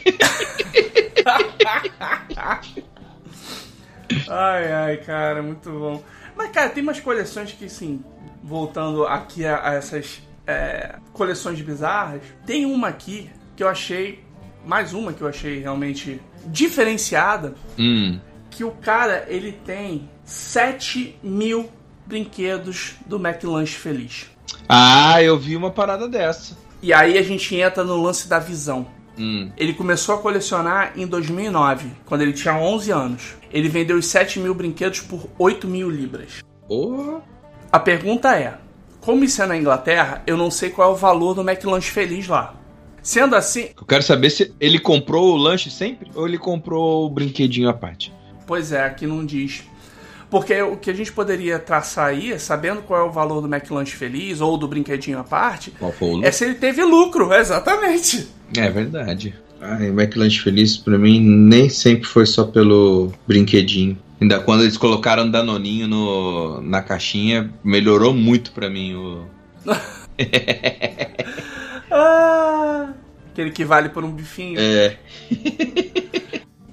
Ai, 4.28 4.72
ai, 4.72 4.96
cara, 4.98 5.42
muito 5.42 5.70
bom. 5.70 6.02
Mas, 6.36 6.50
cara, 6.50 6.68
tem 6.70 6.82
umas 6.82 7.00
coleções 7.00 7.52
que, 7.52 7.66
assim, 7.66 8.02
voltando 8.42 9.06
aqui 9.06 9.44
a, 9.46 9.68
a 9.70 9.74
essas 9.74 10.20
é, 10.46 10.96
coleções 11.12 11.60
bizarras, 11.60 12.22
tem 12.46 12.64
uma 12.66 12.88
aqui 12.88 13.30
que 13.56 13.62
eu 13.62 13.68
achei, 13.68 14.24
mais 14.66 14.92
uma 14.92 15.12
que 15.12 15.22
eu 15.22 15.28
achei 15.28 15.60
realmente 15.60 16.20
diferenciada, 16.46 17.54
Hum. 17.78 18.18
que 18.50 18.64
o 18.64 18.70
cara, 18.72 19.24
ele 19.28 19.52
tem 19.52 20.08
7 20.24 21.18
mil 21.22 21.70
brinquedos 22.06 22.94
do 23.06 23.16
McLanche 23.16 23.76
Feliz. 23.76 24.30
Ah, 24.68 25.22
eu 25.22 25.38
vi 25.38 25.56
uma 25.56 25.70
parada 25.70 26.08
dessa. 26.08 26.56
E 26.82 26.92
aí 26.92 27.16
a 27.16 27.22
gente 27.22 27.54
entra 27.54 27.84
no 27.84 28.00
lance 28.02 28.26
da 28.28 28.38
visão. 28.38 28.86
Hum. 29.18 29.50
Ele 29.56 29.74
começou 29.74 30.14
a 30.14 30.18
colecionar 30.18 30.92
em 30.96 31.06
2009, 31.06 31.88
quando 32.06 32.22
ele 32.22 32.32
tinha 32.32 32.54
11 32.54 32.90
anos. 32.90 33.34
Ele 33.52 33.68
vendeu 33.68 33.96
os 33.96 34.06
7 34.06 34.40
mil 34.40 34.54
brinquedos 34.54 35.00
por 35.00 35.28
8 35.38 35.66
mil 35.68 35.90
libras. 35.90 36.42
Porra. 36.66 37.20
A 37.70 37.78
pergunta 37.78 38.36
é: 38.36 38.54
como 39.00 39.24
isso 39.24 39.42
é 39.42 39.46
na 39.46 39.56
Inglaterra, 39.56 40.22
eu 40.26 40.36
não 40.36 40.50
sei 40.50 40.70
qual 40.70 40.90
é 40.90 40.92
o 40.92 40.96
valor 40.96 41.34
do 41.34 41.42
McLanche 41.42 41.90
Feliz 41.90 42.28
lá. 42.28 42.54
Sendo 43.02 43.34
assim, 43.34 43.70
Eu 43.76 43.84
quero 43.84 44.02
saber 44.02 44.30
se 44.30 44.54
ele 44.60 44.78
comprou 44.78 45.32
o 45.34 45.36
lanche 45.36 45.68
sempre 45.70 46.08
ou 46.14 46.26
ele 46.26 46.38
comprou 46.38 47.04
o 47.06 47.10
brinquedinho 47.10 47.68
à 47.68 47.72
parte. 47.74 48.12
pois 48.46 48.70
é, 48.70 48.84
aqui 48.84 49.06
não 49.06 49.26
diz. 49.26 49.64
Porque 50.32 50.62
o 50.62 50.78
que 50.78 50.88
a 50.88 50.94
gente 50.94 51.12
poderia 51.12 51.58
traçar 51.58 52.06
aí, 52.06 52.38
sabendo 52.40 52.80
qual 52.80 52.98
é 52.98 53.04
o 53.04 53.12
valor 53.12 53.42
do 53.42 53.54
McLanche 53.54 53.94
Feliz 53.94 54.40
ou 54.40 54.56
do 54.56 54.66
brinquedinho 54.66 55.18
à 55.18 55.24
parte, 55.24 55.74
é 56.22 56.30
se 56.32 56.46
ele 56.46 56.54
teve 56.54 56.82
lucro, 56.82 57.30
exatamente. 57.36 58.26
É 58.56 58.70
verdade. 58.70 59.34
Ai, 59.60 59.90
o 59.90 59.92
McLanche 59.92 60.40
Feliz 60.40 60.78
pra 60.78 60.96
mim 60.96 61.20
nem 61.20 61.68
sempre 61.68 62.08
foi 62.08 62.24
só 62.24 62.44
pelo 62.44 63.12
brinquedinho. 63.28 63.98
Ainda 64.22 64.40
quando 64.40 64.62
eles 64.62 64.78
colocaram 64.78 65.30
Danoninho 65.30 65.86
no, 65.86 66.62
na 66.62 66.80
caixinha, 66.80 67.52
melhorou 67.62 68.14
muito 68.14 68.52
pra 68.52 68.70
mim 68.70 68.94
o. 68.94 69.26
Ah, 71.94 72.94
aquele 73.30 73.50
que 73.50 73.66
vale 73.66 73.90
por 73.90 74.02
um 74.02 74.10
bifinho. 74.10 74.58
É. 74.58 74.96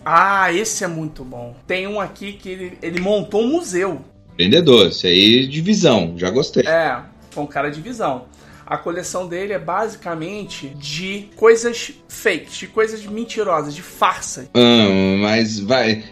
Ah, 0.04 0.52
esse 0.52 0.84
é 0.84 0.88
muito 0.88 1.24
bom. 1.24 1.56
Tem 1.68 1.88
um 1.88 2.00
aqui 2.00 2.34
que 2.34 2.50
ele, 2.50 2.78
ele 2.82 3.00
montou 3.00 3.42
um 3.44 3.48
museu. 3.48 4.02
Vendedor, 4.38 4.88
isso 4.88 5.06
aí 5.06 5.48
de 5.48 5.62
visão, 5.62 6.14
já 6.18 6.30
gostei. 6.30 6.64
É, 6.66 7.02
foi 7.30 7.44
um 7.44 7.48
cara 7.48 7.70
de 7.70 7.82
visão. 7.82 8.26
A 8.66 8.78
coleção 8.78 9.28
dele 9.28 9.52
é 9.52 9.58
basicamente 9.58 10.70
de 10.70 11.28
coisas 11.36 11.92
fakes, 12.08 12.56
de 12.56 12.68
coisas 12.68 13.04
mentirosas, 13.04 13.74
de 13.74 13.82
farsa. 13.82 14.48
Ah, 14.54 15.18
mas 15.20 15.60
vai, 15.60 16.04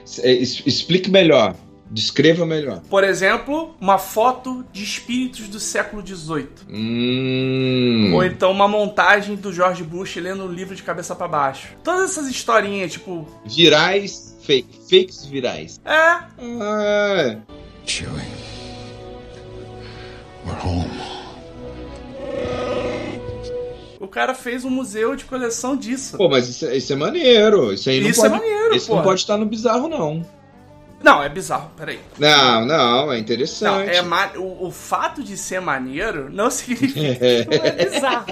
explique 0.66 1.10
melhor. 1.10 1.56
Descreva 1.90 2.46
melhor. 2.46 2.82
Por 2.90 3.04
exemplo, 3.04 3.76
uma 3.80 3.98
foto 3.98 4.66
de 4.74 4.84
espíritos 4.84 5.48
do 5.48 5.60
século 5.60 6.06
XVIII. 6.06 6.48
Hum. 6.70 8.12
Ou 8.14 8.24
então 8.26 8.52
uma 8.52 8.68
montagem 8.68 9.36
do 9.36 9.54
George 9.54 9.84
Bush 9.84 10.18
lendo 10.18 10.44
o 10.44 10.52
livro 10.52 10.76
de 10.76 10.84
cabeça 10.84 11.16
pra 11.16 11.28
baixo. 11.28 11.70
Todas 11.84 12.12
essas 12.12 12.28
historinhas, 12.30 12.92
tipo, 12.92 13.26
Virais, 13.46 14.36
fake, 14.44 14.80
fakes 14.90 15.26
virais. 15.26 15.80
é, 15.86 15.92
Ah, 15.92 17.38
Chewie, 17.86 18.12
we're 20.46 20.60
home. 20.66 20.92
o 24.00 24.08
cara 24.08 24.34
fez 24.34 24.64
um 24.64 24.70
museu 24.70 25.16
de 25.16 25.26
coleção 25.26 25.76
disso. 25.76 26.18
pô, 26.18 26.30
mas 26.30 26.48
isso, 26.48 26.66
é- 26.66 26.78
isso 26.78 26.94
é 26.94 26.96
maneiro. 26.96 27.74
Isso 27.74 27.90
aí 27.90 28.00
não 28.02 28.10
Isso 28.10 28.26
é 28.26 28.30
pode, 28.30 28.42
maneiro, 28.42 28.76
Isso 28.76 28.88
pô. 28.88 28.96
não 28.96 29.04
pode 29.04 29.20
estar 29.22 29.38
no 29.38 29.46
bizarro, 29.46 29.88
não. 29.88 30.26
Não, 31.04 31.22
é 31.22 31.30
bizarro, 31.30 31.72
peraí. 31.78 32.00
Não, 32.18 32.66
não, 32.66 33.04
é 33.04 33.06
Não, 33.06 33.16
interessante. 33.16 33.90
é 33.92 34.02
ma- 34.02 34.32
o, 34.36 34.68
o 34.68 34.72
fato 34.72 35.24
de 35.24 35.38
ser 35.38 35.62
maneiro 35.62 36.30
não 36.32 36.50
significa 36.52 37.16
que 37.46 37.58
não 37.58 37.66
é 37.66 37.72
bizarro. 37.86 38.26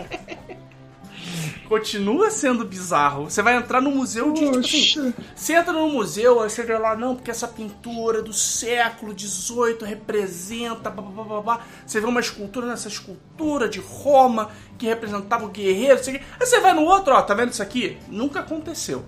Continua 1.67 2.29
sendo 2.29 2.63
bizarro. 2.63 3.23
Você 3.29 3.41
vai 3.41 3.55
entrar 3.55 3.81
no 3.81 3.89
museu 3.89 4.31
de. 4.33 4.41
Tipo 4.45 4.59
assim, 4.59 5.13
você 5.35 5.53
entra 5.53 5.73
no 5.73 5.89
museu, 5.89 6.39
aí 6.41 6.49
você 6.49 6.61
vê 6.63 6.77
lá, 6.77 6.95
não, 6.95 7.15
porque 7.15 7.31
essa 7.31 7.47
pintura 7.47 8.21
do 8.21 8.31
século 8.31 9.17
XVIII 9.17 9.77
representa. 9.83 10.91
Blá, 10.91 11.01
blá, 11.03 11.23
blá, 11.23 11.41
blá. 11.41 11.59
Você 11.85 11.99
vê 11.99 12.05
uma 12.05 12.19
escultura 12.19 12.67
nessa 12.67 12.87
escultura 12.87 13.67
de 13.67 13.79
Roma 13.79 14.51
que 14.77 14.85
representava 14.85 15.45
o 15.45 15.49
guerreiro, 15.49 15.95
não 15.95 16.03
sei 16.03 16.15
o 16.15 16.19
quê. 16.19 16.25
Aí 16.39 16.45
você 16.45 16.59
vai 16.59 16.73
no 16.73 16.83
outro, 16.83 17.13
ó, 17.15 17.21
tá 17.23 17.33
vendo 17.33 17.51
isso 17.51 17.63
aqui? 17.63 17.97
Nunca 18.09 18.41
aconteceu. 18.41 19.03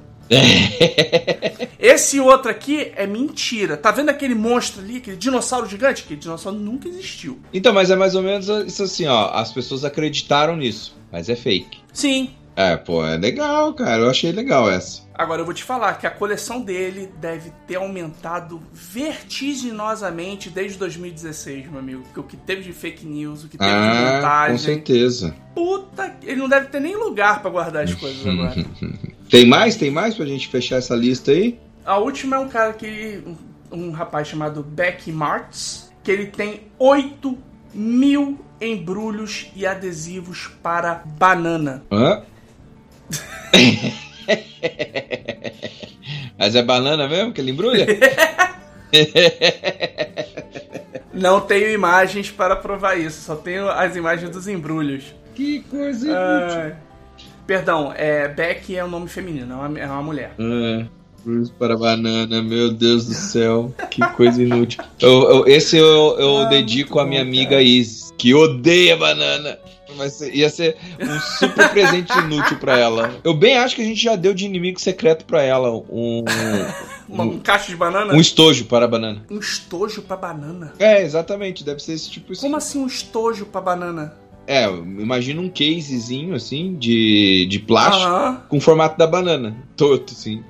Esse 1.79 2.19
outro 2.19 2.51
aqui 2.51 2.91
é 2.95 3.07
mentira. 3.07 3.77
Tá 3.77 3.91
vendo 3.91 4.09
aquele 4.09 4.35
monstro 4.35 4.81
ali, 4.81 4.97
aquele 4.97 5.17
dinossauro 5.17 5.67
gigante? 5.67 6.03
Aquele 6.03 6.19
dinossauro 6.19 6.57
nunca 6.57 6.87
existiu. 6.87 7.39
Então, 7.53 7.73
mas 7.73 7.89
é 7.89 7.95
mais 7.95 8.15
ou 8.15 8.21
menos 8.21 8.47
isso 8.65 8.83
assim, 8.83 9.05
ó. 9.07 9.31
As 9.33 9.51
pessoas 9.51 9.85
acreditaram 9.85 10.55
nisso, 10.55 10.95
mas 11.11 11.29
é 11.29 11.35
fake. 11.35 11.79
Sim. 11.93 12.31
É, 12.59 12.75
pô, 12.75 13.05
é 13.05 13.15
legal, 13.17 13.71
cara. 13.75 14.01
Eu 14.01 14.09
achei 14.09 14.31
legal 14.31 14.67
essa. 14.67 15.03
Agora 15.13 15.41
eu 15.41 15.45
vou 15.45 15.53
te 15.53 15.63
falar 15.63 15.93
que 15.99 16.07
a 16.07 16.09
coleção 16.11 16.59
dele 16.59 17.07
deve 17.21 17.51
ter 17.67 17.75
aumentado 17.75 18.59
vertiginosamente 18.73 20.49
desde 20.49 20.77
2016, 20.77 21.69
meu 21.69 21.79
amigo. 21.79 22.01
Porque 22.03 22.19
o 22.19 22.23
que 22.23 22.35
teve 22.37 22.63
de 22.63 22.73
fake 22.73 23.05
news, 23.05 23.43
o 23.43 23.47
que 23.47 23.57
teve 23.57 23.69
de 23.69 23.75
Ah, 23.77 24.05
com 24.09 24.15
montagem. 24.15 24.57
certeza. 24.57 25.35
Puta, 25.53 26.15
ele 26.23 26.37
não 26.39 26.49
deve 26.49 26.67
ter 26.67 26.79
nem 26.79 26.95
lugar 26.95 27.41
pra 27.41 27.49
guardar 27.51 27.83
as 27.83 27.93
coisas 27.93 28.25
agora. 28.25 28.65
Tem 29.29 29.45
mais? 29.47 29.75
Tem 29.75 29.91
mais 29.91 30.15
pra 30.15 30.25
gente 30.25 30.47
fechar 30.47 30.77
essa 30.77 30.95
lista 30.95 31.31
aí? 31.31 31.59
A 31.85 31.97
última 31.97 32.37
é 32.37 32.39
um 32.39 32.47
cara 32.49 32.73
que. 32.73 33.21
um 33.71 33.91
rapaz 33.91 34.27
chamado 34.27 34.63
Becky 34.63 35.11
Martz, 35.11 35.91
que 36.03 36.11
ele 36.11 36.27
tem 36.27 36.61
8 36.79 37.37
mil 37.73 38.39
embrulhos 38.59 39.47
e 39.55 39.65
adesivos 39.65 40.49
para 40.63 41.03
banana. 41.05 41.83
Hã? 41.91 42.23
Mas 46.37 46.55
é 46.55 46.61
banana 46.61 47.07
mesmo 47.07 47.33
que 47.33 47.41
ele 47.41 47.51
embrulha? 47.51 47.85
Não 51.13 51.41
tenho 51.41 51.71
imagens 51.71 52.29
para 52.29 52.55
provar 52.55 52.95
isso, 52.95 53.21
só 53.21 53.35
tenho 53.35 53.67
as 53.69 53.95
imagens 53.95 54.29
dos 54.29 54.47
embrulhos. 54.47 55.03
que 55.35 55.61
coisa 55.61 56.07
Ah, 56.15 56.71
perdão, 57.45 57.91
é, 57.95 58.27
Beck 58.27 58.75
é 58.75 58.83
um 58.85 58.89
nome 58.89 59.07
feminino, 59.07 59.51
é 59.53 59.55
uma, 59.67 59.79
é 59.79 59.85
uma 59.87 60.03
mulher. 60.03 60.31
Ah, 60.39 60.85
Cruz 61.23 61.49
para 61.49 61.75
banana, 61.75 62.41
meu 62.41 62.71
Deus 62.71 63.05
do 63.07 63.13
céu, 63.13 63.73
que 63.89 63.99
coisa 64.13 64.41
inútil. 64.41 64.81
Eu- 65.01 65.29
eu- 65.29 65.47
esse 65.47 65.75
eu, 65.75 66.15
eu 66.19 66.37
Ah, 66.39 66.45
dedico 66.45 66.99
à 66.99 67.05
minha 67.05 67.21
amiga 67.21 67.49
cara. 67.51 67.63
Isis, 67.63 68.06
que 68.17 68.33
odeia 68.33 68.95
banana. 68.97 69.57
Vai 69.95 70.09
ser- 70.09 70.35
ia 70.35 70.49
ser 70.49 70.75
um 70.99 71.19
super 71.39 71.69
presente 71.71 72.11
inútil 72.19 72.57
pra 72.57 72.77
ela. 72.77 73.15
Eu 73.23 73.33
bem 73.33 73.57
acho 73.57 73.75
que 73.75 73.81
a 73.81 73.85
gente 73.85 74.03
já 74.03 74.15
deu 74.15 74.33
de 74.33 74.45
inimigo 74.45 74.79
secreto 74.79 75.23
pra 75.25 75.41
ela 75.41 75.71
um, 75.89 76.23
Uma, 77.07 77.23
um 77.23 77.39
cacho 77.39 77.69
de 77.69 77.75
banana? 77.77 78.13
um 78.13 78.19
estojo 78.19 78.65
para 78.65 78.85
a 78.85 78.87
banana. 78.87 79.25
Um 79.31 79.39
estojo 79.39 80.01
para 80.01 80.17
banana? 80.17 80.73
É, 80.77 81.01
exatamente, 81.01 81.63
deve 81.63 81.81
ser 81.81 81.93
esse 81.93 82.09
tipo. 82.11 82.37
Como 82.37 82.57
assim 82.57 82.79
um 82.79 82.87
estojo 82.87 83.45
para 83.45 83.61
banana? 83.61 84.13
É, 84.45 84.65
imagina 84.69 85.41
um 85.41 85.49
casezinho 85.49 86.35
assim 86.35 86.75
de, 86.75 87.45
de 87.49 87.59
plástico 87.59 88.05
Aham. 88.07 88.41
com 88.49 88.57
o 88.57 88.61
formato 88.61 88.97
da 88.97 89.07
banana. 89.07 89.55
Torto, 89.75 90.13
assim. 90.13 90.43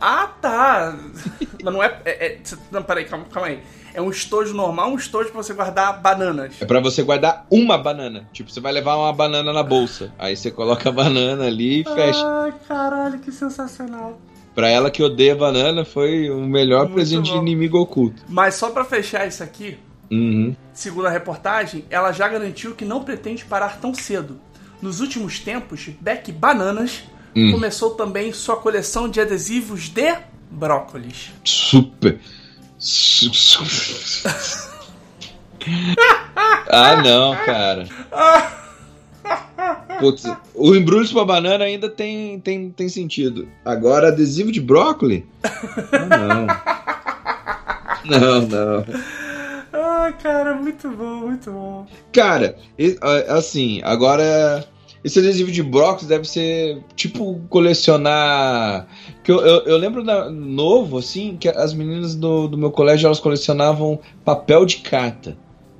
Ah, 0.00 0.28
tá. 0.40 0.96
Mas 1.62 1.74
não 1.74 1.82
é, 1.82 2.00
é, 2.04 2.26
é- 2.26 2.38
Não, 2.70 2.82
peraí, 2.82 3.04
calma, 3.04 3.26
calma 3.30 3.48
aí. 3.48 3.60
É 3.92 4.00
um 4.00 4.08
estojo 4.08 4.54
normal, 4.54 4.90
um 4.92 4.96
estojo 4.96 5.30
pra 5.30 5.42
você 5.42 5.52
guardar 5.52 6.00
bananas. 6.00 6.54
É 6.60 6.64
pra 6.64 6.78
você 6.80 7.02
guardar 7.02 7.44
uma 7.50 7.76
banana. 7.76 8.28
Tipo, 8.32 8.48
você 8.50 8.60
vai 8.60 8.72
levar 8.72 8.96
uma 8.96 9.12
banana 9.12 9.52
na 9.52 9.62
bolsa. 9.64 10.12
Aí 10.18 10.36
você 10.36 10.50
coloca 10.50 10.88
a 10.88 10.92
banana 10.92 11.46
ali 11.46 11.80
e 11.80 11.84
fecha. 11.84 12.24
Ai, 12.24 12.54
caralho, 12.68 13.18
que 13.18 13.32
sensacional. 13.32 14.20
Pra 14.54 14.68
ela 14.68 14.90
que 14.90 15.02
odeia 15.02 15.34
banana, 15.34 15.84
foi 15.84 16.30
o 16.30 16.40
melhor 16.40 16.82
Muito 16.84 16.94
presente 16.94 17.26
de 17.26 17.32
bom. 17.36 17.42
inimigo 17.42 17.78
oculto. 17.78 18.22
Mas 18.28 18.54
só 18.54 18.70
pra 18.70 18.84
fechar 18.84 19.26
isso 19.26 19.42
aqui, 19.42 19.76
Uhum. 20.10 20.54
segundo 20.72 21.06
a 21.06 21.10
reportagem, 21.10 21.84
ela 21.90 22.12
já 22.12 22.28
garantiu 22.28 22.74
que 22.74 22.84
não 22.84 23.02
pretende 23.02 23.44
parar 23.44 23.78
tão 23.80 23.92
cedo. 23.94 24.40
Nos 24.80 25.00
últimos 25.00 25.40
tempos, 25.40 25.88
Beck 26.00 26.30
Bananas 26.32 27.02
Hum. 27.36 27.52
começou 27.52 27.90
também 27.90 28.32
sua 28.32 28.56
coleção 28.56 29.08
de 29.08 29.20
adesivos 29.20 29.88
de 29.88 30.14
brócolis. 30.50 31.30
Super. 31.44 32.18
Su- 32.78 33.32
su- 33.34 33.64
ah, 36.68 36.96
não, 37.02 37.36
cara. 37.44 37.86
Putz, 39.98 40.24
o 40.54 40.74
embrulho 40.74 41.08
pra 41.12 41.24
banana 41.24 41.64
ainda 41.64 41.88
tem, 41.88 42.40
tem, 42.40 42.70
tem 42.70 42.88
sentido. 42.88 43.46
Agora, 43.64 44.08
adesivo 44.08 44.50
de 44.50 44.60
brócolis? 44.60 45.22
Ah, 45.44 46.06
não. 46.16 46.46
Não, 48.18 48.40
não. 48.46 48.84
Ah, 49.72 50.12
cara, 50.22 50.54
muito 50.54 50.88
bom, 50.90 51.16
muito 51.26 51.50
bom. 51.52 51.86
Cara, 52.12 52.56
assim, 53.28 53.80
agora. 53.84 54.64
Esse 55.02 55.18
adesivo 55.18 55.50
de 55.50 55.62
brócolis 55.62 56.06
deve 56.06 56.28
ser 56.28 56.78
tipo 56.94 57.40
colecionar. 57.48 58.86
Que 59.24 59.32
eu, 59.32 59.40
eu, 59.40 59.62
eu 59.64 59.76
lembro 59.78 60.04
da- 60.04 60.28
novo, 60.30 60.98
assim, 60.98 61.36
que 61.38 61.48
as 61.48 61.72
meninas 61.72 62.14
do, 62.14 62.46
do 62.48 62.58
meu 62.58 62.70
colégio 62.70 63.06
elas 63.06 63.20
colecionavam 63.20 63.98
papel 64.24 64.64
de 64.66 64.78
carta. 64.78 65.36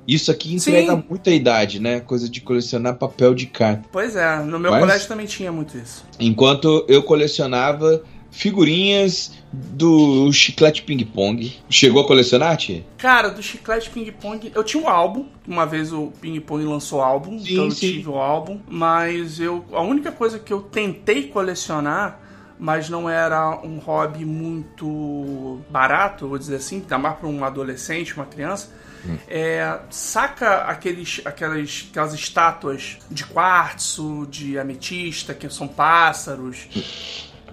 Isso 0.07 0.31
aqui 0.31 0.55
entrega 0.55 0.93
Sim. 0.95 1.03
muita 1.07 1.29
idade, 1.29 1.79
né? 1.79 1.99
Coisa 1.99 2.27
de 2.27 2.41
colecionar 2.41 2.95
papel 2.95 3.35
de 3.35 3.45
carta. 3.45 3.87
Pois 3.91 4.15
é, 4.15 4.39
no 4.39 4.57
meu 4.59 4.71
Mas- 4.71 4.79
colégio 4.81 5.07
também 5.07 5.27
tinha 5.27 5.51
muito 5.51 5.77
isso. 5.77 6.03
Enquanto 6.19 6.83
eu 6.87 7.03
colecionava 7.03 8.01
figurinhas 8.31 9.33
do 9.51 10.31
chiclete 10.31 10.81
ping-pong. 10.81 11.53
Chegou 11.69 12.01
a 12.01 12.07
colecionar, 12.07 12.57
tia? 12.57 12.83
Cara, 12.97 13.29
do 13.29 13.43
Chiclete 13.43 13.89
Ping 13.89 14.09
Pong, 14.11 14.51
eu 14.55 14.63
tinha 14.63 14.81
um 14.81 14.87
álbum. 14.87 15.27
Uma 15.45 15.65
vez 15.65 15.91
o 15.91 16.11
Ping 16.21 16.39
Pong 16.39 16.63
lançou 16.63 17.01
álbum, 17.01 17.37
Sim, 17.39 17.53
então 17.53 17.65
eu 17.65 17.71
sim. 17.71 17.93
tive 17.93 18.09
o 18.09 18.15
álbum. 18.15 18.59
Mas 18.67 19.39
eu. 19.39 19.65
A 19.73 19.81
única 19.81 20.11
coisa 20.11 20.39
que 20.39 20.53
eu 20.53 20.61
tentei 20.61 21.23
colecionar, 21.27 22.19
mas 22.57 22.89
não 22.89 23.09
era 23.09 23.59
um 23.63 23.77
hobby 23.79 24.23
muito 24.23 25.59
barato, 25.69 26.27
vou 26.27 26.37
dizer 26.37 26.55
assim, 26.55 26.77
ainda 26.77 26.97
mais 26.97 27.17
para 27.17 27.27
um 27.27 27.43
adolescente, 27.43 28.15
uma 28.15 28.25
criança. 28.25 28.69
Hum. 29.03 29.17
É, 29.27 29.79
saca 29.89 30.57
aqueles, 30.65 31.21
aquelas, 31.25 31.87
aquelas 31.89 32.13
estátuas 32.13 32.99
de 33.09 33.25
quartzo, 33.25 34.27
de 34.29 34.59
ametista, 34.59 35.33
que 35.33 35.49
são 35.49 35.67
pássaros. 35.67 36.67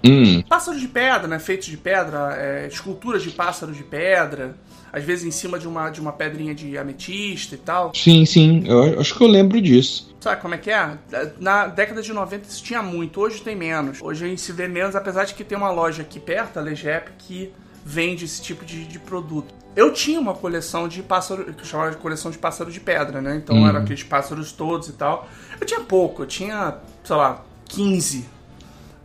Hum. 0.05 0.43
Pássaros 0.43 0.81
de 0.81 0.89
pedra, 0.89 1.27
né? 1.29 1.39
Feitos 1.39 1.67
de 1.69 1.77
pedra, 1.77 2.35
é, 2.37 2.67
esculturas 2.67 3.23
de 3.23 3.31
pássaros 3.31 3.77
de 3.77 3.83
pedra, 3.83 4.55
às 4.93 5.05
vezes 5.05 5.25
em 5.25 5.31
cima 5.31 5.59
de 5.59 5.67
uma, 5.69 5.91
de 5.91 6.01
uma 6.01 6.13
pedrinha 6.13 6.55
de 6.55 6.77
ametista 6.79 7.55
e 7.55 7.59
tal. 7.59 7.93
Sim, 7.95 8.25
sim. 8.25 8.65
Eu 8.67 9.01
acho 9.01 9.15
que 9.15 9.23
eu 9.23 9.29
lembro 9.29 9.61
disso. 9.61 10.15
Sabe 10.21 10.41
como 10.41 10.55
é 10.55 10.59
que 10.59 10.71
é? 10.71 10.97
Na 11.39 11.67
década 11.69 12.03
de 12.03 12.13
90 12.13 12.49
isso 12.49 12.63
tinha 12.65 12.83
muito, 12.83 13.21
hoje 13.21 13.41
tem 13.41 13.55
menos. 13.55 13.99
Hoje 14.03 14.25
a 14.25 14.29
gente 14.29 14.41
se 14.41 14.53
vê 14.53 14.67
menos, 14.67 14.97
apesar 14.97 15.25
de 15.25 15.35
que 15.35 15.45
tem 15.45 15.57
uma 15.57 15.71
loja 15.71 16.03
aqui 16.03 16.19
perto, 16.19 16.59
a 16.59 16.63
Legep, 16.63 17.11
que 17.19 17.53
vende 17.85 18.25
esse 18.25 18.43
tipo 18.43 18.65
de, 18.65 18.85
de 18.85 18.99
produto. 18.99 19.55
Eu 19.77 19.93
tinha 19.93 20.19
uma 20.19 20.35
coleção 20.35 20.89
de 20.89 21.03
pássaro, 21.03 21.45
que 21.55 21.61
eu 21.63 21.65
chamava 21.65 21.91
de 21.93 21.99
coleção 21.99 22.31
de 22.33 22.39
pássaro 22.39 22.71
de 22.71 22.81
pedra, 22.81 23.21
né? 23.23 23.37
Então 23.37 23.57
Uhum. 23.57 23.69
eram 23.69 23.81
aqueles 23.81 24.03
pássaros 24.03 24.51
todos 24.51 24.89
e 24.89 24.93
tal. 24.95 25.29
Eu 25.61 25.67
tinha 25.67 25.81
pouco, 25.81 26.23
eu 26.23 26.27
tinha, 26.27 26.75
sei 27.05 27.15
lá, 27.17 27.45
15. 27.67 28.27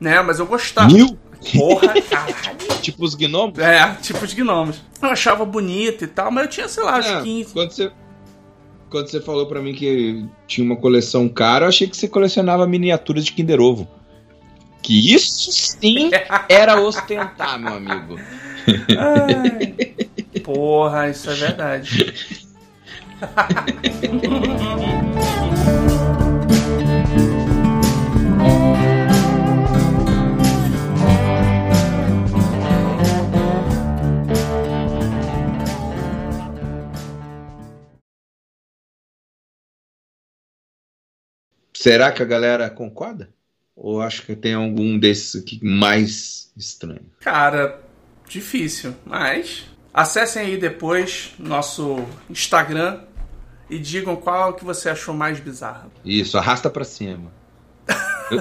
Né? 0.03 0.21
Mas 0.21 0.37
eu 0.39 0.45
gostava. 0.45 0.91
Mil? 0.91 1.17
Porra, 1.55 1.93
caralho. 2.09 2.57
Tipo 2.81 3.05
os 3.05 3.15
gnomos? 3.15 3.57
É, 3.59 3.95
tipo 4.01 4.27
de 4.27 4.35
gnomos. 4.35 4.81
Eu 5.01 5.09
achava 5.09 5.45
bonito 5.45 6.03
e 6.03 6.07
tal, 6.07 6.29
mas 6.29 6.43
eu 6.43 6.49
tinha, 6.49 6.67
sei 6.67 6.83
lá, 6.83 6.99
uns 6.99 7.05
É, 7.05 7.21
15. 7.21 7.53
Quando 7.53 7.71
você, 7.71 7.91
quando 8.89 9.07
você 9.07 9.21
falou 9.21 9.45
pra 9.47 9.61
mim 9.61 9.73
que 9.73 10.25
tinha 10.45 10.65
uma 10.65 10.75
coleção 10.75 11.29
cara, 11.29 11.63
eu 11.65 11.69
achei 11.69 11.87
que 11.87 11.95
você 11.95 12.07
colecionava 12.09 12.67
miniaturas 12.67 13.23
de 13.23 13.31
Kinder 13.31 13.61
Ovo. 13.61 13.87
Que 14.81 15.13
isso 15.13 15.49
sim 15.53 16.11
era 16.49 16.81
ostentar, 16.81 17.57
meu 17.57 17.75
amigo. 17.75 18.19
Ai. 18.97 19.73
Porra, 20.43 21.09
isso 21.09 21.29
é 21.29 21.33
verdade. 21.35 22.13
Será 41.83 42.13
que 42.13 42.23
a 42.23 42.25
galera 42.25 42.69
concorda? 42.69 43.29
Ou 43.75 44.01
acho 44.01 44.21
que 44.21 44.37
tem 44.37 44.53
algum 44.53 44.97
desses 44.97 45.35
aqui 45.35 45.59
mais 45.61 46.49
estranho? 46.55 47.11
Cara, 47.19 47.81
difícil, 48.25 48.95
mas 49.05 49.65
acessem 49.93 50.43
aí 50.43 50.55
depois 50.55 51.33
nosso 51.37 52.05
Instagram 52.29 53.01
e 53.69 53.77
digam 53.77 54.15
qual 54.15 54.53
que 54.53 54.63
você 54.63 54.89
achou 54.89 55.13
mais 55.13 55.41
bizarro. 55.41 55.91
Isso, 56.05 56.37
arrasta 56.37 56.69
pra 56.69 56.85
cima. 56.85 57.33
Eu, 58.31 58.39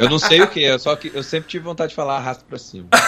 eu 0.00 0.10
não 0.10 0.18
sei 0.18 0.42
o 0.42 0.48
que 0.48 0.64
é, 0.64 0.76
só 0.76 0.96
que 0.96 1.12
eu 1.14 1.22
sempre 1.22 1.48
tive 1.48 1.64
vontade 1.64 1.90
de 1.90 1.94
falar 1.94 2.16
arrasta 2.16 2.44
pra 2.44 2.58
cima. 2.58 2.88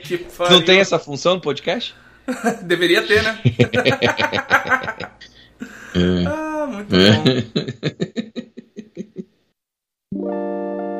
que 0.00 0.26
Não 0.48 0.64
tem 0.64 0.78
essa 0.78 0.96
função 0.96 1.34
no 1.34 1.40
podcast? 1.40 1.92
Deveria 2.62 3.04
ter, 3.04 3.20
né? 3.24 3.40
ah, 6.24 6.51
muito 6.74 6.94
é. 6.94 7.12
bom. 7.12 7.22